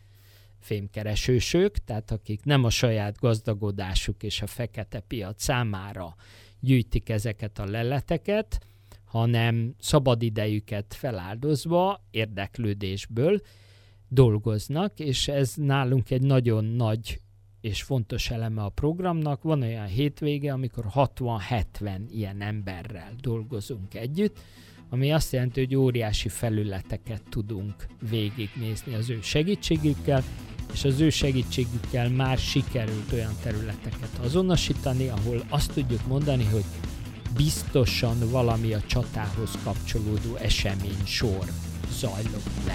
fémkeresősök, 0.61 1.77
tehát 1.77 2.11
akik 2.11 2.45
nem 2.45 2.65
a 2.65 2.71
saját 2.71 3.19
gazdagodásuk 3.19 4.23
és 4.23 4.43
a 4.43 4.47
fekete 4.47 5.01
piac 5.01 5.43
számára 5.43 6.15
gyűjtik 6.61 7.09
ezeket 7.09 7.59
a 7.59 7.65
leleteket, 7.65 8.67
hanem 9.05 9.75
szabadidejüket 9.79 10.95
feláldozva, 10.95 12.05
érdeklődésből 12.11 13.41
dolgoznak, 14.09 14.99
és 14.99 15.29
ez 15.29 15.55
nálunk 15.55 16.11
egy 16.11 16.23
nagyon 16.23 16.65
nagy 16.65 17.21
és 17.61 17.83
fontos 17.83 18.31
eleme 18.31 18.63
a 18.63 18.69
programnak. 18.69 19.43
Van 19.43 19.63
olyan 19.63 19.87
hétvége, 19.87 20.53
amikor 20.53 20.85
60-70 20.95 22.01
ilyen 22.11 22.41
emberrel 22.41 23.13
dolgozunk 23.21 23.95
együtt, 23.95 24.39
ami 24.89 25.13
azt 25.13 25.33
jelenti, 25.33 25.61
hogy 25.61 25.75
óriási 25.75 26.29
felületeket 26.29 27.23
tudunk 27.29 27.87
végignézni 28.11 28.95
az 28.95 29.11
ő 29.11 29.19
segítségükkel, 29.23 30.23
és 30.73 30.85
az 30.85 31.01
ő 31.01 31.11
segítségükkel 31.11 32.09
már 32.09 32.39
sikerült 32.39 33.13
olyan 33.13 33.37
területeket 33.43 34.19
azonosítani, 34.25 35.09
ahol 35.09 35.45
azt 35.49 35.73
tudjuk 35.73 36.07
mondani, 36.07 36.45
hogy 36.45 36.65
biztosan 37.37 38.31
valami 38.31 38.73
a 38.73 38.81
csatához 38.87 39.51
kapcsolódó 39.65 40.37
esemény 40.37 41.05
sor 41.05 41.45
zajlott 41.99 42.51
le. 42.67 42.75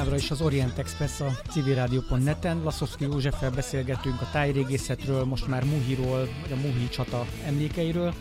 Továbbra 0.00 0.24
is 0.24 0.30
az 0.30 0.40
Orient 0.40 0.78
Express 0.78 1.20
a 1.20 1.38
civilrádió.net-en. 1.50 2.62
Laszowski 2.62 3.04
Józseffel 3.04 3.50
beszélgetünk 3.50 4.20
a 4.20 4.28
tájrégészetről, 4.32 5.24
most 5.24 5.46
már 5.46 5.64
Muhiról, 5.64 6.28
a 6.50 6.54
Muhi 6.54 6.88
csata 6.88 7.26
emlékeiről. 7.44 8.14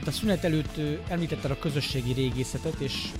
Itt 0.00 0.06
a 0.06 0.10
szünet 0.10 0.44
előtt 0.44 0.80
említetted 1.08 1.50
a 1.50 1.58
közösségi 1.58 2.12
régészetet, 2.12 2.80
és 2.80 3.12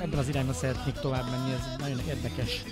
ebben 0.00 0.18
az 0.18 0.28
irányban 0.28 0.54
szeretnék 0.54 0.94
tovább 0.94 1.30
menni, 1.30 1.52
ez 1.52 1.76
nagyon 1.78 2.00
érdekes 2.08 2.62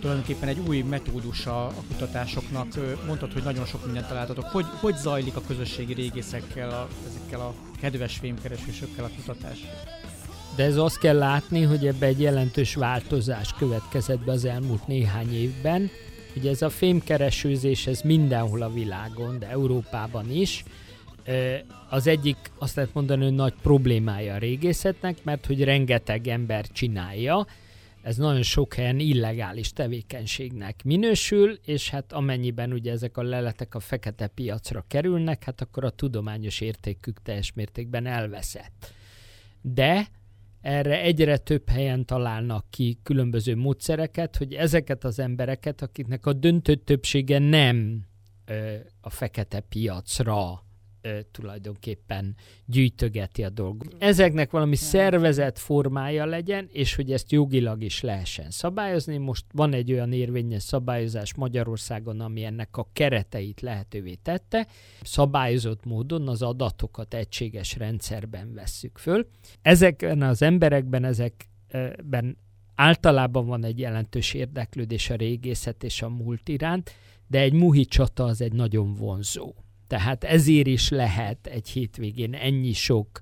tulajdonképpen 0.00 0.48
egy 0.48 0.58
új 0.68 0.82
metódusa 0.82 1.66
a 1.66 1.82
kutatásoknak. 1.88 2.66
Mondtad, 3.06 3.32
hogy 3.32 3.42
nagyon 3.42 3.66
sok 3.66 3.84
mindent 3.84 4.08
találtatok. 4.08 4.44
Hogy, 4.44 4.66
hogy 4.80 4.96
zajlik 4.96 5.36
a 5.36 5.42
közösségi 5.46 5.92
régészekkel, 5.92 6.70
a, 6.70 6.88
ezekkel 7.08 7.40
a 7.40 7.54
kedves 7.80 8.16
fémkeresősökkel 8.16 9.04
a 9.04 9.10
kutatás? 9.16 9.58
De 10.56 10.64
ez 10.64 10.76
azt 10.76 10.98
kell 10.98 11.16
látni, 11.18 11.62
hogy 11.62 11.86
ebbe 11.86 12.06
egy 12.06 12.20
jelentős 12.20 12.74
változás 12.74 13.52
következett 13.58 14.24
be 14.24 14.32
az 14.32 14.44
elmúlt 14.44 14.86
néhány 14.86 15.34
évben. 15.34 15.90
Ugye 16.36 16.50
ez 16.50 16.62
a 16.62 16.70
fémkeresőzés, 16.70 17.86
ez 17.86 18.00
mindenhol 18.00 18.62
a 18.62 18.72
világon, 18.72 19.38
de 19.38 19.48
Európában 19.48 20.30
is. 20.30 20.64
Az 21.88 22.06
egyik, 22.06 22.36
azt 22.58 22.76
lehet 22.76 22.94
mondani, 22.94 23.24
hogy 23.24 23.34
nagy 23.34 23.54
problémája 23.62 24.34
a 24.34 24.38
régészetnek, 24.38 25.24
mert 25.24 25.46
hogy 25.46 25.64
rengeteg 25.64 26.26
ember 26.26 26.66
csinálja, 26.66 27.46
ez 28.02 28.16
nagyon 28.16 28.42
sok 28.42 28.74
helyen 28.74 28.98
illegális 28.98 29.72
tevékenységnek 29.72 30.84
minősül, 30.84 31.58
és 31.64 31.90
hát 31.90 32.12
amennyiben 32.12 32.72
ugye 32.72 32.92
ezek 32.92 33.16
a 33.16 33.22
leletek 33.22 33.74
a 33.74 33.80
fekete 33.80 34.26
piacra 34.26 34.84
kerülnek, 34.88 35.44
hát 35.44 35.60
akkor 35.60 35.84
a 35.84 35.90
tudományos 35.90 36.60
értékük 36.60 37.22
teljes 37.22 37.52
mértékben 37.52 38.06
elveszett. 38.06 38.92
De 39.60 40.06
erre 40.66 41.00
egyre 41.00 41.36
több 41.36 41.68
helyen 41.68 42.04
találnak 42.04 42.66
ki 42.70 42.98
különböző 43.02 43.56
módszereket, 43.56 44.36
hogy 44.36 44.54
ezeket 44.54 45.04
az 45.04 45.18
embereket, 45.18 45.82
akiknek 45.82 46.26
a 46.26 46.32
döntő 46.32 46.74
többsége 46.74 47.38
nem 47.38 48.06
ö, 48.44 48.74
a 49.00 49.10
fekete 49.10 49.60
piacra 49.60 50.65
ö, 51.06 51.18
tulajdonképpen 51.30 52.34
gyűjtögeti 52.64 53.44
a 53.44 53.50
dolgot. 53.50 53.94
Ezeknek 53.98 54.50
valami 54.50 54.76
szervezet 54.76 55.58
formája 55.58 56.24
legyen, 56.24 56.68
és 56.72 56.94
hogy 56.94 57.12
ezt 57.12 57.32
jogilag 57.32 57.82
is 57.82 58.00
lehessen 58.00 58.50
szabályozni. 58.50 59.16
Most 59.16 59.44
van 59.52 59.72
egy 59.72 59.92
olyan 59.92 60.12
érvényes 60.12 60.62
szabályozás 60.62 61.34
Magyarországon, 61.34 62.20
ami 62.20 62.44
ennek 62.44 62.76
a 62.76 62.88
kereteit 62.92 63.60
lehetővé 63.60 64.14
tette. 64.14 64.66
Szabályozott 65.02 65.84
módon 65.84 66.28
az 66.28 66.42
adatokat 66.42 67.14
egységes 67.14 67.76
rendszerben 67.76 68.54
vesszük 68.54 68.98
föl. 68.98 69.26
Ezekben 69.62 70.22
az 70.22 70.42
emberekben, 70.42 71.04
ezekben 71.04 72.38
általában 72.74 73.46
van 73.46 73.64
egy 73.64 73.78
jelentős 73.78 74.34
érdeklődés 74.34 75.10
a 75.10 75.14
régészet 75.14 75.84
és 75.84 76.02
a 76.02 76.08
múlt 76.08 76.48
iránt, 76.48 76.90
de 77.26 77.40
egy 77.40 77.52
muhi 77.52 77.84
csata 77.84 78.24
az 78.24 78.40
egy 78.40 78.52
nagyon 78.52 78.94
vonzó. 78.94 79.54
Tehát 79.86 80.24
ezért 80.24 80.66
is 80.66 80.88
lehet 80.88 81.46
egy 81.46 81.68
hétvégén 81.68 82.34
ennyi 82.34 82.72
sok, 82.72 83.20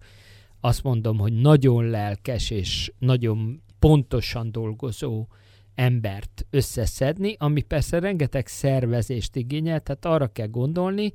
azt 0.61 0.83
mondom, 0.83 1.19
hogy 1.19 1.33
nagyon 1.33 1.85
lelkes 1.91 2.51
és 2.51 2.93
nagyon 2.99 3.63
pontosan 3.79 4.53
dolgozó 4.53 5.27
embert 5.75 6.47
összeszedni, 6.51 7.37
ami 7.39 7.63
persze 7.63 7.99
rengeteg 7.99 8.47
szervezést 8.47 9.37
igényel, 9.37 9.81
tehát 9.81 10.05
arra 10.05 10.27
kell 10.27 10.47
gondolni, 10.47 11.13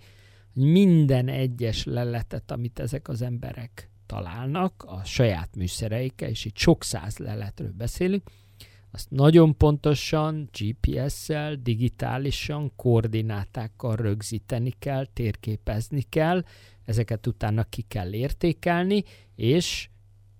hogy 0.53 0.63
minden 0.63 1.27
egyes 1.27 1.83
leletet, 1.83 2.51
amit 2.51 2.79
ezek 2.79 3.07
az 3.07 3.21
emberek 3.21 3.89
találnak 4.05 4.83
a 4.87 5.03
saját 5.03 5.55
műszereikkel, 5.55 6.29
és 6.29 6.45
itt 6.45 6.57
sok 6.57 6.83
száz 6.83 7.17
leletről 7.17 7.73
beszélünk, 7.77 8.23
azt 8.91 9.09
nagyon 9.09 9.57
pontosan 9.57 10.49
GPS-szel, 10.51 11.55
digitálisan, 11.55 12.71
koordinátákkal 12.75 13.95
rögzíteni 13.95 14.73
kell, 14.79 15.05
térképezni 15.05 16.01
kell, 16.09 16.43
ezeket 16.85 17.27
utána 17.27 17.63
ki 17.63 17.81
kell 17.81 18.13
értékelni, 18.13 19.03
és 19.35 19.89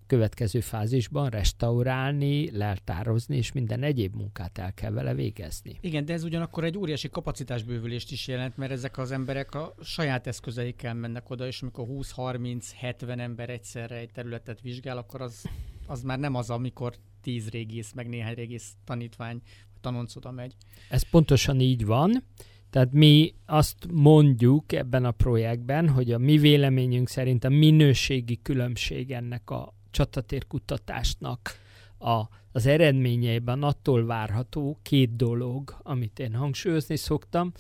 következő 0.10 0.60
fázisban 0.60 1.30
restaurálni, 1.30 2.58
leltározni, 2.58 3.38
és 3.38 3.52
minden 3.52 3.84
egyéb 3.84 4.16
munkát 4.16 4.58
el 4.58 4.74
kell 4.74 4.92
vele 4.92 5.14
végezni. 5.14 5.78
Igen, 5.82 6.06
de 6.06 6.14
ez 6.14 6.24
ugyanakkor 6.24 6.64
egy 6.64 6.78
óriási 6.78 7.10
kapacitásbővülést 7.10 8.12
is 8.12 8.28
jelent, 8.28 8.58
mert 8.58 8.72
ezek 8.72 8.98
az 8.98 9.12
emberek 9.12 9.56
a 9.56 9.76
saját 9.82 10.28
eszközeikkel 10.28 10.94
mennek 10.94 11.30
oda, 11.30 11.48
és 11.48 11.62
amikor 11.62 11.86
20-30-70 11.90 13.20
ember 13.20 13.50
egyszerre 13.50 13.96
egy 13.96 14.12
területet 14.12 14.62
vizsgál, 14.62 14.98
akkor 14.98 15.22
az, 15.22 15.44
az 15.88 16.02
már 16.02 16.20
nem 16.20 16.36
az, 16.36 16.50
amikor 16.50 16.96
tíz 17.22 17.50
régész, 17.50 17.94
meg 17.94 18.08
néhány 18.08 18.34
régész 18.34 18.74
tanítvány, 18.84 19.42
tanonc 19.82 20.16
oda 20.16 20.32
megy. 20.32 20.56
Ez 20.90 21.10
pontosan 21.10 21.60
így 21.60 21.86
van. 21.86 22.24
Tehát 22.70 22.92
mi 22.92 23.34
azt 23.46 23.88
mondjuk 23.92 24.72
ebben 24.72 25.06
a 25.06 25.12
projektben, 25.12 25.90
hogy 25.90 26.12
a 26.12 26.18
mi 26.18 26.38
véleményünk 26.38 27.10
szerint 27.10 27.44
a 27.44 27.50
minőségi 27.50 28.40
különbség 28.42 29.12
ennek 29.12 29.50
a 29.50 29.74
csatatérkutatásnak 29.92 31.40
a, 31.98 32.24
az 32.52 32.66
eredményeiben 32.66 33.64
attól 33.64 34.06
várható 34.06 34.80
két 34.82 35.16
dolog, 35.16 35.80
amit 35.84 36.20
én 36.20 36.34
hangsúlyozni 36.34 36.96
szoktam, 36.96 37.52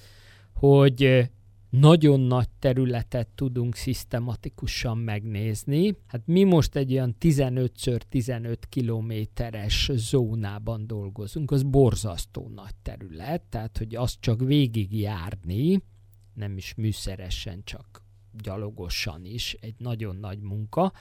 hogy 0.53 1.29
nagyon 1.69 2.19
nagy 2.19 2.49
területet 2.59 3.27
tudunk 3.27 3.75
szisztematikusan 3.75 4.97
megnézni. 4.97 5.97
Hát 6.07 6.21
mi 6.25 6.43
most 6.43 6.75
egy 6.75 6.91
olyan 6.91 7.15
15x15 7.19 8.57
kilométeres 8.69 9.91
zónában 9.93 10.87
dolgozunk, 10.87 11.51
az 11.51 11.63
borzasztó 11.63 12.51
nagy 12.55 12.75
terület, 12.81 13.41
tehát 13.41 13.77
hogy 13.77 13.95
azt 13.95 14.17
csak 14.19 14.39
végig 14.39 14.99
járni, 14.99 15.83
nem 16.33 16.57
is 16.57 16.73
műszeresen, 16.75 17.61
csak 17.63 18.03
gyalogosan 18.41 19.25
is, 19.25 19.57
egy 19.59 19.75
nagyon 19.77 20.15
nagy 20.15 20.39
munka, 20.39 20.93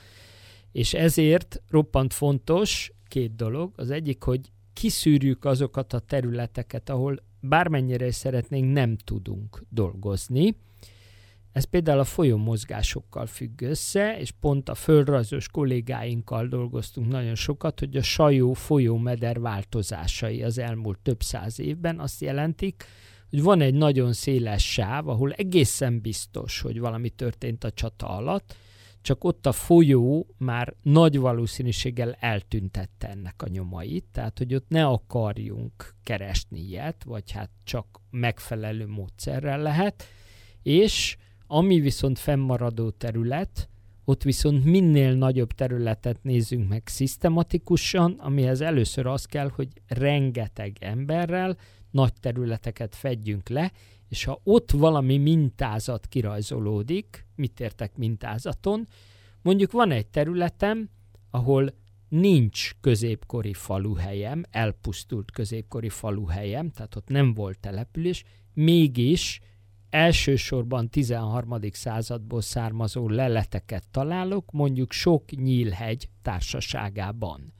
és 0.71 0.93
ezért 0.93 1.61
roppant 1.67 2.13
fontos 2.13 2.91
két 3.07 3.35
dolog. 3.35 3.73
Az 3.75 3.89
egyik, 3.89 4.23
hogy 4.23 4.51
kiszűrjük 4.73 5.45
azokat 5.45 5.93
a 5.93 5.99
területeket, 5.99 6.89
ahol 6.89 7.15
bármennyire 7.39 8.07
is 8.07 8.15
szeretnénk, 8.15 8.73
nem 8.73 8.97
tudunk 8.97 9.63
dolgozni. 9.69 10.55
Ez 11.51 11.63
például 11.63 11.99
a 11.99 12.03
folyómozgásokkal 12.03 13.25
függ 13.25 13.61
össze, 13.61 14.19
és 14.19 14.31
pont 14.31 14.69
a 14.69 14.75
földrajzos 14.75 15.47
kollégáinkkal 15.47 16.47
dolgoztunk 16.47 17.07
nagyon 17.07 17.35
sokat, 17.35 17.79
hogy 17.79 17.97
a 17.97 18.01
sajó 18.01 18.53
folyómeder 18.53 19.39
változásai 19.39 20.43
az 20.43 20.57
elmúlt 20.57 20.99
több 20.99 21.21
száz 21.21 21.59
évben 21.59 21.99
azt 21.99 22.21
jelentik, 22.21 22.83
hogy 23.29 23.41
van 23.41 23.61
egy 23.61 23.73
nagyon 23.73 24.13
széles 24.13 24.71
sáv, 24.71 25.07
ahol 25.07 25.31
egészen 25.31 26.01
biztos, 26.01 26.61
hogy 26.61 26.79
valami 26.79 27.09
történt 27.09 27.63
a 27.63 27.71
csata 27.71 28.07
alatt, 28.07 28.55
csak 29.01 29.23
ott 29.23 29.45
a 29.45 29.51
folyó 29.51 30.27
már 30.37 30.73
nagy 30.81 31.19
valószínűséggel 31.19 32.13
eltüntette 32.13 33.09
ennek 33.09 33.41
a 33.41 33.47
nyomait, 33.47 34.05
tehát 34.11 34.37
hogy 34.37 34.55
ott 34.55 34.69
ne 34.69 34.85
akarjunk 34.85 35.95
keresni 36.03 36.59
ilyet, 36.59 37.03
vagy 37.03 37.31
hát 37.31 37.49
csak 37.63 38.01
megfelelő 38.09 38.87
módszerrel 38.87 39.61
lehet, 39.61 40.03
és 40.63 41.17
ami 41.47 41.79
viszont 41.79 42.19
fennmaradó 42.19 42.89
terület, 42.89 43.69
ott 44.05 44.23
viszont 44.23 44.65
minél 44.65 45.13
nagyobb 45.13 45.51
területet 45.51 46.23
nézzünk 46.23 46.69
meg 46.69 46.81
szisztematikusan, 46.85 48.11
amihez 48.11 48.61
először 48.61 49.05
az 49.05 49.25
kell, 49.25 49.49
hogy 49.55 49.67
rengeteg 49.87 50.77
emberrel 50.79 51.57
nagy 51.91 52.13
területeket 52.19 52.95
fedjünk 52.95 53.49
le, 53.49 53.71
és 54.07 54.23
ha 54.23 54.41
ott 54.43 54.71
valami 54.71 55.17
mintázat 55.17 56.07
kirajzolódik, 56.07 57.25
mit 57.39 57.59
értek 57.59 57.97
mintázaton, 57.97 58.87
mondjuk 59.41 59.71
van 59.71 59.91
egy 59.91 60.07
területem, 60.07 60.89
ahol 61.29 61.73
nincs 62.09 62.71
középkori 62.81 63.53
faluhelyem, 63.53 64.43
elpusztult 64.49 65.31
középkori 65.31 65.89
faluhelyem, 65.89 66.69
tehát 66.69 66.95
ott 66.95 67.07
nem 67.07 67.33
volt 67.33 67.59
település, 67.59 68.23
mégis 68.53 69.39
elsősorban 69.89 70.89
13. 70.89 71.59
századból 71.71 72.41
származó 72.41 73.09
leleteket 73.09 73.83
találok, 73.91 74.51
mondjuk 74.51 74.91
sok 74.91 75.31
nyílhegy 75.31 76.09
társaságában. 76.21 77.53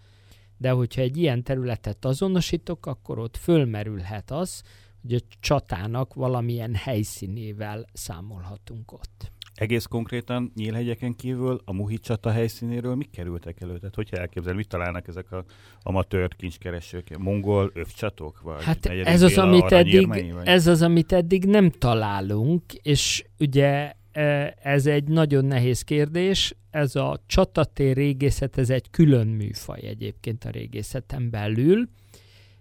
De 0.57 0.69
hogyha 0.71 1.01
egy 1.01 1.17
ilyen 1.17 1.43
területet 1.43 2.05
azonosítok, 2.05 2.85
akkor 2.85 3.19
ott 3.19 3.37
fölmerülhet 3.37 4.31
az, 4.31 4.61
hogy 5.01 5.13
a 5.13 5.35
csatának 5.39 6.13
valamilyen 6.13 6.75
helyszínével 6.75 7.85
számolhatunk 7.93 8.91
ott. 8.91 9.31
Egész 9.59 9.85
konkrétan 9.85 10.51
nyílhegyeken 10.55 11.15
kívül 11.15 11.61
a 11.65 11.73
Muhi 11.73 11.97
csata 11.97 12.31
helyszínéről 12.31 12.95
mik 12.95 13.09
kerültek 13.11 13.61
elő? 13.61 13.77
Tehát 13.77 13.95
hogyha 13.95 14.17
elképzel, 14.17 14.53
mit 14.53 14.67
találnak 14.67 15.07
ezek 15.07 15.31
a 15.31 15.43
amatőr 15.81 16.35
kincskeresők? 16.35 17.17
Mongol 17.17 17.71
övcsatok? 17.73 18.41
Vagy 18.41 18.63
hát 18.63 18.85
ez 18.85 19.21
az, 19.21 19.37
amit 19.37 19.71
eddig, 19.71 20.07
vagy? 20.07 20.31
ez 20.43 20.67
az, 20.67 20.81
amit 20.81 21.11
eddig 21.11 21.45
nem 21.45 21.69
találunk, 21.69 22.73
és 22.73 23.25
ugye 23.39 23.93
e, 24.11 24.55
ez 24.61 24.85
egy 24.85 25.03
nagyon 25.03 25.45
nehéz 25.45 25.81
kérdés. 25.81 26.55
Ez 26.71 26.95
a 26.95 27.19
csatatér 27.25 27.95
régészet, 27.95 28.57
ez 28.57 28.69
egy 28.69 28.89
külön 28.89 29.27
műfaj 29.27 29.81
egyébként 29.81 30.43
a 30.43 30.49
régészeten 30.49 31.29
belül 31.29 31.89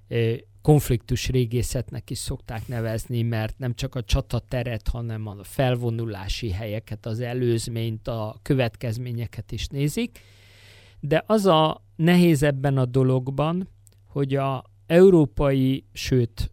e, 0.08 0.16
konfliktus 0.68 1.28
régészetnek 1.28 2.10
is 2.10 2.18
szokták 2.18 2.66
nevezni, 2.66 3.22
mert 3.22 3.58
nem 3.58 3.74
csak 3.74 3.94
a 3.94 4.02
csatateret, 4.02 4.88
hanem 4.88 5.26
a 5.26 5.36
felvonulási 5.42 6.50
helyeket, 6.50 7.06
az 7.06 7.20
előzményt, 7.20 8.08
a 8.08 8.36
következményeket 8.42 9.52
is 9.52 9.66
nézik. 9.66 10.18
De 11.00 11.24
az 11.26 11.46
a 11.46 11.84
nehéz 11.96 12.42
ebben 12.42 12.76
a 12.76 12.84
dologban, 12.84 13.68
hogy 14.06 14.34
a 14.34 14.64
európai, 14.86 15.84
sőt 15.92 16.50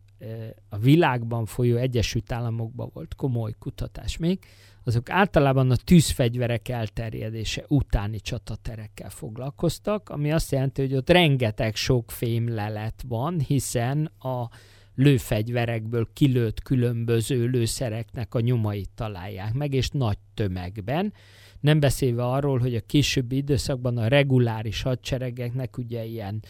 a 0.69 0.77
világban 0.77 1.45
folyó 1.45 1.77
Egyesült 1.77 2.31
Államokban 2.31 2.89
volt 2.93 3.15
komoly 3.15 3.53
kutatás 3.59 4.17
még, 4.17 4.39
azok 4.83 5.09
általában 5.09 5.71
a 5.71 5.75
tűzfegyverek 5.75 6.69
elterjedése 6.69 7.63
utáni 7.67 8.19
csataterekkel 8.19 9.09
foglalkoztak, 9.09 10.09
ami 10.09 10.31
azt 10.31 10.51
jelenti, 10.51 10.81
hogy 10.81 10.95
ott 10.95 11.09
rengeteg 11.09 11.75
sok 11.75 12.11
fémlelet 12.11 13.03
van, 13.07 13.39
hiszen 13.39 14.11
a 14.19 14.49
lőfegyverekből 14.95 16.07
kilőtt 16.13 16.61
különböző 16.61 17.45
lőszereknek 17.45 18.33
a 18.33 18.39
nyomait 18.39 18.89
találják 18.95 19.53
meg, 19.53 19.73
és 19.73 19.89
nagy 19.89 20.17
tömegben. 20.33 21.13
Nem 21.59 21.79
beszélve 21.79 22.25
arról, 22.25 22.59
hogy 22.59 22.75
a 22.75 22.85
későbbi 22.85 23.35
időszakban 23.35 23.97
a 23.97 24.07
reguláris 24.07 24.81
hadseregeknek 24.81 25.77
ugye 25.77 26.05
ilyen 26.05 26.43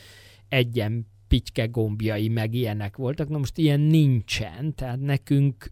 egyen 0.47 1.07
pityke 1.27 1.65
gombjai, 1.65 2.27
meg 2.27 2.53
ilyenek 2.53 2.97
voltak. 2.97 3.29
Na 3.29 3.37
most 3.37 3.57
ilyen 3.57 3.79
nincsen, 3.79 4.75
tehát 4.75 4.99
nekünk 4.99 5.71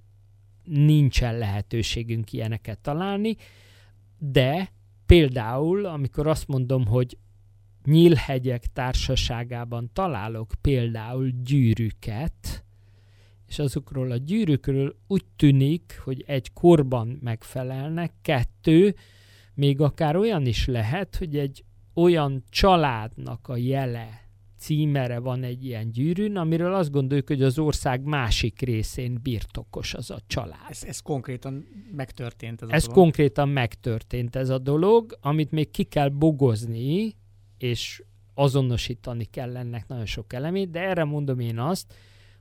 nincsen 0.64 1.38
lehetőségünk 1.38 2.34
ilyeneket 2.34 2.80
találni, 2.80 3.36
de 4.18 4.72
például, 5.06 5.86
amikor 5.86 6.28
azt 6.28 6.47
mondom, 6.47 6.86
hogy 6.86 7.18
nyílhegyek 7.86 8.66
társaságában 8.74 9.89
találok 9.93 10.51
például 10.62 11.30
gyűrűket, 11.43 12.64
és 13.47 13.60
azokról 13.60 14.12
a 14.12 14.18
gyűrűkről 14.18 14.95
úgy 15.08 15.26
tűnik, 15.36 16.01
hogy 16.04 16.24
egy 16.28 16.54
korban 16.54 17.20
megfelelnek, 17.22 18.14
kettő, 18.22 18.95
még 19.54 19.82
akár 19.82 20.16
olyan 20.16 20.45
is 20.45 20.68
lehet, 20.68 21.16
hogy 21.16 21.38
egy 21.38 21.64
olyan 21.93 22.43
családnak 22.49 23.47
a 23.47 23.58
jele, 23.58 24.22
címere 24.64 25.20
van 25.20 25.43
egy 25.43 25.66
ilyen 25.66 25.91
gyűrűn, 25.91 26.38
amiről 26.38 26.74
azt 26.74 26.91
gondoljuk, 26.91 27.28
hogy 27.28 27.41
az 27.41 27.59
ország 27.59 28.03
másik 28.03 28.61
részén 28.61 29.20
birtokos 29.22 29.93
az 29.93 30.11
a 30.11 30.20
család. 30.28 30.70
Ez, 30.70 30.84
ez 30.84 30.99
konkrétan 30.99 31.66
megtörtént 31.91 32.61
ez 32.61 32.68
a 32.70 32.74
Ez 32.74 32.82
dolog? 32.82 32.97
konkrétan 32.97 33.49
megtörtént 33.49 34.36
ez 34.36 34.49
a 34.49 34.57
dolog, 34.57 35.18
amit 35.22 35.51
még 35.51 35.72
ki 35.72 35.84
kell 35.84 36.09
bogozni, 36.09 37.16
és 37.57 38.03
azonosítani 38.34 39.26
kell 39.26 39.57
ennek 39.57 39.88
nagyon 39.88 40.05
sok 40.05 40.34
elemét, 40.34 40.70
de 40.70 40.80
erre 40.80 41.03
mondom 41.03 41.39
én 41.39 41.59
azt, 41.59 41.93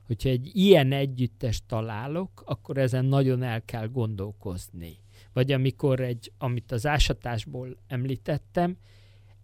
hogyha 0.03 0.29
egy 0.29 0.51
ilyen 0.53 0.91
együttes 0.91 1.61
találok, 1.67 2.43
akkor 2.45 2.77
ezen 2.77 3.05
nagyon 3.05 3.43
el 3.43 3.61
kell 3.65 3.87
gondolkozni. 3.87 4.97
Vagy 5.33 5.51
amikor 5.51 5.99
egy, 5.99 6.31
amit 6.37 6.71
az 6.71 6.85
ásatásból 6.85 7.77
említettem, 7.87 8.77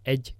egy 0.02 0.34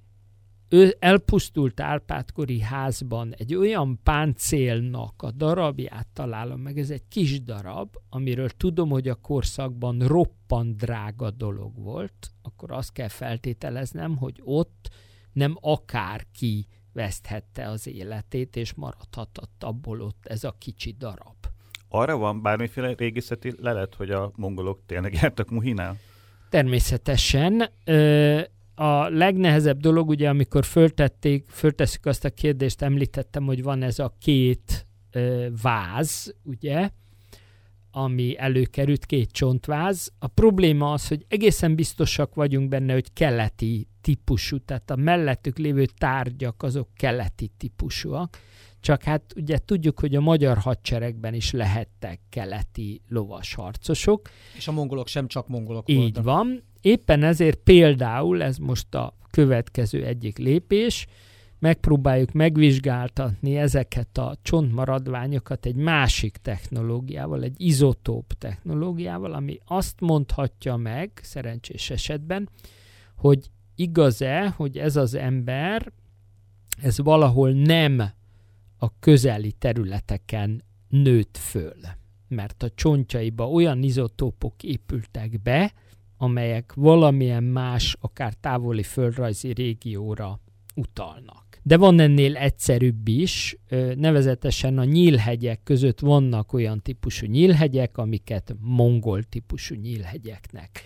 ő 0.72 0.96
elpusztult 0.98 1.80
Árpádkori 1.80 2.60
házban 2.60 3.34
egy 3.36 3.54
olyan 3.54 4.00
páncélnak 4.02 5.22
a 5.22 5.30
darabját 5.30 6.06
találom 6.12 6.60
meg, 6.60 6.78
ez 6.78 6.90
egy 6.90 7.02
kis 7.08 7.42
darab, 7.42 7.96
amiről 8.08 8.48
tudom, 8.48 8.88
hogy 8.88 9.08
a 9.08 9.14
korszakban 9.14 9.98
roppant 9.98 10.76
drága 10.76 11.30
dolog 11.30 11.82
volt, 11.82 12.30
akkor 12.42 12.72
azt 12.72 12.92
kell 12.92 13.08
feltételeznem, 13.08 14.16
hogy 14.16 14.40
ott 14.44 14.88
nem 15.32 15.56
akárki 15.60 16.66
veszthette 16.92 17.68
az 17.68 17.86
életét, 17.86 18.56
és 18.56 18.74
maradhatott 18.74 19.64
abból 19.64 20.00
ott 20.00 20.26
ez 20.26 20.44
a 20.44 20.54
kicsi 20.58 20.94
darab. 20.98 21.36
Arra 21.88 22.16
van 22.16 22.42
bármiféle 22.42 22.94
régészeti 22.96 23.52
lelet, 23.58 23.94
hogy 23.94 24.10
a 24.10 24.32
mongolok 24.36 24.80
tényleg 24.86 25.14
jártak 25.14 25.50
Muhinál? 25.50 25.96
Természetesen. 26.50 27.70
Ö, 27.84 28.40
a 28.80 29.08
legnehezebb 29.08 29.80
dolog, 29.80 30.08
ugye, 30.08 30.28
amikor 30.28 30.64
föltették, 30.64 31.48
föltesszük 31.48 32.06
azt 32.06 32.24
a 32.24 32.30
kérdést, 32.30 32.82
említettem, 32.82 33.44
hogy 33.44 33.62
van 33.62 33.82
ez 33.82 33.98
a 33.98 34.14
két 34.20 34.86
ö, 35.10 35.46
váz, 35.62 36.34
ugye, 36.42 36.90
ami 37.90 38.38
előkerült, 38.38 39.06
két 39.06 39.30
csontváz. 39.30 40.12
A 40.18 40.26
probléma 40.26 40.92
az, 40.92 41.08
hogy 41.08 41.24
egészen 41.28 41.74
biztosak 41.74 42.34
vagyunk 42.34 42.68
benne, 42.68 42.92
hogy 42.92 43.12
keleti 43.12 43.88
típusú, 44.00 44.58
tehát 44.58 44.90
a 44.90 44.96
mellettük 44.96 45.58
lévő 45.58 45.84
tárgyak 45.98 46.62
azok 46.62 46.88
keleti 46.96 47.50
típusúak. 47.56 48.38
Csak 48.80 49.02
hát 49.02 49.22
ugye 49.36 49.58
tudjuk, 49.58 50.00
hogy 50.00 50.14
a 50.14 50.20
magyar 50.20 50.58
hadseregben 50.58 51.34
is 51.34 51.50
lehettek 51.50 52.20
keleti 52.28 53.02
lovasharcosok. 53.08 54.28
És 54.56 54.68
a 54.68 54.72
mongolok 54.72 55.06
sem 55.06 55.26
csak 55.26 55.48
mongolok 55.48 55.88
Így 55.88 55.96
voltak. 55.96 56.24
van. 56.24 56.62
Éppen 56.80 57.22
ezért 57.22 57.58
például, 57.58 58.42
ez 58.42 58.56
most 58.56 58.94
a 58.94 59.14
következő 59.30 60.04
egyik 60.04 60.38
lépés, 60.38 61.06
megpróbáljuk 61.58 62.32
megvizsgáltatni 62.32 63.56
ezeket 63.56 64.18
a 64.18 64.36
csontmaradványokat 64.42 65.66
egy 65.66 65.74
másik 65.74 66.36
technológiával, 66.36 67.42
egy 67.42 67.54
izotóp 67.56 68.32
technológiával, 68.32 69.32
ami 69.32 69.58
azt 69.64 70.00
mondhatja 70.00 70.76
meg, 70.76 71.10
szerencsés 71.22 71.90
esetben, 71.90 72.48
hogy 73.16 73.50
igaz-e, 73.74 74.48
hogy 74.48 74.78
ez 74.78 74.96
az 74.96 75.14
ember, 75.14 75.92
ez 76.82 76.98
valahol 76.98 77.50
nem 77.52 78.02
a 78.78 78.98
közeli 78.98 79.52
területeken 79.52 80.62
nőtt 80.88 81.36
föl. 81.36 81.76
Mert 82.28 82.62
a 82.62 82.70
csontjaiba 82.70 83.50
olyan 83.50 83.82
izotópok 83.82 84.62
épültek 84.62 85.42
be, 85.42 85.72
amelyek 86.22 86.72
valamilyen 86.74 87.42
más, 87.42 87.96
akár 88.00 88.34
távoli 88.34 88.82
földrajzi 88.82 89.52
régióra 89.52 90.40
utalnak. 90.74 91.60
De 91.62 91.76
van 91.76 92.00
ennél 92.00 92.36
egyszerűbb 92.36 93.08
is, 93.08 93.56
nevezetesen 93.94 94.78
a 94.78 94.84
nyílhegyek 94.84 95.62
között 95.62 96.00
vannak 96.00 96.52
olyan 96.52 96.82
típusú 96.82 97.26
nyílhegyek, 97.26 97.98
amiket 97.98 98.56
mongol 98.60 99.22
típusú 99.22 99.74
nyílhegyeknek 99.74 100.84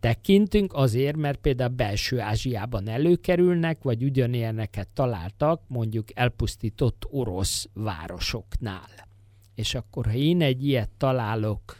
tekintünk, 0.00 0.72
azért, 0.74 1.16
mert 1.16 1.38
például 1.38 1.70
belső 1.70 2.20
Ázsiában 2.20 2.88
előkerülnek, 2.88 3.82
vagy 3.82 4.04
ugyanilyeneket 4.04 4.88
találtak 4.88 5.62
mondjuk 5.66 6.08
elpusztított 6.14 7.06
orosz 7.10 7.68
városoknál. 7.72 9.08
És 9.54 9.74
akkor, 9.74 10.06
ha 10.06 10.14
én 10.14 10.42
egy 10.42 10.66
ilyet 10.66 10.90
találok 10.96 11.76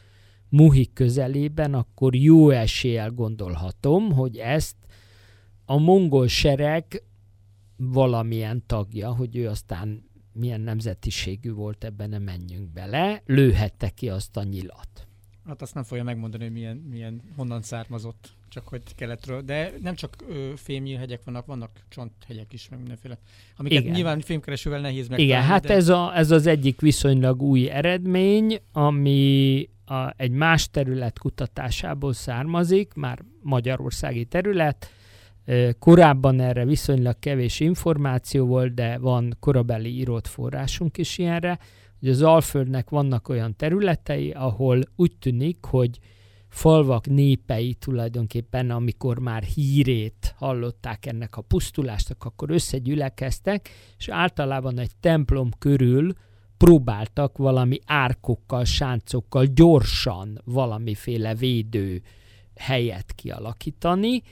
Muhi 0.48 0.90
közelében, 0.92 1.74
akkor 1.74 2.14
jó 2.14 2.50
eséllyel 2.50 3.10
gondolhatom, 3.10 4.12
hogy 4.12 4.36
ezt 4.36 4.76
a 5.64 5.78
mongol 5.78 6.26
sereg 6.26 7.02
valamilyen 7.76 8.62
tagja, 8.66 9.14
hogy 9.14 9.36
ő 9.36 9.48
aztán 9.48 10.08
milyen 10.32 10.60
nemzetiségű 10.60 11.52
volt, 11.52 11.84
ebben 11.84 12.08
nem 12.08 12.22
menjünk 12.22 12.72
bele, 12.72 13.22
lőhette 13.26 13.88
ki 13.88 14.08
azt 14.08 14.36
a 14.36 14.42
nyilat. 14.42 15.06
Hát 15.44 15.62
azt 15.62 15.74
nem 15.74 15.84
fogja 15.84 16.04
megmondani, 16.04 16.42
hogy 16.42 16.52
milyen, 16.52 16.76
milyen 16.76 17.22
honnan 17.36 17.62
származott, 17.62 18.36
csak 18.48 18.68
hogy 18.68 18.82
keletről. 18.94 19.42
De 19.42 19.72
nem 19.82 19.94
csak 19.94 20.16
ö, 20.28 20.52
fémnyílhegyek 20.56 21.20
vannak, 21.24 21.46
vannak 21.46 21.70
csonthegyek 21.88 22.52
is, 22.52 22.68
meg 22.68 22.78
mindenféle. 22.78 23.18
Amiket 23.56 23.80
Igen. 23.80 23.94
nyilván 23.94 24.20
fémkeresővel 24.20 24.80
nehéz 24.80 25.08
megtalálni. 25.08 25.24
Igen, 25.24 25.42
hát 25.42 25.66
de... 25.66 25.74
ez, 25.74 25.88
a, 25.88 26.16
ez 26.16 26.30
az 26.30 26.46
egyik 26.46 26.80
viszonylag 26.80 27.42
új 27.42 27.70
eredmény, 27.70 28.60
ami 28.72 29.68
a, 29.84 30.12
egy 30.16 30.30
más 30.30 30.68
terület 30.70 31.18
kutatásából 31.18 32.12
származik, 32.12 32.94
már 32.94 33.18
magyarországi 33.42 34.24
terület. 34.24 34.90
Korábban 35.78 36.40
erre 36.40 36.64
viszonylag 36.64 37.18
kevés 37.18 37.60
információ 37.60 38.46
volt, 38.46 38.74
de 38.74 38.98
van 38.98 39.36
korabeli 39.40 39.96
írott 39.96 40.26
forrásunk 40.26 40.98
is 40.98 41.18
ilyenre, 41.18 41.58
hogy 42.00 42.08
az 42.08 42.22
Alföldnek 42.22 42.90
vannak 42.90 43.28
olyan 43.28 43.56
területei, 43.56 44.30
ahol 44.30 44.80
úgy 44.96 45.12
tűnik, 45.18 45.58
hogy 45.64 45.98
falvak 46.48 47.06
népei 47.06 47.74
tulajdonképpen, 47.74 48.70
amikor 48.70 49.18
már 49.18 49.42
hírét 49.42 50.34
hallották 50.36 51.06
ennek 51.06 51.36
a 51.36 51.40
pusztulásnak, 51.40 52.24
akkor 52.24 52.50
összegyülekeztek, 52.50 53.68
és 53.98 54.08
általában 54.08 54.78
egy 54.78 54.96
templom 55.00 55.50
körül 55.58 56.12
próbáltak 56.56 57.36
valami 57.36 57.78
árkokkal, 57.86 58.64
sáncokkal 58.64 59.44
gyorsan 59.44 60.40
valamiféle 60.44 61.34
védő 61.34 62.02
helyet 62.56 63.12
kialakítani, 63.12 64.22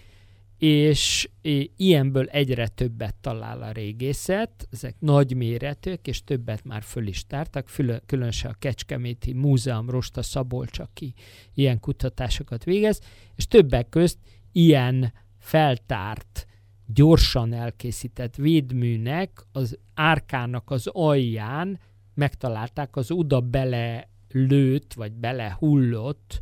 és 0.59 1.29
ilyenből 1.77 2.27
egyre 2.27 2.69
többet 2.69 3.15
talál 3.15 3.63
a 3.63 3.73
régészet, 3.73 4.69
ezek 4.71 4.95
nagy 4.99 5.37
méretűek, 5.37 6.07
és 6.07 6.25
többet 6.25 6.65
már 6.65 6.83
föl 6.83 7.07
is 7.07 7.27
tártak, 7.27 7.71
különösen 8.07 8.51
a 8.51 8.59
Kecskeméti 8.59 9.33
Múzeum 9.33 9.91
Rosta 9.91 10.23
Szabolcs, 10.23 10.79
aki 10.79 11.15
ilyen 11.55 11.81
kutatásokat 11.81 12.65
végez, 12.65 13.01
és 13.35 13.47
többek 13.47 13.89
közt 13.89 14.19
ilyen 14.53 15.13
feltárt, 15.39 16.47
gyorsan 16.87 17.53
elkészített 17.53 18.37
védműnek 18.37 19.43
az 19.53 19.79
árkának 19.95 20.71
az 20.71 20.87
alján 20.87 21.81
megtalálták 22.15 22.97
az 22.97 23.11
oda 23.11 23.41
bele 23.41 24.09
lőtt, 24.31 24.93
vagy 24.93 25.13
belehullott 25.13 26.41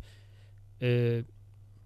ö, 0.77 1.17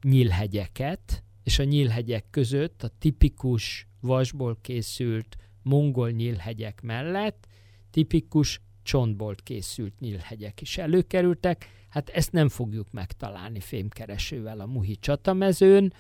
nyílhegyeket, 0.02 1.24
és 1.50 1.60
a 1.60 1.64
nyílhegyek 1.64 2.26
között 2.30 2.84
a 2.84 2.90
tipikus 3.00 3.88
vasból 4.02 4.58
készült 4.62 5.36
mongol 5.62 6.10
nyílhegyek 6.10 6.82
mellett 6.82 7.48
tipikus 7.92 8.62
csontból 8.84 9.36
készült 9.44 10.00
nyílhegyek 10.00 10.62
is 10.62 10.78
előkerültek. 10.78 11.70
Hát 11.90 12.10
ezt 12.10 12.32
nem 12.32 12.50
fogjuk 12.50 12.92
megtalálni 12.92 13.60
fémkeresővel 13.60 14.60
a 14.60 14.66
Muhi 14.66 14.96
csatamezőn. 14.96 15.94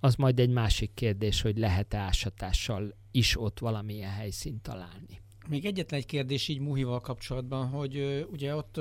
Az 0.00 0.14
majd 0.14 0.38
egy 0.38 0.50
másik 0.50 0.90
kérdés, 0.94 1.40
hogy 1.40 1.58
lehet-e 1.58 1.98
ásatással 1.98 2.94
is 3.10 3.40
ott 3.40 3.58
valamilyen 3.58 4.10
helyszínt 4.10 4.62
találni. 4.62 5.20
Még 5.48 5.64
egyetlen 5.64 6.00
egy 6.00 6.06
kérdés 6.06 6.48
így 6.48 6.60
Muhival 6.60 7.00
kapcsolatban, 7.00 7.68
hogy 7.68 8.26
ugye 8.30 8.54
ott 8.54 8.80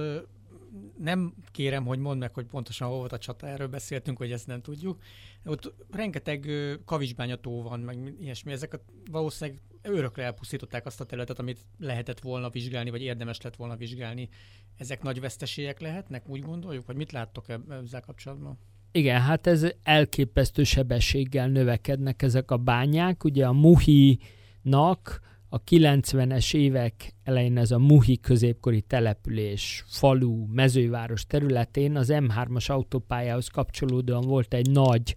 nem 0.97 1.34
kérem, 1.51 1.86
hogy 1.86 1.99
mondd 1.99 2.20
meg, 2.20 2.34
hogy 2.34 2.45
pontosan 2.45 2.88
hol 2.88 2.97
volt 2.97 3.11
a 3.11 3.18
csata, 3.18 3.47
erről 3.47 3.68
beszéltünk, 3.68 4.18
hogy 4.18 4.32
ezt 4.32 4.47
nem 4.47 4.61
tudjuk. 4.61 5.01
Ott 5.45 5.74
rengeteg 5.91 6.49
kavicsbányató 6.86 7.61
van, 7.61 7.80
meg 7.80 8.13
ilyesmi. 8.20 8.51
Ezek 8.51 8.80
valószínűleg 9.11 9.61
örökre 9.82 10.24
elpusztították 10.24 10.86
azt 10.86 11.01
a 11.01 11.05
területet, 11.05 11.39
amit 11.39 11.65
lehetett 11.80 12.20
volna 12.20 12.49
vizsgálni, 12.49 12.89
vagy 12.89 13.01
érdemes 13.01 13.41
lett 13.41 13.55
volna 13.55 13.76
vizsgálni. 13.76 14.30
Ezek 14.78 15.03
nagy 15.03 15.20
veszteségek 15.20 15.80
lehetnek, 15.80 16.30
úgy 16.30 16.41
gondoljuk? 16.41 16.86
Vagy 16.86 16.95
mit 16.95 17.11
láttok 17.11 17.45
ezzel 17.70 18.01
kapcsolatban? 18.01 18.57
Igen, 18.91 19.22
hát 19.22 19.47
ez 19.47 19.65
elképesztő 19.84 20.63
sebességgel 20.63 21.47
növekednek 21.47 22.22
ezek 22.22 22.51
a 22.51 22.57
bányák. 22.57 23.24
Ugye 23.24 23.47
a 23.47 23.53
Muhi-nak 23.53 25.20
a 25.50 25.64
90-es 25.64 26.54
évek 26.54 27.14
elején 27.24 27.58
ez 27.58 27.72
a 27.72 27.80
Muhi 27.80 28.18
középkori 28.18 28.82
település, 28.82 29.84
falu, 29.88 30.45
mezőváros 30.45 31.26
területén 31.26 31.95
az 31.95 32.10
M3-as 32.12 32.72
autópályához 32.72 33.48
kapcsolódóan 33.48 34.28
volt 34.28 34.54
egy 34.54 34.70
nagy 34.70 35.16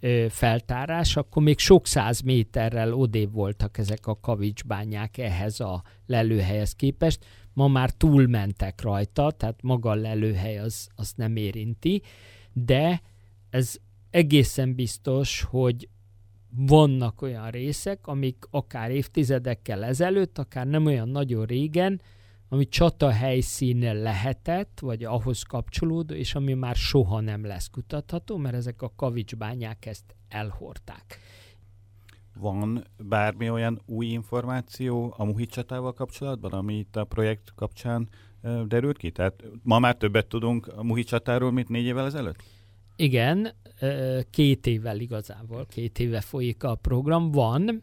ö, 0.00 0.26
feltárás, 0.28 1.16
akkor 1.16 1.42
még 1.42 1.58
sok 1.58 1.86
száz 1.86 2.20
méterrel 2.20 2.92
odébb 2.92 3.32
voltak 3.32 3.78
ezek 3.78 4.06
a 4.06 4.20
kavicsbányák 4.20 5.18
ehhez 5.18 5.60
a 5.60 5.82
lelőhelyhez 6.06 6.72
képest. 6.72 7.24
Ma 7.52 7.68
már 7.68 7.90
túlmentek 7.90 8.82
rajta, 8.82 9.30
tehát 9.30 9.62
maga 9.62 9.90
a 9.90 9.94
lelőhely 9.94 10.58
az, 10.58 10.88
az 10.94 11.12
nem 11.16 11.36
érinti, 11.36 12.02
de 12.52 13.02
ez 13.50 13.76
egészen 14.10 14.74
biztos, 14.74 15.42
hogy 15.42 15.88
vannak 16.56 17.22
olyan 17.22 17.50
részek, 17.50 18.06
amik 18.06 18.44
akár 18.50 18.90
évtizedekkel 18.90 19.84
ezelőtt, 19.84 20.38
akár 20.38 20.66
nem 20.66 20.86
olyan 20.86 21.08
nagyon 21.08 21.44
régen, 21.44 22.00
ami 22.48 22.68
csata 22.68 23.10
helyszíne 23.10 23.92
lehetett, 23.92 24.78
vagy 24.80 25.04
ahhoz 25.04 25.42
kapcsolódó, 25.42 26.14
és 26.14 26.34
ami 26.34 26.54
már 26.54 26.74
soha 26.74 27.20
nem 27.20 27.44
lesz 27.44 27.68
kutatható, 27.68 28.36
mert 28.36 28.54
ezek 28.54 28.82
a 28.82 28.92
kavicsbányák 28.96 29.86
ezt 29.86 30.16
elhordták. 30.28 31.18
Van 32.38 32.84
bármi 32.98 33.50
olyan 33.50 33.80
új 33.86 34.06
információ 34.06 35.14
a 35.16 35.24
Muhi 35.24 35.46
csatával 35.46 35.92
kapcsolatban, 35.92 36.52
ami 36.52 36.78
itt 36.78 36.96
a 36.96 37.04
projekt 37.04 37.52
kapcsán 37.54 38.08
derült 38.66 38.96
ki? 38.96 39.10
Tehát 39.10 39.44
ma 39.62 39.78
már 39.78 39.96
többet 39.96 40.26
tudunk 40.26 40.66
a 40.66 40.82
Muhi 40.82 41.04
csatáról, 41.04 41.52
mint 41.52 41.68
négy 41.68 41.84
évvel 41.84 42.06
ezelőtt? 42.06 42.42
Igen, 42.96 43.54
két 44.30 44.66
évvel 44.66 45.00
igazából, 45.00 45.66
két 45.66 45.98
éve 45.98 46.20
folyik 46.20 46.62
a 46.64 46.74
program. 46.74 47.30
Van, 47.30 47.82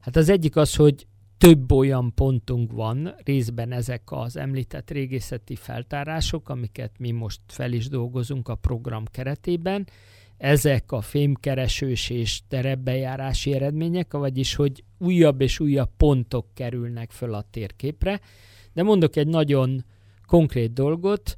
hát 0.00 0.16
az 0.16 0.28
egyik 0.28 0.56
az, 0.56 0.76
hogy 0.76 1.06
több 1.38 1.72
olyan 1.72 2.14
pontunk 2.14 2.72
van, 2.72 3.14
részben 3.24 3.72
ezek 3.72 4.02
az 4.04 4.36
említett 4.36 4.90
régészeti 4.90 5.54
feltárások, 5.54 6.48
amiket 6.48 6.92
mi 6.98 7.10
most 7.10 7.40
fel 7.46 7.72
is 7.72 7.88
dolgozunk 7.88 8.48
a 8.48 8.54
program 8.54 9.04
keretében. 9.04 9.86
Ezek 10.36 10.92
a 10.92 11.00
fémkeresős 11.00 12.10
és 12.10 12.40
terepbejárási 12.48 13.54
eredmények, 13.54 14.12
vagyis 14.12 14.54
hogy 14.54 14.84
újabb 14.98 15.40
és 15.40 15.60
újabb 15.60 15.90
pontok 15.96 16.46
kerülnek 16.54 17.10
föl 17.10 17.34
a 17.34 17.44
térképre. 17.50 18.20
De 18.72 18.82
mondok 18.82 19.16
egy 19.16 19.26
nagyon 19.26 19.84
konkrét 20.26 20.72
dolgot, 20.72 21.36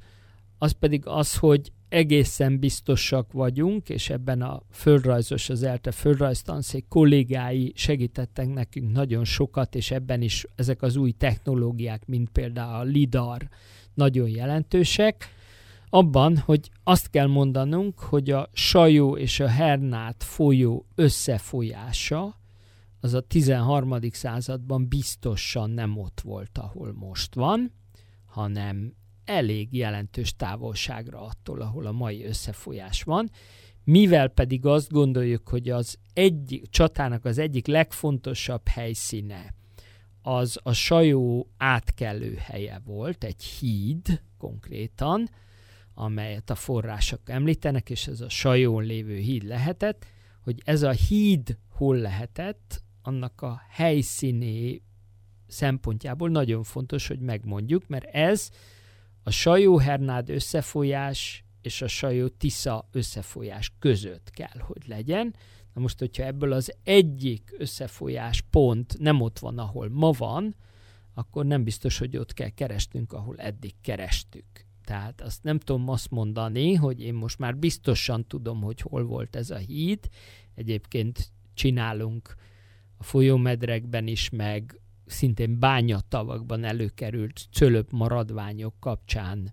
az 0.57 0.71
pedig 0.71 1.05
az, 1.05 1.37
hogy 1.37 1.71
egészen 1.95 2.59
biztosak 2.59 3.31
vagyunk, 3.31 3.89
és 3.89 4.09
ebben 4.09 4.41
a 4.41 4.61
földrajzos, 4.71 5.49
az 5.49 5.63
ELTE 5.63 5.91
földrajztanszék 5.91 6.87
kollégái 6.87 7.71
segítettek 7.75 8.53
nekünk 8.53 8.91
nagyon 8.91 9.23
sokat, 9.23 9.75
és 9.75 9.91
ebben 9.91 10.21
is 10.21 10.45
ezek 10.55 10.81
az 10.81 10.95
új 10.95 11.11
technológiák, 11.11 12.05
mint 12.05 12.29
például 12.29 12.75
a 12.75 12.83
LIDAR, 12.83 13.49
nagyon 13.93 14.29
jelentősek, 14.29 15.29
abban, 15.89 16.37
hogy 16.37 16.69
azt 16.83 17.09
kell 17.09 17.27
mondanunk, 17.27 17.99
hogy 17.99 18.29
a 18.29 18.49
Sajó 18.53 19.17
és 19.17 19.39
a 19.39 19.47
Hernát 19.47 20.23
folyó 20.23 20.85
összefolyása 20.95 22.39
az 22.99 23.13
a 23.13 23.21
13. 23.21 23.97
században 24.11 24.87
biztosan 24.87 25.69
nem 25.69 25.97
ott 25.97 26.21
volt, 26.23 26.57
ahol 26.57 26.93
most 26.93 27.35
van, 27.35 27.71
hanem 28.25 28.93
elég 29.25 29.73
jelentős 29.73 30.35
távolságra 30.35 31.21
attól, 31.21 31.61
ahol 31.61 31.85
a 31.85 31.91
mai 31.91 32.25
összefolyás 32.25 33.03
van, 33.03 33.29
mivel 33.83 34.27
pedig 34.27 34.65
azt 34.65 34.91
gondoljuk, 34.91 35.47
hogy 35.47 35.69
az 35.69 35.97
egyik, 36.13 36.69
csatának 36.69 37.25
az 37.25 37.37
egyik 37.37 37.67
legfontosabb 37.67 38.67
helyszíne 38.67 39.53
az 40.21 40.59
a 40.63 40.73
sajó 40.73 41.49
átkelő 41.57 42.35
helye 42.35 42.81
volt, 42.85 43.23
egy 43.23 43.43
híd 43.43 44.21
konkrétan, 44.37 45.29
amelyet 45.93 46.49
a 46.49 46.55
források 46.55 47.29
említenek, 47.29 47.89
és 47.89 48.07
ez 48.07 48.21
a 48.21 48.29
sajón 48.29 48.83
lévő 48.83 49.17
híd 49.17 49.43
lehetett, 49.43 50.05
hogy 50.43 50.61
ez 50.65 50.81
a 50.81 50.91
híd 50.91 51.57
hol 51.69 51.97
lehetett, 51.97 52.83
annak 53.01 53.41
a 53.41 53.61
helyszíné 53.69 54.81
szempontjából 55.47 56.29
nagyon 56.29 56.63
fontos, 56.63 57.07
hogy 57.07 57.19
megmondjuk, 57.19 57.87
mert 57.87 58.05
ez 58.05 58.49
a 59.27 59.31
Sajó-Hernád 59.31 60.29
összefolyás 60.29 61.43
és 61.61 61.81
a 61.81 61.87
Sajó-Tisza 61.87 62.87
összefolyás 62.91 63.71
között 63.79 64.29
kell, 64.29 64.59
hogy 64.59 64.87
legyen. 64.87 65.35
Na 65.73 65.81
most, 65.81 65.99
hogyha 65.99 66.23
ebből 66.23 66.51
az 66.51 66.73
egyik 66.83 67.55
összefolyás 67.57 68.41
pont 68.49 68.97
nem 68.99 69.21
ott 69.21 69.39
van, 69.39 69.57
ahol 69.57 69.89
ma 69.89 70.11
van, 70.11 70.55
akkor 71.13 71.45
nem 71.45 71.63
biztos, 71.63 71.97
hogy 71.97 72.17
ott 72.17 72.33
kell 72.33 72.49
keresnünk, 72.49 73.13
ahol 73.13 73.37
eddig 73.37 73.73
kerestük. 73.81 74.45
Tehát 74.83 75.21
azt 75.21 75.43
nem 75.43 75.59
tudom 75.59 75.89
azt 75.89 76.09
mondani, 76.09 76.73
hogy 76.73 77.01
én 77.01 77.13
most 77.13 77.39
már 77.39 77.57
biztosan 77.57 78.27
tudom, 78.27 78.61
hogy 78.61 78.81
hol 78.81 79.03
volt 79.03 79.35
ez 79.35 79.49
a 79.49 79.57
híd. 79.57 79.99
Egyébként 80.55 81.31
csinálunk 81.53 82.35
a 82.97 83.03
folyómedrekben 83.03 84.07
is, 84.07 84.29
meg 84.29 84.79
szintén 85.05 85.59
bányatavakban 85.59 86.63
előkerült 86.63 87.41
cölöp 87.51 87.91
maradványok 87.91 88.73
kapcsán 88.79 89.51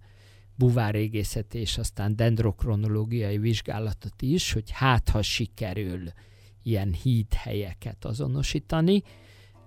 buvárégészet 0.55 1.55
és 1.55 1.78
aztán 1.78 2.16
dendrokronológiai 2.16 3.38
vizsgálatot 3.38 4.22
is, 4.22 4.53
hogy 4.53 4.70
hát 4.70 5.09
ha 5.09 5.22
sikerül 5.22 6.03
ilyen 6.62 6.92
hídhelyeket 6.92 8.05
azonosítani. 8.05 9.03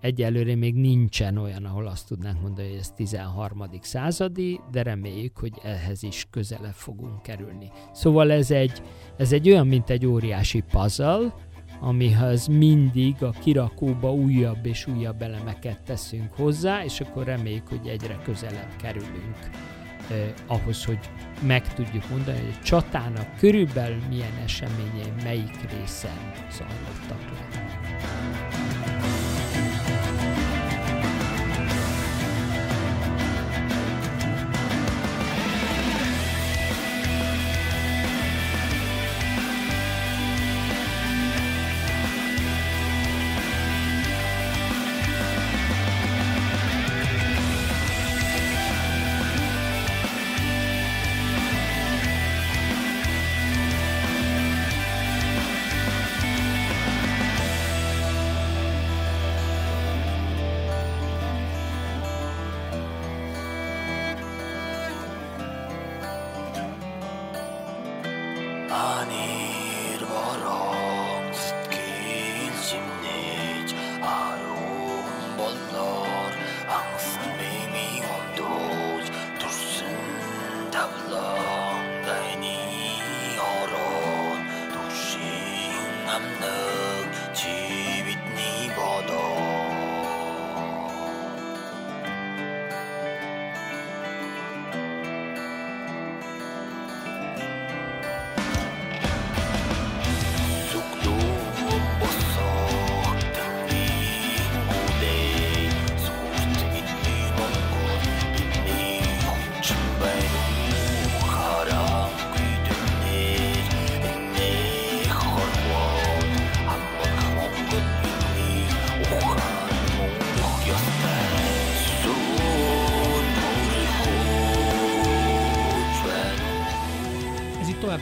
Egyelőre 0.02 0.56
még 0.56 0.76
nincsen 0.76 1.38
olyan, 1.38 1.66
ahol 1.66 1.88
azt 1.88 2.08
tudnánk 2.08 2.42
mondani, 2.42 2.68
hogy 2.68 2.78
ez 2.78 2.92
13. 2.92 3.70
századi, 3.82 4.60
de 4.72 4.84
reméljük, 4.84 5.38
hogy 5.38 5.54
ehhez 5.64 6.04
is 6.04 6.28
közelebb 6.30 6.74
fogunk 6.74 7.22
kerülni. 7.22 7.72
Szóval 7.94 8.32
ez 8.32 8.52
egy, 8.52 8.82
ez 9.18 9.32
egy 9.32 9.50
olyan, 9.50 9.68
mint 9.68 9.90
egy 9.90 10.06
óriási 10.06 10.62
puzzle, 10.62 11.34
amihez 11.80 12.48
mindig 12.48 13.24
a 13.24 13.30
kirakóba 13.30 14.14
újabb 14.14 14.66
és 14.66 14.88
újabb 14.88 15.22
elemeket 15.22 15.82
teszünk 15.82 16.34
hozzá, 16.34 16.84
és 16.84 17.02
akkor 17.02 17.24
reméljük, 17.26 17.68
hogy 17.68 17.88
egyre 17.88 18.20
közelebb 18.24 18.76
kerülünk 18.82 19.38
eh, 20.10 20.34
ahhoz, 20.48 20.86
hogy 20.86 21.00
meg 21.42 21.74
tudjuk 21.74 22.10
mondani, 22.10 22.40
hogy 22.40 22.58
a 22.60 22.64
csatának 22.64 23.36
körülbelül 23.38 24.02
milyen 24.10 24.36
eseményei 24.44 25.14
melyik 25.24 25.72
részen 25.80 26.32
zajlottak 26.52 27.22
le. 27.32 28.45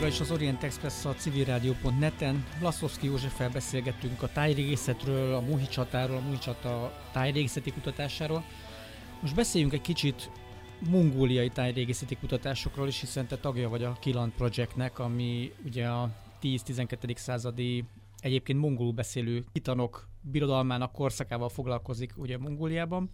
Továbbra 0.03 0.23
is 0.23 0.29
az 0.29 0.37
Orient 0.37 0.63
Express 0.63 1.05
a 1.05 1.13
civilrádió.net-en. 1.13 2.45
Laszowski 2.61 3.05
Józseffel 3.05 3.49
beszélgettünk 3.49 4.21
a 4.21 4.31
tájrégészetről, 4.31 5.33
a 5.33 5.41
Muhi 5.41 5.67
csatáról, 5.67 6.17
a 6.17 6.19
Muhi 6.19 6.37
csata 6.37 6.93
tájrégészeti 7.11 7.71
kutatásáról. 7.71 8.43
Most 9.21 9.35
beszéljünk 9.35 9.73
egy 9.73 9.81
kicsit 9.81 10.29
mongóliai 10.89 11.49
tájrégészeti 11.49 12.15
kutatásokról 12.15 12.87
is, 12.87 12.99
hiszen 12.99 13.27
te 13.27 13.37
tagja 13.37 13.69
vagy 13.69 13.83
a 13.83 13.97
Kilan 13.99 14.33
Projectnek, 14.37 14.99
ami 14.99 15.51
ugye 15.65 15.87
a 15.87 16.09
10-12. 16.41 17.15
századi 17.15 17.83
egyébként 18.19 18.59
mongolul 18.59 18.93
beszélő 18.93 19.43
titanok 19.51 20.07
birodalmának 20.21 20.91
korszakával 20.91 21.49
foglalkozik 21.49 22.13
ugye 22.17 22.37
Mongóliában. 22.37 23.09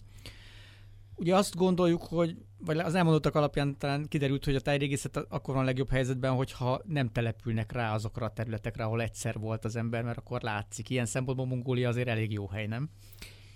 Ugye 1.19 1.35
azt 1.35 1.55
gondoljuk, 1.55 2.03
hogy, 2.03 2.35
vagy 2.65 2.77
az 2.77 2.95
elmondottak 2.95 3.35
alapján 3.35 3.77
talán 3.77 4.05
kiderült, 4.07 4.45
hogy 4.45 4.55
a 4.55 4.59
tájrégészet 4.59 5.17
akkor 5.17 5.53
van 5.53 5.63
a 5.63 5.65
legjobb 5.65 5.89
helyzetben, 5.89 6.31
hogyha 6.31 6.81
nem 6.85 7.09
települnek 7.09 7.71
rá 7.71 7.93
azokra 7.93 8.25
a 8.25 8.33
területekre, 8.33 8.83
ahol 8.83 9.01
egyszer 9.01 9.39
volt 9.39 9.65
az 9.65 9.75
ember, 9.75 10.03
mert 10.03 10.17
akkor 10.17 10.41
látszik. 10.41 10.89
Ilyen 10.89 11.05
szempontból 11.05 11.45
Mongólia 11.47 11.89
azért 11.89 12.07
elég 12.07 12.31
jó 12.31 12.47
hely, 12.47 12.67
nem? 12.67 12.89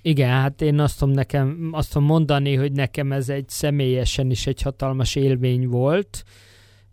Igen, 0.01 0.29
hát 0.29 0.61
én 0.61 0.79
azt 0.79 0.99
tudom, 0.99 1.13
nekem, 1.13 1.69
azt 1.71 1.91
tudom 1.91 2.07
mondani, 2.07 2.55
hogy 2.55 2.71
nekem 2.71 3.11
ez 3.11 3.29
egy 3.29 3.49
személyesen 3.49 4.31
is 4.31 4.47
egy 4.47 4.61
hatalmas 4.61 5.15
élmény 5.15 5.67
volt. 5.67 6.23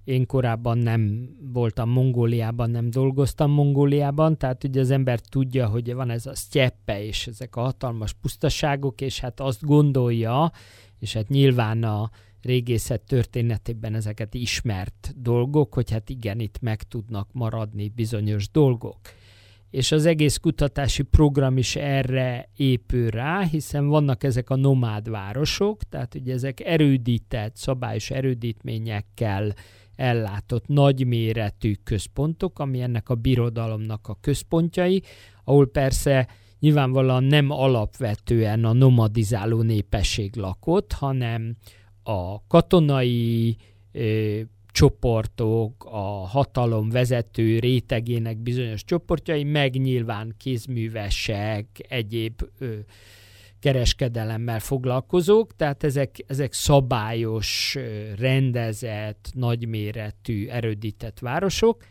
Én 0.05 0.26
korábban 0.26 0.78
nem 0.78 1.28
voltam 1.53 1.90
Mongóliában, 1.90 2.70
nem 2.70 2.90
dolgoztam 2.90 3.51
Mongóliában, 3.51 4.38
tehát 4.38 4.64
ugye 4.64 4.80
az 4.80 4.90
ember 4.90 5.20
tudja, 5.20 5.66
hogy 5.68 5.94
van 5.94 6.11
ez 6.11 6.26
a 6.26 6.34
sztyeppe 6.34 7.05
és 7.05 7.26
ezek 7.26 7.57
a 7.57 7.61
hatalmas 7.61 8.12
pusztaságok, 8.12 9.01
és 9.01 9.20
hát 9.20 9.40
azt 9.40 9.64
gondolja, 9.64 10.53
és 10.98 11.12
hát 11.12 11.28
nyilván 11.28 11.82
a 11.82 12.11
régészet 12.42 13.01
történetében 13.01 13.94
ezeket 13.94 14.34
ismert 14.34 15.14
dolgok, 15.16 15.74
hogy 15.74 15.90
hát 15.90 16.11
igen, 16.11 16.40
itt 16.40 16.61
meg 16.61 16.82
tudnak 16.82 17.28
maradni 17.32 17.88
bizonyos 17.88 18.51
dolgok. 18.51 18.98
És 19.70 19.92
az 19.92 20.07
egész 20.07 20.36
kutatási 20.36 21.03
program 21.03 21.57
is 21.57 21.76
erre 21.76 22.48
épül 22.57 23.11
rá, 23.11 23.42
hiszen 23.42 23.88
vannak 23.88 24.24
ezek 24.24 24.51
a 24.51 24.57
nomád 24.57 25.11
városok, 25.11 25.82
tehát 25.82 26.14
ugye 26.14 26.32
ezek 26.32 26.61
erődített, 26.61 27.57
szabályos 27.57 28.11
erődítményekkel 28.11 29.55
ellátott 30.01 30.66
nagyméretű 30.66 31.74
központok, 31.84 32.59
ami 32.59 32.80
ennek 32.80 33.09
a 33.09 33.14
birodalomnak 33.14 34.09
a 34.09 34.18
központjai, 34.20 35.03
ahol 35.44 35.66
persze 35.66 36.28
nyilvánvalóan 36.61 37.24
nem 37.24 37.51
alapvetően 37.51 38.64
a 38.64 38.72
nomadizáló 38.72 39.62
népesség 39.62 40.36
lakott, 40.36 40.92
hanem 40.92 41.57
a 42.03 42.46
katonai 42.46 43.57
csoportok, 44.72 45.84
a 45.84 46.26
hatalom 46.26 46.90
vezető 46.90 47.59
rétegének 47.59 48.38
bizonyos 48.38 48.84
csoportjai, 48.84 49.44
meg 49.44 49.74
nyilván 49.74 50.34
kézművesek, 50.38 51.66
egyéb 51.88 52.42
ö, 52.59 52.74
kereskedelemmel 53.61 54.61
foglalkozók, 54.61 55.56
tehát 55.56 55.84
ezek, 55.84 56.16
ezek 56.26 56.52
szabályos, 56.52 57.76
rendezett, 58.18 59.30
nagyméretű, 59.34 60.48
erődített 60.48 61.18
városok, 61.18 61.84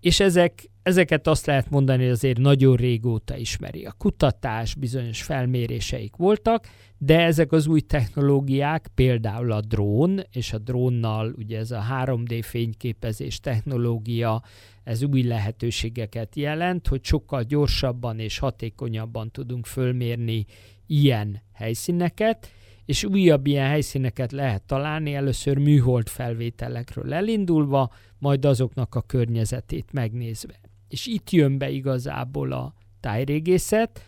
és 0.00 0.20
ezek, 0.20 0.70
ezeket 0.82 1.26
azt 1.26 1.46
lehet 1.46 1.70
mondani, 1.70 2.02
hogy 2.02 2.12
azért 2.12 2.38
nagyon 2.38 2.76
régóta 2.76 3.36
ismeri. 3.36 3.84
A 3.84 3.94
kutatás, 3.98 4.74
bizonyos 4.74 5.22
felméréseik 5.22 6.16
voltak, 6.16 6.66
de 6.98 7.20
ezek 7.20 7.52
az 7.52 7.66
új 7.66 7.80
technológiák, 7.80 8.90
például 8.94 9.52
a 9.52 9.60
drón, 9.60 10.20
és 10.32 10.52
a 10.52 10.58
drónnal 10.58 11.34
ugye 11.36 11.58
ez 11.58 11.70
a 11.70 11.84
3D 11.90 12.40
fényképezés 12.42 13.40
technológia, 13.40 14.42
ez 14.84 15.02
új 15.02 15.22
lehetőségeket 15.22 16.36
jelent, 16.36 16.88
hogy 16.88 17.04
sokkal 17.04 17.42
gyorsabban 17.42 18.18
és 18.18 18.38
hatékonyabban 18.38 19.30
tudunk 19.30 19.66
fölmérni 19.66 20.46
ilyen 20.92 21.42
helyszíneket, 21.52 22.50
és 22.84 23.04
újabb 23.04 23.46
ilyen 23.46 23.68
helyszíneket 23.68 24.32
lehet 24.32 24.62
találni, 24.62 25.14
először 25.14 25.58
műhold 25.58 26.08
felvételekről 26.08 27.14
elindulva, 27.14 27.92
majd 28.18 28.44
azoknak 28.44 28.94
a 28.94 29.00
környezetét 29.00 29.92
megnézve. 29.92 30.60
És 30.88 31.06
itt 31.06 31.30
jön 31.30 31.58
be 31.58 31.70
igazából 31.70 32.52
a 32.52 32.74
tájrégészet, 33.00 34.02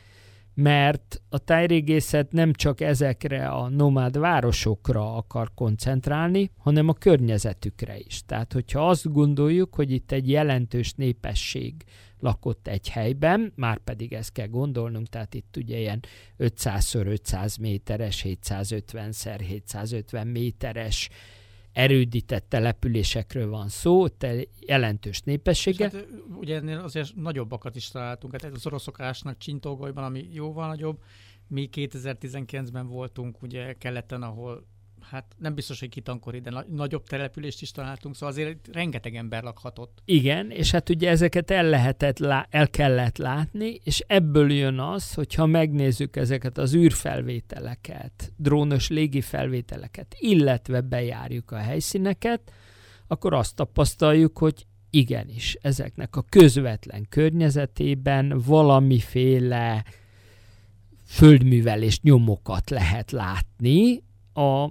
mert 0.54 1.22
a 1.28 1.38
tájrégészet 1.38 2.32
nem 2.32 2.52
csak 2.52 2.80
ezekre 2.80 3.48
a 3.48 3.68
nomád 3.68 4.18
városokra 4.18 5.16
akar 5.16 5.50
koncentrálni, 5.54 6.50
hanem 6.58 6.88
a 6.88 6.92
környezetükre 6.92 7.98
is. 7.98 8.22
Tehát, 8.26 8.52
hogyha 8.52 8.88
azt 8.88 9.12
gondoljuk, 9.12 9.74
hogy 9.74 9.90
itt 9.90 10.12
egy 10.12 10.30
jelentős 10.30 10.92
népesség 10.92 11.74
lakott 12.20 12.68
egy 12.68 12.88
helyben, 12.88 13.52
már 13.56 13.78
pedig 13.78 14.12
ezt 14.12 14.32
kell 14.32 14.46
gondolnunk, 14.46 15.08
tehát 15.08 15.34
itt 15.34 15.56
ugye 15.56 15.78
ilyen 15.78 16.00
500x500 16.38 17.60
méteres, 17.60 18.24
750x750 18.28 20.32
méteres 20.32 21.08
erődített 21.74 22.48
településekről 22.48 23.50
van 23.50 23.68
szó, 23.68 24.08
te 24.08 24.34
jelentős 24.60 25.20
népessége. 25.20 25.84
Hát, 25.84 26.06
ugye 26.36 26.56
ennél 26.56 26.78
azért 26.78 27.14
nagyobbakat 27.14 27.76
is 27.76 27.88
találtunk, 27.88 28.42
hát 28.42 28.52
az 28.52 28.66
oroszok 28.66 29.00
ásnak 29.00 29.38
Csintolgolyban, 29.38 30.04
ami 30.04 30.28
jóval 30.32 30.66
nagyobb, 30.66 31.02
mi 31.48 31.68
2019-ben 31.72 32.86
voltunk 32.86 33.42
ugye 33.42 33.72
keleten, 33.72 34.22
ahol 34.22 34.66
hát 35.14 35.34
nem 35.38 35.54
biztos, 35.54 35.80
hogy 35.80 35.88
kitankori, 35.88 36.40
de 36.40 36.50
na- 36.50 36.66
nagyobb 36.70 37.06
települést 37.06 37.62
is 37.62 37.70
találtunk, 37.70 38.14
szóval 38.14 38.28
azért 38.28 38.68
rengeteg 38.72 39.14
ember 39.14 39.42
lakhatott. 39.42 40.02
Igen, 40.04 40.50
és 40.50 40.70
hát 40.70 40.88
ugye 40.88 41.10
ezeket 41.10 41.50
el, 41.50 41.64
lehetett 41.64 42.20
el 42.50 42.70
kellett 42.70 43.16
látni, 43.16 43.80
és 43.84 44.04
ebből 44.06 44.52
jön 44.52 44.78
az, 44.78 45.14
hogyha 45.14 45.46
megnézzük 45.46 46.16
ezeket 46.16 46.58
az 46.58 46.74
űrfelvételeket, 46.74 48.32
drónos 48.36 48.88
légi 48.88 49.20
felvételeket, 49.20 50.16
illetve 50.18 50.80
bejárjuk 50.80 51.50
a 51.50 51.56
helyszíneket, 51.56 52.52
akkor 53.06 53.32
azt 53.34 53.56
tapasztaljuk, 53.56 54.38
hogy 54.38 54.66
igenis, 54.90 55.58
ezeknek 55.62 56.16
a 56.16 56.24
közvetlen 56.28 57.06
környezetében 57.08 58.42
valamiféle 58.46 59.84
földművelés 61.04 62.00
nyomokat 62.00 62.70
lehet 62.70 63.10
látni 63.10 64.02
a 64.34 64.68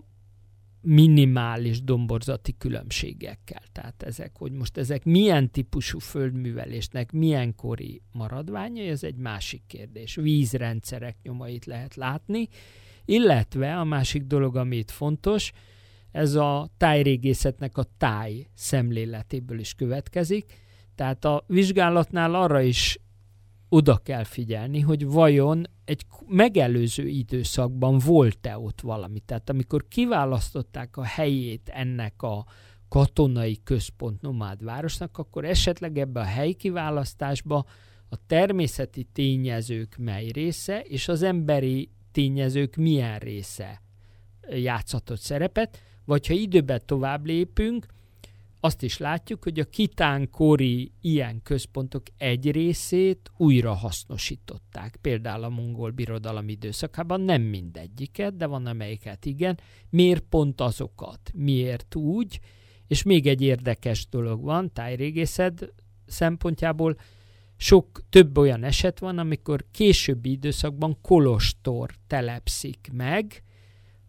minimális 0.85 1.83
domborzati 1.83 2.55
különbségekkel. 2.57 3.61
Tehát 3.71 4.03
ezek, 4.03 4.37
hogy 4.37 4.51
most 4.51 4.77
ezek 4.77 5.05
milyen 5.05 5.51
típusú 5.51 5.99
földművelésnek 5.99 7.11
milyen 7.11 7.55
kori 7.55 8.01
maradványai, 8.11 8.87
ez 8.87 9.03
egy 9.03 9.15
másik 9.15 9.61
kérdés. 9.67 10.15
Vízrendszerek 10.15 11.17
nyomait 11.23 11.65
lehet 11.65 11.95
látni, 11.95 12.47
illetve 13.05 13.79
a 13.79 13.83
másik 13.83 14.23
dolog, 14.23 14.55
ami 14.55 14.75
itt 14.75 14.91
fontos, 14.91 15.51
ez 16.11 16.35
a 16.35 16.69
tájrégészetnek 16.77 17.77
a 17.77 17.85
táj 17.97 18.47
szemléletéből 18.53 19.59
is 19.59 19.73
következik. 19.73 20.53
Tehát 20.95 21.25
a 21.25 21.43
vizsgálatnál 21.47 22.35
arra 22.35 22.61
is 22.61 22.99
oda 23.69 23.97
kell 23.97 24.23
figyelni, 24.23 24.79
hogy 24.79 25.05
vajon 25.05 25.67
egy 25.85 26.05
megelőző 26.27 27.07
időszakban 27.07 27.97
volt-e 27.97 28.57
ott 28.57 28.81
valami. 28.81 29.19
Tehát 29.19 29.49
amikor 29.49 29.87
kiválasztották 29.87 30.97
a 30.97 31.03
helyét 31.03 31.69
ennek 31.69 32.21
a 32.21 32.45
katonai 32.89 33.59
központ 33.63 34.21
nomádvárosnak, 34.21 35.17
akkor 35.17 35.45
esetleg 35.45 35.97
ebbe 35.97 36.19
a 36.19 36.23
helyi 36.23 36.53
kiválasztásba 36.53 37.65
a 38.09 38.25
természeti 38.27 39.03
tényezők 39.03 39.95
mely 39.97 40.27
része, 40.27 40.81
és 40.81 41.07
az 41.07 41.21
emberi 41.21 41.89
tényezők 42.11 42.75
milyen 42.75 43.19
része 43.19 43.81
játszatott 44.49 45.19
szerepet, 45.19 45.81
vagy 46.05 46.27
ha 46.27 46.33
időben 46.33 46.81
tovább 46.85 47.25
lépünk, 47.25 47.85
azt 48.65 48.83
is 48.83 48.97
látjuk, 48.97 49.43
hogy 49.43 49.59
a 49.59 49.63
kitánkori 49.63 50.91
ilyen 51.01 51.41
központok 51.41 52.03
egy 52.17 52.51
részét 52.51 53.31
újra 53.37 53.73
hasznosították. 53.73 54.97
Például 55.01 55.43
a 55.43 55.49
mongol 55.49 55.91
birodalom 55.91 56.49
időszakában 56.49 57.21
nem 57.21 57.41
mindegyiket, 57.41 58.35
de 58.35 58.45
van 58.45 58.65
amelyiket 58.65 59.25
igen. 59.25 59.59
Miért 59.89 60.23
pont 60.29 60.61
azokat? 60.61 61.31
Miért 61.33 61.95
úgy? 61.95 62.39
És 62.87 63.03
még 63.03 63.27
egy 63.27 63.41
érdekes 63.41 64.07
dolog 64.07 64.43
van 64.43 64.73
tájrégészet 64.73 65.73
szempontjából, 66.05 66.97
sok 67.55 68.01
több 68.09 68.37
olyan 68.37 68.63
eset 68.63 68.99
van, 68.99 69.17
amikor 69.17 69.65
későbbi 69.71 70.31
időszakban 70.31 70.97
kolostor 71.01 71.93
telepszik 72.07 72.89
meg, 72.93 73.43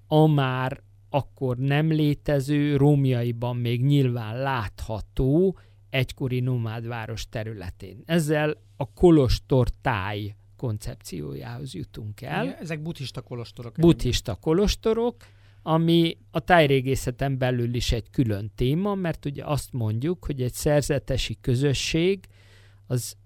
a 0.06 0.26
már 0.26 0.82
akkor 1.14 1.56
nem 1.56 1.92
létező, 1.92 2.76
rómjaiban 2.76 3.56
még 3.56 3.84
nyilván 3.84 4.38
látható 4.38 5.58
egykori 5.90 6.40
nomádváros 6.40 7.28
területén. 7.28 8.02
Ezzel 8.06 8.56
a 8.76 8.92
kolostor 8.92 9.68
táj 9.80 10.36
koncepciójához 10.56 11.74
jutunk 11.74 12.20
el. 12.20 12.44
Igen, 12.44 12.56
ezek 12.60 12.82
buddhista 12.82 13.20
kolostorok. 13.20 13.74
Buddhista 13.78 14.34
kolostorok, 14.34 15.16
ami 15.62 16.16
a 16.30 16.40
tájrégészeten 16.40 17.38
belül 17.38 17.74
is 17.74 17.92
egy 17.92 18.10
külön 18.10 18.50
téma, 18.54 18.94
mert 18.94 19.24
ugye 19.24 19.44
azt 19.44 19.72
mondjuk, 19.72 20.24
hogy 20.24 20.42
egy 20.42 20.52
szerzetesi 20.52 21.38
közösség 21.40 22.26
az 22.86 23.16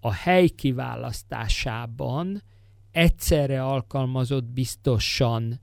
a 0.00 0.12
hely 0.12 0.48
kiválasztásában 0.48 2.42
egyszerre 2.90 3.64
alkalmazott 3.64 4.44
biztosan 4.44 5.60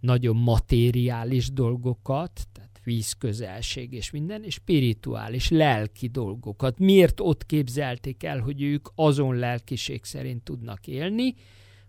nagyon 0.00 0.36
materiális 0.36 1.52
dolgokat, 1.52 2.46
tehát 2.52 2.80
vízközelség 2.84 3.92
és 3.92 4.10
minden, 4.10 4.44
és 4.44 4.54
spirituális, 4.54 5.48
lelki 5.48 6.06
dolgokat. 6.06 6.78
Miért 6.78 7.20
ott 7.20 7.46
képzelték 7.46 8.22
el, 8.22 8.40
hogy 8.40 8.62
ők 8.62 8.88
azon 8.94 9.36
lelkiség 9.36 10.04
szerint 10.04 10.42
tudnak 10.42 10.86
élni, 10.86 11.34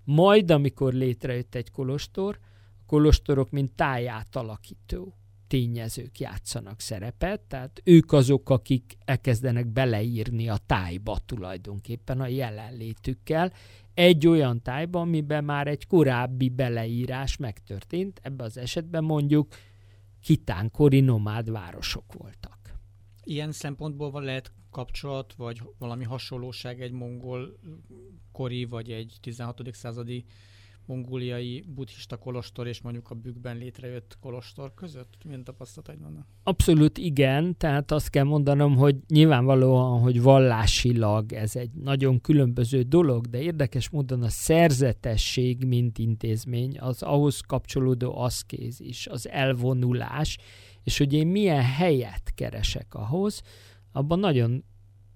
majd 0.04 0.52
amikor 0.52 0.94
létrejött 0.94 1.56
egy 1.56 1.72
kolostor, 1.72 2.40
a 2.80 2.84
kolostorok 2.86 3.50
mint 3.50 3.72
tájátalakító 3.72 5.14
tényezők 5.48 6.20
játszanak 6.20 6.80
szerepet, 6.80 7.42
tehát 7.42 7.82
ők 7.84 8.12
azok, 8.12 8.50
akik 8.50 8.98
elkezdenek 9.06 9.68
beleírni 9.68 10.50
a 10.50 10.58
tájba 10.66 11.20
tulajdonképpen 11.26 12.22
a 12.22 12.28
jelenlétükkel, 12.28 13.54
egy 14.00 14.28
olyan 14.28 14.62
tájba, 14.62 15.00
amiben 15.00 15.44
már 15.44 15.68
egy 15.68 15.88
korábbi 15.88 16.50
beleírás 16.50 17.38
megtörtént, 17.38 18.20
ebben 18.24 18.46
az 18.46 18.58
esetben 18.58 19.04
mondjuk 19.04 19.56
kitánkori 20.22 21.00
nomád 21.00 21.52
városok 21.52 22.14
voltak. 22.14 22.58
Ilyen 23.24 23.52
szempontból 23.52 24.12
van 24.12 24.24
lehet 24.24 24.52
kapcsolat, 24.72 25.34
vagy 25.34 25.62
valami 25.78 26.04
hasonlóság 26.04 26.82
egy 26.82 26.92
mongol 26.92 27.60
kori, 28.32 28.66
vagy 28.66 28.92
egy 28.92 29.18
16. 29.22 29.62
századi 29.72 30.26
mongóliai 30.90 31.64
buddhista 31.68 32.18
kolostor 32.18 32.68
és 32.68 32.82
mondjuk 32.82 33.10
a 33.10 33.16
bükkben 33.16 33.58
létrejött 33.58 34.18
kolostor 34.20 34.74
között? 34.74 35.14
Milyen 35.26 35.44
tapasztalataid 35.44 36.02
vannak? 36.02 36.28
Abszolút 36.44 36.98
igen, 36.98 37.58
tehát 37.58 37.92
azt 37.92 38.10
kell 38.10 38.24
mondanom, 38.24 38.76
hogy 38.76 38.96
nyilvánvalóan, 39.08 40.00
hogy 40.00 40.22
vallásilag 40.22 41.34
ez 41.34 41.56
egy 41.56 41.72
nagyon 41.72 42.22
különböző 42.22 42.82
dolog, 42.82 43.28
de 43.28 43.42
érdekes 43.42 43.90
módon 43.90 44.22
a 44.22 44.30
szerzetesség, 44.30 45.64
mint 45.64 45.98
intézmény, 45.98 46.80
az 46.80 47.02
ahhoz 47.02 47.40
kapcsolódó 47.40 48.18
aszkézis, 48.18 49.08
az 49.08 49.30
elvonulás, 49.30 50.38
és 50.84 50.98
hogy 50.98 51.14
én 51.14 51.28
milyen 51.28 51.64
helyet 51.64 52.32
keresek 52.36 52.94
ahhoz, 52.94 53.42
abban 53.92 54.20
nagyon, 54.20 54.64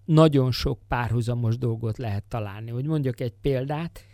nagyon 0.05 0.51
sok 0.51 0.80
párhuzamos 0.88 1.57
dolgot 1.57 1.97
lehet 1.97 2.24
találni. 2.24 2.71
Hogy 2.71 2.86
mondjak 2.86 3.19
egy 3.19 3.34
példát, 3.41 4.05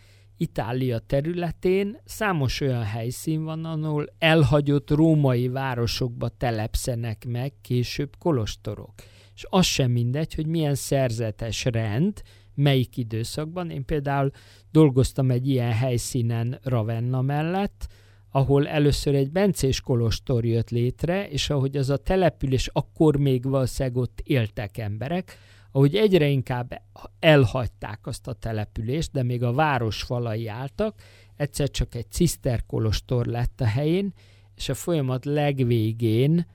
Itália 0.41 0.99
területén 0.99 1.97
számos 2.05 2.61
olyan 2.61 2.83
helyszín 2.83 3.43
van, 3.43 3.65
ahol 3.65 4.05
elhagyott 4.17 4.89
római 4.89 5.47
városokba 5.47 6.29
telepszenek 6.29 7.25
meg 7.27 7.53
később 7.61 8.15
kolostorok. 8.17 8.93
És 9.35 9.45
az 9.49 9.65
sem 9.65 9.91
mindegy, 9.91 10.33
hogy 10.33 10.47
milyen 10.47 10.75
szerzetes 10.75 11.65
rend, 11.65 12.21
melyik 12.55 12.97
időszakban. 12.97 13.69
Én 13.69 13.85
például 13.85 14.31
dolgoztam 14.71 15.31
egy 15.31 15.47
ilyen 15.47 15.71
helyszínen 15.71 16.59
Ravenna 16.63 17.21
mellett, 17.21 17.87
ahol 18.31 18.67
először 18.67 19.15
egy 19.15 19.31
bencés 19.31 19.81
kolostor 19.81 20.45
jött 20.45 20.69
létre, 20.69 21.29
és 21.29 21.49
ahogy 21.49 21.77
az 21.77 21.89
a 21.89 21.97
település 21.97 22.69
akkor 22.73 23.17
még 23.17 23.43
valószínűleg 23.43 23.97
ott 23.97 24.21
éltek 24.23 24.77
emberek, 24.77 25.37
ahogy 25.71 25.95
egyre 25.95 26.27
inkább 26.27 26.81
elhagyták 27.19 28.07
azt 28.07 28.27
a 28.27 28.33
települést, 28.33 29.11
de 29.11 29.23
még 29.23 29.43
a 29.43 29.53
város 29.53 30.03
falai 30.03 30.47
álltak, 30.47 31.01
egyszer 31.35 31.69
csak 31.69 31.95
egy 31.95 32.11
ciszterkolostor 32.11 33.25
lett 33.25 33.61
a 33.61 33.65
helyén, 33.65 34.13
és 34.55 34.69
a 34.69 34.73
folyamat 34.73 35.25
legvégén 35.25 36.45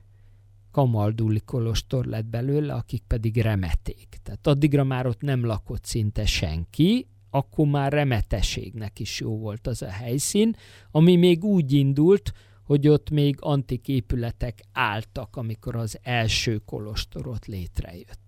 kamalduli 0.70 1.40
kolostor 1.40 2.04
lett 2.04 2.26
belőle, 2.26 2.74
akik 2.74 3.02
pedig 3.06 3.36
remeték. 3.36 4.08
Tehát 4.22 4.46
addigra 4.46 4.84
már 4.84 5.06
ott 5.06 5.20
nem 5.20 5.44
lakott 5.44 5.84
szinte 5.84 6.26
senki, 6.26 7.06
akkor 7.30 7.66
már 7.66 7.92
remeteségnek 7.92 8.98
is 8.98 9.20
jó 9.20 9.38
volt 9.38 9.66
az 9.66 9.82
a 9.82 9.90
helyszín, 9.90 10.56
ami 10.90 11.16
még 11.16 11.44
úgy 11.44 11.72
indult, 11.72 12.32
hogy 12.64 12.88
ott 12.88 13.10
még 13.10 13.36
antik 13.40 13.88
épületek 13.88 14.62
álltak, 14.72 15.36
amikor 15.36 15.76
az 15.76 15.98
első 16.02 16.58
kolostorot 16.58 17.46
létrejött. 17.46 18.23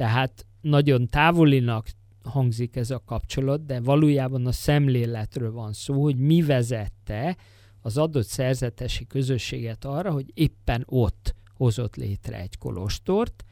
Tehát 0.00 0.46
nagyon 0.60 1.08
távolinak 1.08 1.88
hangzik 2.22 2.76
ez 2.76 2.90
a 2.90 3.02
kapcsolat, 3.04 3.66
de 3.66 3.80
valójában 3.80 4.46
a 4.46 4.52
szemléletről 4.52 5.52
van 5.52 5.72
szó, 5.72 6.02
hogy 6.02 6.16
mi 6.16 6.42
vezette 6.42 7.36
az 7.80 7.98
adott 7.98 8.26
szerzetesi 8.26 9.06
közösséget 9.06 9.84
arra, 9.84 10.10
hogy 10.10 10.30
éppen 10.34 10.82
ott 10.86 11.34
hozott 11.54 11.96
létre 11.96 12.40
egy 12.40 12.58
kolostort, 12.58 13.44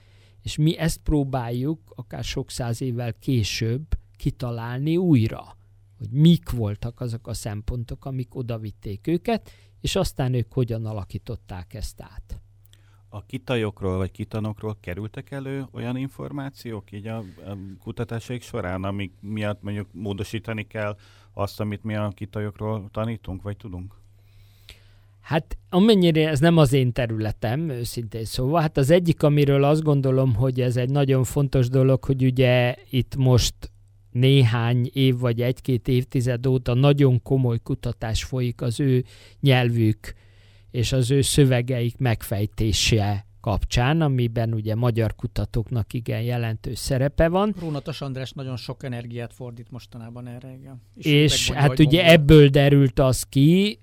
és 0.43 0.57
mi 0.57 0.79
ezt 0.79 0.99
próbáljuk 0.99 1.81
akár 1.95 2.25
sok 2.25 2.51
száz 2.51 2.81
évvel 2.81 3.13
később 3.13 3.87
kitalálni 4.17 4.97
újra, 4.97 5.57
hogy 5.99 6.11
mik 6.11 6.51
voltak 6.51 7.01
azok 7.01 7.27
a 7.27 7.35
szempontok, 7.35 8.05
amik 8.05 8.35
odavitték 8.35 9.07
őket, 9.07 9.51
és 9.81 9.97
aztán 9.97 10.35
ők 10.35 10.53
hogyan 10.53 10.87
alakították 10.87 11.75
ezt 11.75 12.01
át 12.01 12.41
a 13.09 13.27
kitajokról 13.27 13.97
vagy 13.97 14.11
kitanokról 14.11 14.77
kerültek 14.81 15.31
elő 15.31 15.67
olyan 15.73 15.97
információk 15.97 16.93
így 16.93 17.07
a, 17.07 17.17
a 17.19 17.57
kutatásaik 17.81 18.43
során, 18.43 18.85
amik 18.85 19.13
miatt 19.21 19.63
mondjuk 19.63 19.87
módosítani 19.93 20.67
kell 20.67 20.97
azt, 21.33 21.61
amit 21.61 21.85
mi 21.85 21.95
a 21.95 22.13
kitajokról 22.15 22.89
tanítunk, 22.91 23.43
vagy 23.43 23.57
tudunk? 23.57 23.95
Hát 25.21 25.59
amennyire 25.69 26.29
ez 26.29 26.41
nem 26.41 26.57
az 26.57 26.73
én 26.73 26.93
területem, 26.93 27.69
őszintén 27.69 28.25
szóval, 28.25 28.61
hát 28.61 28.77
az 28.77 28.91
egyik, 28.91 29.23
amiről 29.23 29.65
azt 29.65 29.83
gondolom, 29.83 30.35
hogy 30.35 30.61
ez 30.61 30.77
egy 30.77 30.91
nagyon 30.91 31.25
fontos 31.25 31.69
dolog, 31.69 32.05
hogy 32.05 32.25
ugye 32.25 32.77
itt 32.91 33.17
most 33.17 33.55
néhány 34.11 34.91
év 34.93 35.19
vagy 35.19 35.41
egy-két 35.41 35.89
évtized 35.89 36.47
óta 36.47 36.75
nagyon 36.75 37.23
komoly 37.23 37.59
kutatás 37.59 38.25
folyik 38.25 38.61
az 38.63 38.81
ő 38.81 39.05
nyelvük 39.41 40.15
és 40.71 40.93
az 40.93 41.11
ő 41.11 41.21
szövegeik 41.21 41.99
megfejtése 41.99 43.27
kapcsán, 43.41 44.01
amiben 44.01 44.55
ugye 44.55 44.75
magyar 44.75 45.15
kutatóknak 45.15 45.93
igen 45.93 46.23
jelentős 46.23 46.79
szerepe 46.79 47.29
van. 47.29 47.55
Rónatos 47.61 48.01
András 48.01 48.33
nagyon 48.33 48.57
sok 48.57 48.83
energiát 48.83 49.33
fordít 49.33 49.71
mostanában 49.71 50.27
erre, 50.27 50.53
igen. 50.61 50.83
És, 50.95 51.07
és 51.07 51.51
hát 51.51 51.79
ugye 51.79 51.83
mondja. 51.83 52.13
ebből 52.13 52.49
derült 52.49 52.99
az 52.99 53.23
ki, 53.23 53.81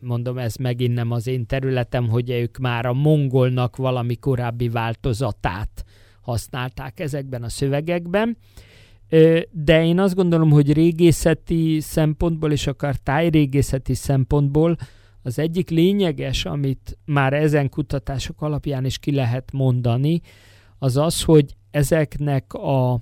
mondom, 0.00 0.38
ez 0.38 0.54
megint 0.56 0.94
nem 0.94 1.10
az 1.10 1.26
én 1.26 1.46
területem, 1.46 2.08
hogy 2.08 2.30
ők 2.30 2.58
már 2.58 2.86
a 2.86 2.92
mongolnak 2.92 3.76
valami 3.76 4.16
korábbi 4.16 4.68
változatát 4.68 5.84
használták 6.20 7.00
ezekben 7.00 7.42
a 7.42 7.48
szövegekben. 7.48 8.36
De 9.50 9.84
én 9.84 9.98
azt 9.98 10.14
gondolom, 10.14 10.50
hogy 10.50 10.72
régészeti 10.72 11.80
szempontból, 11.80 12.52
és 12.52 12.66
akár 12.66 12.96
tájrégészeti 12.96 13.94
szempontból 13.94 14.76
az 15.22 15.38
egyik 15.38 15.70
lényeges, 15.70 16.44
amit 16.44 16.98
már 17.04 17.32
ezen 17.32 17.68
kutatások 17.68 18.42
alapján 18.42 18.84
is 18.84 18.98
ki 18.98 19.12
lehet 19.12 19.52
mondani, 19.52 20.20
az 20.78 20.96
az, 20.96 21.22
hogy 21.22 21.56
ezeknek 21.70 22.52
a 22.52 23.00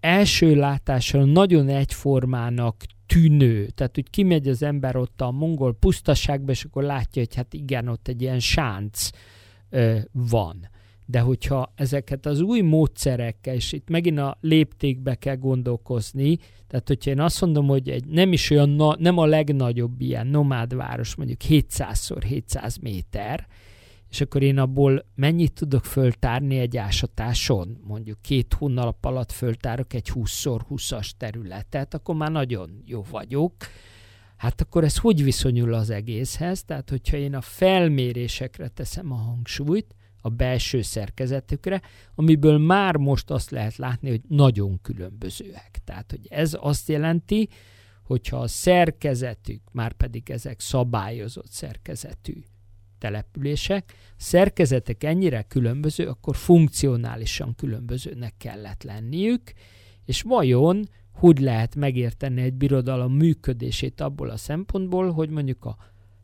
első 0.00 0.54
látásra 0.54 1.24
nagyon 1.24 1.68
egyformának 1.68 2.84
tűnő, 3.06 3.66
tehát 3.66 3.94
hogy 3.94 4.10
kimegy 4.10 4.48
az 4.48 4.62
ember 4.62 4.96
ott 4.96 5.20
a 5.20 5.30
mongol 5.30 5.74
pusztaságba, 5.74 6.50
és 6.50 6.64
akkor 6.64 6.82
látja, 6.82 7.22
hogy 7.22 7.34
hát 7.34 7.54
igen, 7.54 7.88
ott 7.88 8.08
egy 8.08 8.22
ilyen 8.22 8.40
sánc 8.40 9.10
ö, 9.70 9.98
van 10.12 10.68
de 11.10 11.20
hogyha 11.20 11.72
ezeket 11.74 12.26
az 12.26 12.40
új 12.40 12.60
módszerekkel, 12.60 13.54
és 13.54 13.72
itt 13.72 13.88
megint 13.88 14.18
a 14.18 14.38
léptékbe 14.40 15.14
kell 15.14 15.36
gondolkozni, 15.36 16.38
tehát 16.66 16.88
hogyha 16.88 17.10
én 17.10 17.20
azt 17.20 17.40
mondom, 17.40 17.66
hogy 17.66 17.88
egy 17.88 18.06
nem 18.06 18.32
is 18.32 18.50
olyan, 18.50 18.68
na, 18.68 18.96
nem 18.98 19.18
a 19.18 19.26
legnagyobb 19.26 20.00
ilyen 20.00 20.26
nomádváros, 20.26 21.14
mondjuk 21.14 21.40
700x 21.48 22.22
700 22.26 22.76
méter, 22.76 23.46
és 24.10 24.20
akkor 24.20 24.42
én 24.42 24.58
abból 24.58 25.04
mennyit 25.14 25.52
tudok 25.52 25.84
föltárni 25.84 26.58
egy 26.58 26.76
ásatáson, 26.76 27.78
mondjuk 27.86 28.22
két 28.22 28.54
hónap 28.54 29.04
alatt 29.04 29.32
föltárok 29.32 29.94
egy 29.94 30.10
20x20-as 30.14 31.10
területet, 31.16 31.94
akkor 31.94 32.14
már 32.14 32.30
nagyon 32.30 32.82
jó 32.86 33.04
vagyok. 33.10 33.54
Hát 34.36 34.60
akkor 34.60 34.84
ez 34.84 34.98
hogy 34.98 35.24
viszonyul 35.24 35.74
az 35.74 35.90
egészhez? 35.90 36.64
Tehát, 36.64 36.90
hogyha 36.90 37.16
én 37.16 37.34
a 37.34 37.40
felmérésekre 37.40 38.68
teszem 38.68 39.12
a 39.12 39.16
hangsúlyt, 39.16 39.94
a 40.20 40.28
belső 40.28 40.82
szerkezetükre, 40.82 41.82
amiből 42.14 42.58
már 42.58 42.96
most 42.96 43.30
azt 43.30 43.50
lehet 43.50 43.76
látni, 43.76 44.08
hogy 44.08 44.20
nagyon 44.28 44.80
különbözőek. 44.82 45.78
Tehát, 45.84 46.10
hogy 46.10 46.26
ez 46.28 46.56
azt 46.60 46.88
jelenti, 46.88 47.48
hogyha 48.02 48.36
a 48.36 48.46
szerkezetük, 48.46 49.60
már 49.72 49.92
pedig 49.92 50.30
ezek 50.30 50.60
szabályozott 50.60 51.50
szerkezetű 51.50 52.42
települések, 52.98 53.94
szerkezetek 54.16 55.04
ennyire 55.04 55.42
különböző, 55.42 56.06
akkor 56.06 56.36
funkcionálisan 56.36 57.54
különbözőnek 57.54 58.34
kellett 58.36 58.82
lenniük, 58.82 59.52
és 60.04 60.22
vajon 60.22 60.88
hogy 61.18 61.38
lehet 61.38 61.74
megérteni 61.74 62.42
egy 62.42 62.54
birodalom 62.54 63.12
működését 63.12 64.00
abból 64.00 64.30
a 64.30 64.36
szempontból, 64.36 65.10
hogy 65.10 65.30
mondjuk 65.30 65.64
a 65.64 65.76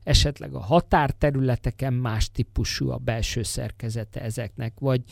esetleg 0.05 0.55
a 0.55 0.61
határterületeken 0.61 1.93
más 1.93 2.31
típusú 2.31 2.91
a 2.91 2.97
belső 2.97 3.43
szerkezete 3.43 4.21
ezeknek, 4.21 4.79
vagy 4.79 5.03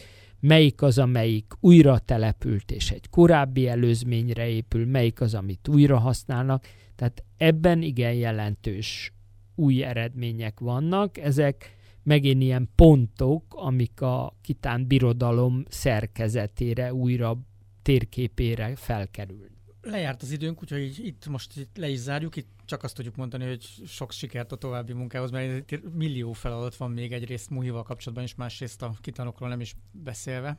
melyik 0.40 0.82
az, 0.82 0.98
amelyik 0.98 1.52
újra 1.60 1.98
települt 1.98 2.70
és 2.70 2.90
egy 2.90 3.08
korábbi 3.10 3.68
előzményre 3.68 4.48
épül, 4.48 4.86
melyik 4.86 5.20
az, 5.20 5.34
amit 5.34 5.68
újra 5.68 5.98
használnak. 5.98 6.66
Tehát 6.96 7.24
ebben 7.36 7.82
igen 7.82 8.14
jelentős 8.14 9.12
új 9.54 9.82
eredmények 9.82 10.60
vannak. 10.60 11.18
Ezek 11.18 11.76
megint 12.02 12.42
ilyen 12.42 12.68
pontok, 12.74 13.44
amik 13.48 14.00
a 14.00 14.36
kitán 14.40 14.86
birodalom 14.86 15.64
szerkezetére, 15.68 16.94
újra 16.94 17.38
térképére 17.82 18.76
felkerül. 18.76 19.51
Lejárt 19.82 20.22
az 20.22 20.30
időnk, 20.30 20.62
úgyhogy 20.62 20.98
itt 21.06 21.26
most 21.26 21.56
itt 21.56 21.76
le 21.76 21.88
is 21.88 21.98
zárjuk. 21.98 22.36
Itt 22.36 22.48
csak 22.64 22.82
azt 22.82 22.94
tudjuk 22.94 23.16
mondani, 23.16 23.46
hogy 23.46 23.66
sok 23.86 24.12
sikert 24.12 24.52
a 24.52 24.56
további 24.56 24.92
munkához, 24.92 25.30
mert 25.30 25.92
millió 25.94 26.32
feladat 26.32 26.76
van 26.76 26.90
még 26.90 27.12
egyrészt 27.12 27.50
Muhival 27.50 27.82
kapcsolatban, 27.82 28.24
és 28.24 28.34
másrészt 28.34 28.82
a 28.82 28.94
kitanokról 29.00 29.48
nem 29.48 29.60
is 29.60 29.74
beszélve. 29.90 30.58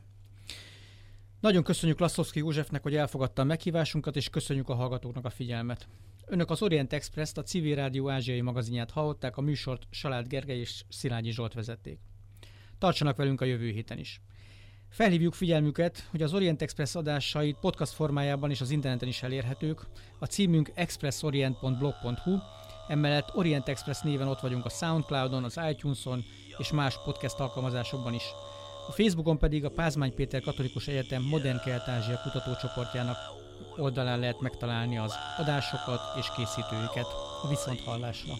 Nagyon 1.40 1.62
köszönjük 1.62 1.98
Laszowski 1.98 2.38
Józsefnek, 2.38 2.82
hogy 2.82 2.94
elfogadta 2.94 3.42
a 3.42 3.44
meghívásunkat, 3.44 4.16
és 4.16 4.28
köszönjük 4.28 4.68
a 4.68 4.74
hallgatóknak 4.74 5.24
a 5.24 5.30
figyelmet. 5.30 5.88
Önök 6.26 6.50
az 6.50 6.62
Orient 6.62 6.92
Express-t, 6.92 7.38
a 7.38 7.42
Civil 7.42 7.74
Rádió 7.74 8.10
ázsiai 8.10 8.40
magazinját 8.40 8.90
hallották, 8.90 9.36
a 9.36 9.40
műsort 9.40 9.86
Salád 9.90 10.26
Gergely 10.26 10.58
és 10.58 10.84
Szilágyi 10.88 11.30
Zsolt 11.30 11.54
vezették. 11.54 11.98
Tartsanak 12.78 13.16
velünk 13.16 13.40
a 13.40 13.44
jövő 13.44 13.70
héten 13.70 13.98
is. 13.98 14.20
Felhívjuk 14.94 15.34
figyelmüket, 15.34 16.08
hogy 16.10 16.22
az 16.22 16.34
Orient 16.34 16.62
Express 16.62 16.94
adásait 16.94 17.56
podcast 17.60 17.92
formájában 17.92 18.50
és 18.50 18.60
az 18.60 18.70
interneten 18.70 19.08
is 19.08 19.22
elérhetők. 19.22 19.86
A 20.18 20.24
címünk 20.24 20.70
expressorient.blog.hu, 20.74 22.36
emellett 22.88 23.36
Orient 23.36 23.68
Express 23.68 24.00
néven 24.00 24.28
ott 24.28 24.40
vagyunk 24.40 24.64
a 24.64 24.68
Soundcloudon, 24.68 25.44
az 25.44 25.60
iTunes-on 25.70 26.24
és 26.58 26.72
más 26.72 26.98
podcast 27.04 27.40
alkalmazásokban 27.40 28.14
is. 28.14 28.24
A 28.88 28.92
Facebookon 28.92 29.38
pedig 29.38 29.64
a 29.64 29.70
Pázmány 29.70 30.14
Péter 30.14 30.40
Katolikus 30.40 30.86
Egyetem 30.86 31.22
Modern 31.22 31.60
Kelet-Ázsia 31.64 32.20
kutatócsoportjának 32.22 33.16
oldalán 33.76 34.18
lehet 34.18 34.40
megtalálni 34.40 34.98
az 34.98 35.14
adásokat 35.38 36.00
és 36.18 36.26
készítőiket 36.36 37.06
a 37.42 37.48
viszonthallásra. 37.48 38.32